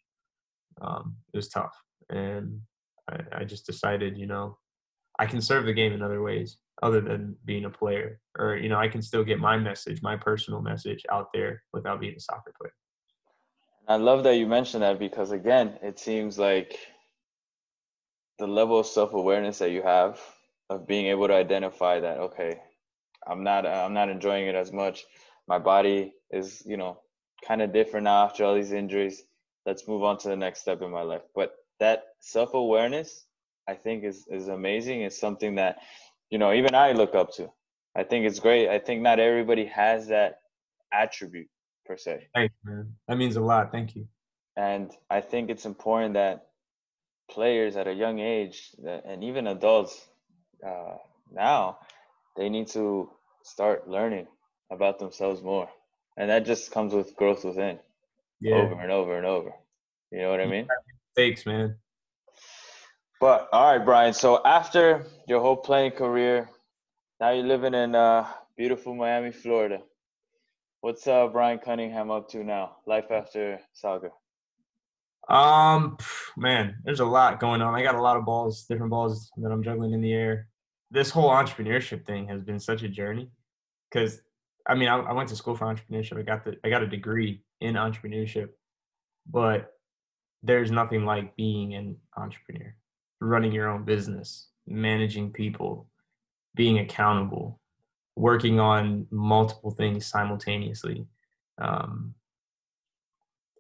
um, 0.82 1.18
it 1.34 1.38
was 1.38 1.50
tough. 1.50 1.76
And 2.10 2.62
I, 3.10 3.40
I 3.40 3.44
just 3.44 3.66
decided, 3.66 4.18
you 4.18 4.26
know, 4.26 4.58
I 5.20 5.26
can 5.26 5.42
serve 5.42 5.66
the 5.66 5.74
game 5.74 5.92
in 5.94 6.02
other 6.02 6.22
ways 6.22 6.58
other 6.82 7.02
than 7.02 7.36
being 7.46 7.66
a 7.66 7.70
player. 7.70 8.20
Or, 8.38 8.56
you 8.56 8.70
know, 8.70 8.78
I 8.78 8.88
can 8.88 9.02
still 9.02 9.24
get 9.24 9.40
my 9.40 9.58
message, 9.58 10.02
my 10.02 10.16
personal 10.16 10.62
message 10.62 11.06
out 11.12 11.30
there 11.34 11.64
without 11.74 12.00
being 12.00 12.16
a 12.16 12.20
soccer 12.20 12.54
player. 12.60 12.74
I 13.88 13.96
love 13.98 14.24
that 14.24 14.36
you 14.36 14.48
mentioned 14.48 14.84
that 14.84 15.00
because, 15.00 15.32
again, 15.32 15.78
it 15.82 16.00
seems 16.00 16.40
like 16.40 16.78
the 18.40 18.48
level 18.48 18.80
of 18.80 18.86
self 18.86 19.14
awareness 19.14 19.60
that 19.60 19.72
you 19.72 19.82
have 19.84 20.20
of 20.70 20.88
being 20.88 21.08
able 21.08 21.28
to 21.28 21.34
identify 21.34 22.00
that, 22.00 22.18
okay, 22.18 22.60
I'm 23.28 23.44
not, 23.44 23.66
I'm 23.66 23.94
not 23.94 24.10
enjoying 24.10 24.48
it 24.48 24.56
as 24.56 24.72
much. 24.72 25.04
My 25.48 25.60
body 25.60 26.14
is, 26.32 26.64
you 26.66 26.78
know, 26.78 27.02
kind 27.46 27.62
of 27.62 27.74
different 27.74 28.06
now 28.06 28.26
after 28.26 28.46
all 28.46 28.56
these 28.56 28.72
injuries. 28.72 29.24
Let's 29.66 29.88
move 29.88 30.04
on 30.04 30.18
to 30.20 30.30
the 30.30 30.36
next 30.36 30.62
step 30.62 30.82
in 30.82 30.90
my 30.90 31.02
life. 31.02 31.22
But 31.36 31.56
that 31.80 32.04
self 32.20 32.54
awareness, 32.54 33.26
I 33.68 33.74
think, 33.74 34.04
is 34.04 34.26
is 34.28 34.48
amazing. 34.48 35.02
It's 35.02 35.20
something 35.20 35.56
that 35.56 35.80
you 36.32 36.38
know 36.40 36.54
even 36.54 36.74
I 36.74 36.94
look 36.94 37.14
up 37.16 37.34
to. 37.36 37.52
I 37.96 38.04
think 38.04 38.26
it's 38.26 38.40
great. 38.40 38.70
I 38.70 38.80
think 38.80 39.02
not 39.02 39.20
everybody 39.20 39.66
has 39.66 40.08
that 40.08 40.40
attribute 40.94 41.50
per 41.86 41.98
se. 41.98 42.28
Thanks, 42.34 42.56
man. 42.64 42.94
That 43.08 43.18
means 43.18 43.36
a 43.36 43.42
lot. 43.42 43.72
Thank 43.72 43.96
you. 43.96 44.08
And 44.56 44.92
I 45.10 45.22
think 45.22 45.50
it's 45.50 45.66
important 45.66 46.14
that 46.14 46.48
players 47.30 47.76
at 47.76 47.88
a 47.88 47.94
young 47.94 48.20
age 48.20 48.72
and 49.06 49.24
even 49.24 49.48
adults 49.48 50.10
uh, 50.66 50.96
now 51.32 51.78
they 52.36 52.50
need 52.50 52.68
to 52.68 53.10
start 53.44 53.88
learning 53.88 54.28
about 54.70 55.00
themselves 55.00 55.42
more 55.42 55.70
and 56.18 56.30
that 56.30 56.46
just 56.46 56.72
comes 56.72 56.94
with 56.94 57.16
growth 57.16 57.46
within 57.46 57.80
yeah. 58.42 58.56
over 58.56 58.82
and 58.82 58.92
over 58.92 59.18
and 59.18 59.26
over 59.26 59.54
you 60.12 60.20
know 60.20 60.30
what 60.30 60.42
i 60.42 60.46
mean 60.46 60.68
Thanks, 61.16 61.46
man. 61.46 61.76
But 63.22 63.50
all 63.54 63.78
right, 63.78 63.86
Brian. 63.86 64.14
So 64.14 64.42
after 64.44 65.06
your 65.28 65.42
whole 65.42 65.56
playing 65.56 65.92
career, 65.92 66.50
now 67.20 67.30
you're 67.30 67.46
living 67.46 67.76
in 67.76 67.94
uh, 67.94 68.28
beautiful 68.58 68.96
Miami, 68.96 69.32
Florida. 69.32 69.84
What's 70.82 71.06
uh, 71.06 71.28
Brian 71.28 71.60
Cunningham 71.60 72.10
up 72.10 72.30
to 72.30 72.44
now? 72.44 72.78
Life 72.88 73.12
after 73.12 73.60
soccer. 73.74 74.10
Um, 75.30 75.98
man, 76.36 76.78
there's 76.84 77.00
a 77.00 77.06
lot 77.06 77.40
going 77.40 77.62
on. 77.62 77.76
I 77.76 77.84
got 77.84 77.94
a 77.94 78.02
lot 78.02 78.18
of 78.18 78.26
balls, 78.26 78.66
different 78.68 78.90
balls 78.90 79.30
that 79.38 79.52
I'm 79.52 79.62
juggling 79.62 79.94
in 79.94 80.02
the 80.02 80.14
air. 80.14 80.48
This 80.90 81.12
whole 81.12 81.30
entrepreneurship 81.30 82.08
thing 82.08 82.28
has 82.28 82.42
been 82.42 82.60
such 82.60 82.82
a 82.82 82.90
journey 82.90 83.30
because 83.92 84.20
I 84.68 84.74
mean, 84.74 84.88
I, 84.90 84.98
I, 84.98 85.14
went 85.14 85.30
to 85.30 85.36
school 85.36 85.56
for 85.56 85.66
entrepreneurship. 85.66 86.18
I 86.18 86.24
got 86.24 86.44
the 86.44 86.58
I 86.64 86.70
got 86.70 86.82
a 86.82 86.88
degree 86.88 87.44
in 87.62 87.76
entrepreneurship, 87.76 88.50
but 89.30 89.74
there's 90.42 90.72
nothing 90.72 91.06
like 91.06 91.36
being 91.36 91.76
an 91.76 91.98
entrepreneur, 92.18 92.76
running 93.22 93.52
your 93.52 93.70
own 93.70 93.84
business, 93.84 94.48
managing 94.68 95.32
people, 95.32 95.88
being 96.56 96.80
accountable, 96.80 97.60
working 98.16 98.60
on 98.60 99.08
multiple 99.12 99.72
things 99.72 100.06
simultaneously. 100.06 101.06
Um, 101.60 102.16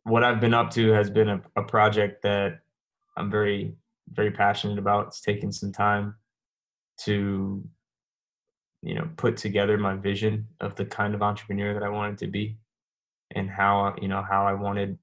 what 0.03 0.24
I've 0.24 0.41
been 0.41 0.53
up 0.53 0.72
to 0.72 0.91
has 0.91 1.09
been 1.09 1.30
a, 1.30 1.41
a 1.55 1.64
project 1.64 2.24
that 2.24 2.59
I'm 3.16 3.30
very, 3.30 3.74
very 4.12 4.32
passionate 4.32 4.80
about. 4.80 5.07
It's 5.07 5.22
taken 5.22 5.51
some 5.51 5.72
time 5.72 6.16
to, 7.01 7.64
you 8.82 8.95
know, 8.95 9.09
put 9.16 9.38
together 9.38 9.78
my 9.78 9.95
vision 9.95 10.47
of 10.59 10.76
the 10.76 10.86
kind 10.86 11.14
of 11.14 11.22
entrepreneur 11.22 11.74
that 11.74 11.84
I 11.84 11.89
wanted 11.89 12.18
to 12.20 12.28
be 12.28 12.57
and 13.36 13.49
how, 13.49 13.95
you 14.01 14.07
know, 14.07 14.24
how 14.28 14.45
I 14.45 14.53
wanted 14.53 14.97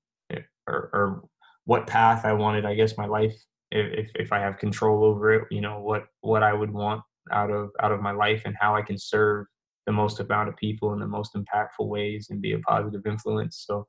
or, 0.67 0.91
or 0.93 1.23
what 1.65 1.87
path 1.87 2.25
I 2.25 2.33
wanted, 2.33 2.65
I 2.65 2.75
guess, 2.75 2.97
my 2.97 3.07
life, 3.07 3.35
if, 3.71 4.11
if 4.15 4.33
I 4.33 4.39
have 4.39 4.59
control 4.59 5.05
over 5.05 5.33
it, 5.33 5.45
you 5.51 5.61
know, 5.61 5.81
what, 5.81 6.05
what 6.21 6.43
I 6.43 6.53
would 6.53 6.73
want 6.73 7.03
out 7.33 7.51
of, 7.51 7.71
out 7.83 7.93
of 7.93 8.01
my 8.01 8.13
life 8.13 8.43
and 8.45 8.55
how 8.59 8.75
I 8.75 8.83
can 8.83 8.99
serve 8.99 9.47
the 9.87 9.93
most 9.93 10.21
amount 10.21 10.49
of 10.49 10.57
people 10.57 10.93
in 10.93 11.01
the 11.01 11.07
most 11.07 11.35
impactful 11.35 11.87
ways 11.87 12.29
and 12.31 12.41
be 12.41 12.53
a 12.53 12.59
positive 12.61 13.07
influence. 13.07 13.65
So 13.67 13.87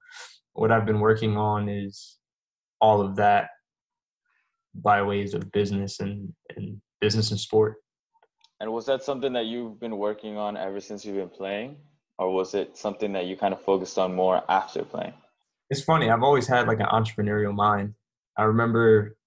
what 0.53 0.71
I've 0.71 0.86
been 0.86 0.99
working 0.99 1.38
on 1.38 1.69
is 1.69 2.17
all 2.82 3.01
of 3.01 3.15
that 3.17 3.49
by 4.75 5.01
ways 5.01 5.34
of 5.34 5.51
business 5.51 5.99
and, 5.99 6.34
and 6.55 6.82
business 7.01 7.32
and 7.32 7.39
sport. 7.39 7.77
And 8.61 8.71
was 8.71 8.86
that 8.88 9.03
something 9.03 9.34
that 9.34 9.45
you've 9.45 9.80
been 9.80 9.97
working 9.97 10.38
on 10.38 10.57
ever 10.57 10.80
since 10.80 11.05
you've 11.05 11.15
been 11.15 11.30
playing? 11.30 11.77
Or 12.17 12.34
was 12.34 12.53
it 12.53 12.77
something 12.77 13.13
that 13.13 13.25
you 13.25 13.38
kind 13.38 13.53
of 13.53 13.61
focused 13.61 13.97
on 13.97 14.13
more 14.13 14.43
after 14.49 14.84
playing? 14.84 15.13
it's 15.69 15.82
funny. 15.82 16.09
I've 16.09 16.23
always 16.23 16.47
had 16.47 16.67
like 16.67 16.80
an 16.80 16.88
entrepreneurial 16.88 17.53
mind. 17.53 17.93
I 18.38 18.43
remember 18.43 19.17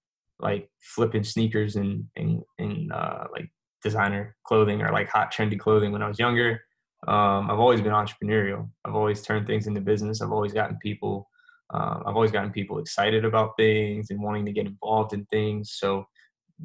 like 0.43 0.68
flipping 0.80 1.24
sneakers 1.24 1.76
and 1.76 2.05
and, 2.16 2.43
and 2.59 2.93
uh, 2.93 3.24
like 3.32 3.51
designer 3.82 4.36
clothing 4.45 4.82
or 4.82 4.93
like 4.93 5.09
hot 5.09 5.32
trendy 5.32 5.59
clothing 5.59 5.93
when 5.93 6.03
I 6.03 6.09
was 6.09 6.18
younger. 6.18 6.61
Um, 7.09 7.51
I've 7.51 7.59
always 7.59 7.80
been 7.80 7.93
entrepreneurial. 7.93 8.68
I've 8.84 8.95
always 8.95 9.22
turned 9.22 9.47
things 9.47 9.66
into 9.66 9.80
business. 9.80 10.22
I've 10.22 10.30
always 10.30 10.53
gotten 10.53 10.78
people. 10.80 11.28
Uh, 11.72 12.01
I've 12.07 12.14
always 12.14 12.30
gotten 12.30 12.51
people 12.51 12.78
excited 12.78 13.24
about 13.24 13.57
things 13.57 14.11
and 14.11 14.22
wanting 14.22 14.45
to 14.47 14.53
get 14.53 14.66
involved 14.66 15.12
in 15.12 15.24
things. 15.26 15.72
So 15.72 16.05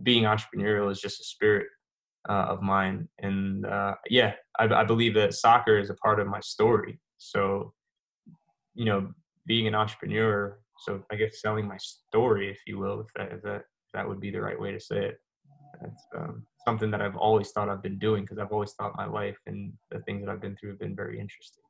being 0.03 0.23
entrepreneurial 0.23 0.91
is 0.91 0.99
just 0.99 1.21
a 1.21 1.23
spirit 1.23 1.67
uh, 2.29 2.47
of 2.49 2.61
mine. 2.61 3.07
And 3.19 3.65
uh, 3.65 3.95
yeah, 4.09 4.33
I, 4.59 4.65
I 4.65 4.83
believe 4.83 5.15
that 5.15 5.33
soccer 5.33 5.79
is 5.79 5.89
a 5.89 5.95
part 5.95 6.19
of 6.19 6.27
my 6.27 6.41
story. 6.41 6.99
So 7.17 7.73
you 8.77 8.85
know, 8.85 9.09
being 9.47 9.67
an 9.67 9.75
entrepreneur. 9.75 10.59
So 10.79 11.03
I 11.11 11.15
guess 11.15 11.41
selling 11.41 11.67
my 11.67 11.77
story, 11.77 12.49
if 12.49 12.59
you 12.65 12.77
will, 12.77 13.01
if 13.01 13.07
that 13.15 13.31
if 13.31 13.41
that, 13.43 13.61
if 13.61 13.91
that 13.93 14.07
would 14.07 14.19
be 14.19 14.31
the 14.31 14.41
right 14.41 14.59
way 14.59 14.71
to 14.71 14.79
say 14.79 15.05
it. 15.05 15.21
That's 15.81 16.07
um, 16.17 16.45
something 16.65 16.89
that 16.91 17.01
I've 17.01 17.17
always 17.17 17.51
thought 17.51 17.69
I've 17.69 17.83
been 17.83 17.99
doing 17.99 18.23
because 18.23 18.39
I've 18.39 18.51
always 18.51 18.73
thought 18.73 18.95
my 18.97 19.05
life 19.05 19.37
and 19.45 19.73
the 19.91 19.99
things 19.99 20.25
that 20.25 20.31
I've 20.31 20.41
been 20.41 20.55
through 20.55 20.71
have 20.71 20.79
been 20.79 20.95
very 20.95 21.19
interesting. 21.19 21.63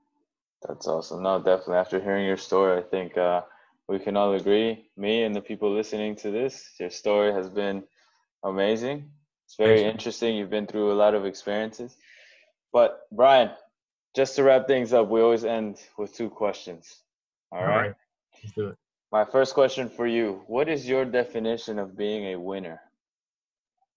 That's 0.68 0.88
awesome. 0.88 1.24
No, 1.24 1.40
definitely. 1.40 1.76
After 1.76 2.00
hearing 2.00 2.26
your 2.26 2.38
story, 2.38 2.78
I 2.78 2.82
think 2.82 3.18
uh, 3.18 3.42
we 3.88 4.00
can 4.00 4.18
all 4.18 4.34
agree, 4.34 4.90
me 4.98 5.24
and 5.24 5.36
the 5.36 5.42
people 5.42 5.74
listening 5.74 6.16
to 6.18 6.32
this, 6.32 6.72
your 6.80 6.90
story 6.90 7.32
has 7.32 7.50
been 7.50 7.84
amazing. 8.44 9.10
It's 9.46 9.56
very 9.56 9.82
Thanks, 9.82 9.94
interesting. 9.94 10.36
You've 10.36 10.50
been 10.50 10.68
through 10.68 10.92
a 10.92 10.94
lot 10.96 11.16
of 11.16 11.26
experiences. 11.26 11.96
But 12.74 13.02
Brian, 13.12 13.52
just 14.16 14.36
to 14.36 14.44
wrap 14.44 14.68
things 14.68 14.94
up, 14.94 15.10
we 15.10 15.22
always 15.22 15.46
end 15.46 15.80
with 15.98 16.14
two 16.14 16.30
questions. 16.30 17.04
All, 17.52 17.60
All 17.60 17.66
right. 17.66 17.88
right. 17.88 17.94
Let's 18.44 18.56
do 18.56 18.68
it. 18.70 18.78
My 19.12 19.24
first 19.24 19.54
question 19.54 19.88
for 19.90 20.06
you 20.06 20.44
What 20.48 20.68
is 20.68 20.88
your 20.88 21.06
definition 21.06 21.80
of 21.80 21.98
being 21.98 22.34
a 22.34 22.40
winner? 22.40 22.82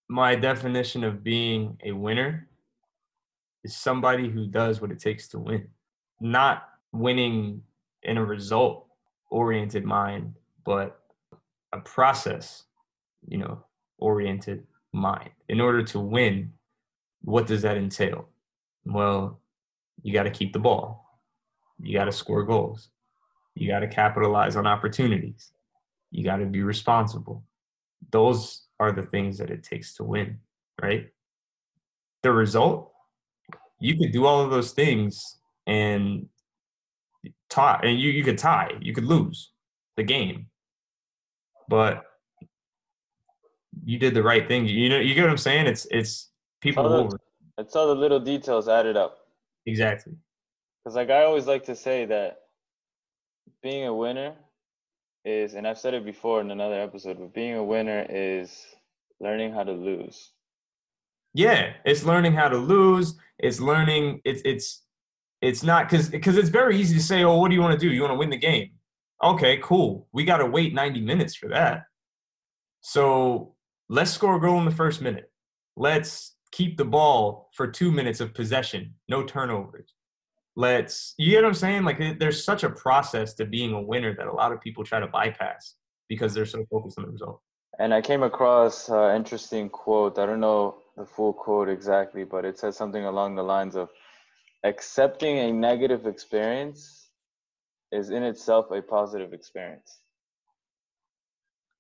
My 0.09 0.35
definition 0.37 1.05
of 1.05 1.25
being 1.25 1.77
a 1.85 1.93
winner 1.93 2.49
is 3.65 3.77
somebody 3.77 4.29
who 4.29 4.47
does 4.47 4.81
what 4.81 4.91
it 4.91 5.01
takes 5.01 5.29
to 5.29 5.39
win, 5.39 5.69
not 6.21 6.69
winning 6.93 7.63
in 8.03 8.19
a 8.19 8.25
result 8.25 8.87
oriented 9.31 9.85
mind, 9.85 10.35
but 10.65 11.01
a 11.73 11.79
process, 11.79 12.65
you 13.27 13.39
know, 13.39 13.65
oriented 13.99 14.67
mind. 14.93 15.31
In 15.49 15.61
order 15.61 15.83
to 15.85 16.01
win, 16.01 16.53
what 17.23 17.47
does 17.47 17.63
that 17.63 17.77
entail? 17.77 18.29
Well, 18.85 19.41
you 20.03 20.13
got 20.13 20.25
to 20.25 20.31
keep 20.31 20.53
the 20.53 20.59
ball. 20.59 21.21
You 21.81 21.97
got 21.97 22.07
to 22.07 22.13
score 22.13 22.43
goals. 22.45 22.89
You 23.55 23.69
got 23.69 23.81
to 23.81 23.89
capitalize 23.89 24.57
on 24.57 24.67
opportunities. 24.67 25.53
You 26.11 26.25
got 26.25 26.37
to 26.37 26.47
be 26.47 26.63
responsible. 26.63 27.45
Those 28.11 28.67
are 28.79 28.93
the 28.93 29.03
things 29.03 29.39
that 29.39 29.51
it 29.51 29.63
takes 29.63 29.95
to 29.95 30.05
win, 30.05 30.39
right? 30.81 31.09
The 32.23 32.33
result, 32.33 32.93
you 33.79 33.97
could 33.97 34.13
do 34.13 34.27
all 34.27 34.43
of 34.43 34.51
those 34.51 34.73
things 34.73 35.39
and 35.67 36.29
tie, 37.49 37.81
and 37.83 37.99
you, 37.99 38.11
you 38.11 38.25
could 38.25 38.39
tie, 38.39 38.73
you 38.81 38.93
could 38.93 39.05
lose 39.05 39.51
the 39.97 40.03
game. 40.03 40.47
But 41.69 42.05
you 43.85 43.99
did 43.99 44.15
the 44.15 44.23
right 44.23 44.47
thing. 44.47 44.67
You 44.67 44.89
know, 44.89 44.99
you 44.99 45.15
get 45.15 45.23
what 45.23 45.31
I'm 45.31 45.39
saying? 45.39 45.67
It's 45.67 45.87
it's 45.91 46.31
people 46.61 46.83
tell 46.85 47.09
that, 47.09 47.21
It's 47.59 47.77
all 47.77 47.89
the 47.89 47.95
little 47.95 48.21
details 48.21 48.69
added 48.69 48.97
up. 48.97 49.19
Exactly. 49.67 50.15
Because 50.83 50.97
like 50.97 51.11
I 51.11 51.25
always 51.25 51.47
like 51.47 51.65
to 51.65 51.77
say 51.77 52.07
that 52.07 52.39
being 53.63 53.87
a 53.87 53.95
winner 53.95 54.35
is, 55.25 55.55
and 55.55 55.67
I've 55.67 55.79
said 55.79 55.95
it 55.95 56.05
before 56.05 56.41
in 56.41 56.51
another 56.51 56.81
episode, 56.81 57.19
but 57.19 57.35
being 57.35 57.55
a 57.55 57.65
winner 57.65 58.07
is 58.09 58.67
learning 59.21 59.53
how 59.53 59.65
to 59.65 59.73
lose. 59.73 60.33
Yeah, 61.35 61.75
it's 61.85 62.05
learning 62.05 62.33
how 62.33 62.49
to 62.49 62.57
lose. 62.57 63.17
It's 63.39 63.61
learning. 63.61 64.21
It's 64.25 64.43
it's 64.45 64.83
it's 65.41 65.63
not 65.63 65.89
because 65.89 66.09
because 66.09 66.37
it's 66.37 66.49
very 66.49 66.77
easy 66.77 66.97
to 66.97 67.03
say, 67.03 67.23
oh, 67.23 67.39
what 67.39 67.49
do 67.49 67.55
you 67.55 67.61
want 67.61 67.79
to 67.79 67.87
do? 67.87 67.93
You 67.93 68.03
want 68.03 68.13
to 68.13 68.19
win 68.19 68.31
the 68.31 68.37
game? 68.37 68.71
Okay, 69.23 69.59
cool. 69.63 70.09
We 70.13 70.25
got 70.25 70.39
to 70.39 70.47
wait 70.47 70.75
90 70.75 71.03
minutes 71.03 71.35
for 71.37 71.49
that. 71.49 71.85
So 72.81 73.55
let's 73.89 74.11
score 74.11 74.37
a 74.37 74.41
goal 74.41 74.59
in 74.59 74.65
the 74.65 74.71
first 74.71 75.03
minute. 75.03 75.31
Let's 75.77 76.37
keep 76.53 76.77
the 76.77 76.85
ball 76.85 77.51
for 77.55 77.67
two 77.67 77.93
minutes 77.93 78.21
of 78.21 78.35
possession, 78.35 78.95
no 79.09 79.23
turnovers. 79.23 79.95
Let's, 80.61 81.15
you 81.17 81.31
get 81.31 81.43
what 81.43 81.49
I'm 81.49 81.55
saying? 81.55 81.85
Like, 81.85 82.19
there's 82.19 82.45
such 82.45 82.65
a 82.65 82.69
process 82.69 83.33
to 83.37 83.47
being 83.47 83.73
a 83.73 83.81
winner 83.81 84.15
that 84.15 84.27
a 84.27 84.33
lot 84.33 84.53
of 84.53 84.61
people 84.61 84.85
try 84.85 85.01
to 85.01 85.07
bypass 85.07 85.77
because 86.07 86.35
they're 86.35 86.45
so 86.45 86.67
focused 86.71 86.99
on 86.99 87.07
the 87.07 87.11
result. 87.11 87.41
And 87.79 87.95
I 87.95 88.03
came 88.03 88.23
across 88.23 88.91
an 88.91 89.17
interesting 89.17 89.71
quote. 89.71 90.19
I 90.19 90.27
don't 90.27 90.39
know 90.39 90.75
the 90.99 91.07
full 91.07 91.33
quote 91.33 91.71
exactly, 91.71 92.25
but 92.25 92.45
it 92.45 92.59
says 92.59 92.77
something 92.77 93.07
along 93.07 93.37
the 93.37 93.43
lines 93.43 93.75
of 93.75 93.89
accepting 94.63 95.39
a 95.39 95.51
negative 95.51 96.07
experience 96.07 97.09
is 97.91 98.11
in 98.11 98.23
itself 98.23 98.71
a 98.71 98.83
positive 98.83 99.33
experience. 99.33 100.01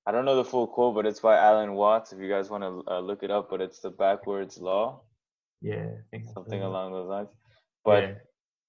I 0.06 0.12
don't 0.12 0.24
know 0.24 0.36
the 0.36 0.50
full 0.52 0.66
quote, 0.66 0.94
but 0.94 1.04
it's 1.04 1.20
by 1.20 1.36
Alan 1.36 1.74
Watts. 1.74 2.14
If 2.14 2.18
you 2.18 2.30
guys 2.30 2.48
want 2.48 2.64
to 2.64 2.82
uh, 2.90 3.00
look 3.00 3.22
it 3.22 3.30
up, 3.30 3.50
but 3.50 3.60
it's 3.60 3.80
the 3.80 3.90
backwards 3.90 4.56
law. 4.56 5.02
Yeah, 5.60 5.90
something 6.32 6.62
along 6.62 6.92
those 6.92 7.10
lines. 7.10 7.28
But 7.84 8.02
yeah. 8.02 8.14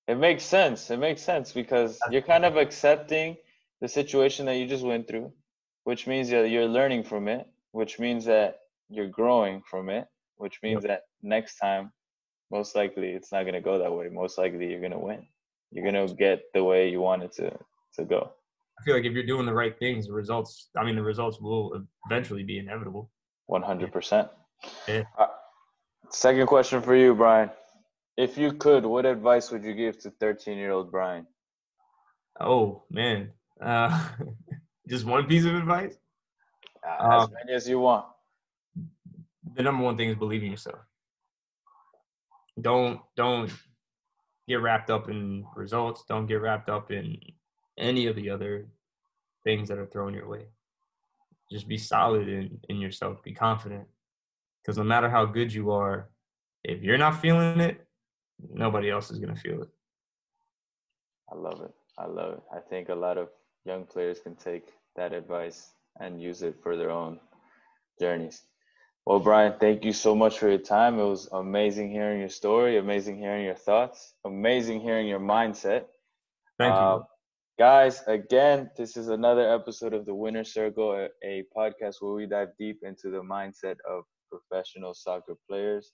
It 0.08 0.16
makes 0.16 0.44
sense. 0.44 0.90
It 0.90 0.98
makes 0.98 1.22
sense 1.22 1.52
because 1.52 2.00
you're 2.10 2.22
kind 2.22 2.46
of 2.46 2.58
accepting 2.58 3.38
the 3.82 3.88
situation 3.88 4.46
that 4.46 4.58
you 4.58 4.68
just 4.68 4.84
went 4.84 5.08
through, 5.08 5.32
which 5.84 6.08
means 6.08 6.30
that 6.30 6.50
you're 6.50 6.68
learning 6.68 7.04
from 7.04 7.28
it, 7.28 7.48
which 7.72 8.00
means 8.00 8.26
that 8.26 8.60
you're 8.90 9.08
growing 9.08 9.62
from 9.70 9.90
it, 9.90 10.08
which 10.38 10.60
means 10.64 10.84
yep. 10.84 10.90
that 10.90 11.02
next 11.24 11.58
time, 11.58 11.92
most 12.52 12.76
likely 12.76 13.10
it's 13.10 13.32
not 13.32 13.46
gonna 13.46 13.62
go 13.62 13.78
that 13.80 13.92
way. 13.92 14.10
Most 14.10 14.38
likely 14.38 14.70
you're 14.70 14.82
gonna 14.82 15.00
win. 15.00 15.26
You're 15.72 15.86
gonna 15.86 16.08
get 16.14 16.44
the 16.54 16.64
way 16.64 16.90
you 16.90 17.00
want 17.02 17.24
it 17.24 17.32
to 17.34 17.58
to 17.96 18.06
go. 18.06 18.32
I 18.80 18.84
feel 18.84 18.96
like 18.96 19.06
if 19.06 19.14
you're 19.14 19.26
doing 19.26 19.46
the 19.46 19.54
right 19.54 19.78
things, 19.78 20.08
the 20.08 20.14
results. 20.14 20.70
I 20.78 20.84
mean, 20.84 20.96
the 20.96 21.04
results 21.04 21.40
will 21.40 21.86
eventually 22.06 22.44
be 22.44 22.58
inevitable. 22.58 23.10
One 23.46 23.62
hundred 23.62 23.94
percent. 23.94 24.28
Yeah. 24.88 25.04
Uh, 25.18 25.28
second 26.10 26.48
question 26.48 26.82
for 26.82 26.96
you, 26.96 27.14
Brian. 27.16 27.50
If 28.18 28.38
you 28.38 28.54
could, 28.54 28.86
what 28.86 29.06
advice 29.06 29.52
would 29.52 29.64
you 29.64 29.74
give 29.74 30.00
to 30.00 30.12
thirteen-year-old 30.12 30.92
Brian? 30.92 31.26
Oh 32.40 32.84
man, 32.90 33.32
uh, 33.62 34.10
just 34.90 35.06
one 35.06 35.26
piece 35.26 35.46
of 35.46 35.56
advice. 35.56 35.96
Uh, 36.88 37.08
as 37.08 37.24
um, 37.24 37.34
many 37.34 37.56
as 37.56 37.68
you 37.68 37.80
want. 37.80 38.06
The 39.56 39.64
number 39.64 39.84
one 39.84 39.98
thing 39.98 40.10
is 40.10 40.16
believe 40.16 40.44
in 40.44 40.52
yourself. 40.52 40.80
Don't 42.60 43.00
don't 43.16 43.52
get 44.48 44.62
wrapped 44.62 44.90
up 44.90 45.10
in 45.10 45.46
results. 45.56 46.04
Don't 46.08 46.28
get 46.28 46.42
wrapped 46.42 46.70
up 46.70 46.92
in 46.92 47.18
any 47.78 48.08
of 48.08 48.16
the 48.16 48.30
other 48.30 48.68
things 49.44 49.70
that 49.70 49.78
are 49.78 49.86
thrown 49.86 50.14
your 50.14 50.28
way. 50.28 50.48
Just 51.52 51.68
be 51.68 51.78
solid 51.78 52.28
in, 52.28 52.60
in 52.70 52.78
yourself, 52.78 53.22
be 53.24 53.34
confident. 53.34 53.88
Because 54.62 54.78
no 54.78 54.84
matter 54.84 55.10
how 55.10 55.26
good 55.26 55.52
you 55.54 55.72
are, 55.72 56.10
if 56.64 56.82
you're 56.82 56.98
not 56.98 57.20
feeling 57.20 57.60
it, 57.60 57.86
nobody 58.50 58.90
else 58.90 59.12
is 59.12 59.20
going 59.20 59.34
to 59.34 59.40
feel 59.40 59.62
it. 59.62 59.70
I 61.32 61.36
love 61.36 61.62
it. 61.62 61.74
I 61.98 62.06
love 62.06 62.34
it. 62.34 62.44
I 62.54 62.60
think 62.60 62.90
a 62.90 62.96
lot 62.96 63.18
of 63.18 63.30
young 63.66 63.86
players 63.86 64.20
can 64.20 64.36
take 64.36 64.68
that 64.96 65.14
advice 65.14 65.72
and 66.00 66.22
use 66.22 66.42
it 66.42 66.56
for 66.62 66.76
their 66.76 66.92
own 66.92 67.20
journeys. 68.00 68.44
Well, 69.06 69.20
Brian, 69.20 69.54
thank 69.60 69.84
you 69.84 69.94
so 69.94 70.14
much 70.16 70.38
for 70.38 70.48
your 70.48 70.60
time. 70.60 71.00
It 71.00 71.04
was 71.04 71.28
amazing 71.32 71.92
hearing 71.92 72.20
your 72.20 72.30
story, 72.30 72.78
amazing 72.78 73.18
hearing 73.18 73.46
your 73.46 73.56
thoughts, 73.56 74.14
amazing 74.26 74.82
hearing 74.82 75.08
your 75.08 75.20
mindset. 75.20 75.86
Thank 76.60 76.76
uh, 76.76 77.00
you. 77.00 77.06
Guys, 77.58 78.04
again, 78.08 78.70
this 78.78 78.98
is 78.98 79.08
another 79.08 79.54
episode 79.54 79.94
of 79.94 80.06
the 80.06 80.14
Winner 80.14 80.44
Circle, 80.44 80.92
a, 80.94 81.10
a 81.24 81.44
podcast 81.56 81.96
where 82.00 82.14
we 82.14 82.26
dive 82.28 82.50
deep 82.60 82.80
into 82.84 83.10
the 83.10 83.22
mindset 83.22 83.78
of 83.90 84.04
professional 84.30 84.94
soccer 84.94 85.36
players 85.50 85.92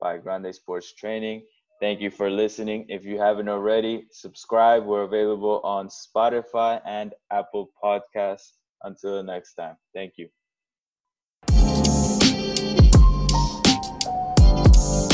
by 0.00 0.18
Grande 0.18 0.54
Sports 0.54 0.94
Training. 0.94 1.42
Thank 1.80 2.00
you 2.00 2.10
for 2.10 2.28
listening. 2.28 2.84
If 2.88 3.06
you 3.06 3.18
haven't 3.18 3.48
already, 3.48 4.06
subscribe. 4.10 4.84
We're 4.84 5.04
available 5.04 5.60
on 5.64 5.88
Spotify 5.88 6.80
and 6.84 7.14
Apple 7.32 7.70
Podcasts. 7.82 8.52
Until 8.82 9.22
next 9.22 9.54
time, 9.54 9.76
thank 9.94 10.14
you. 10.16 10.28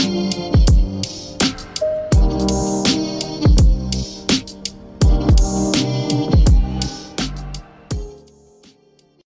Thank 0.06 0.34
you. 0.34 0.55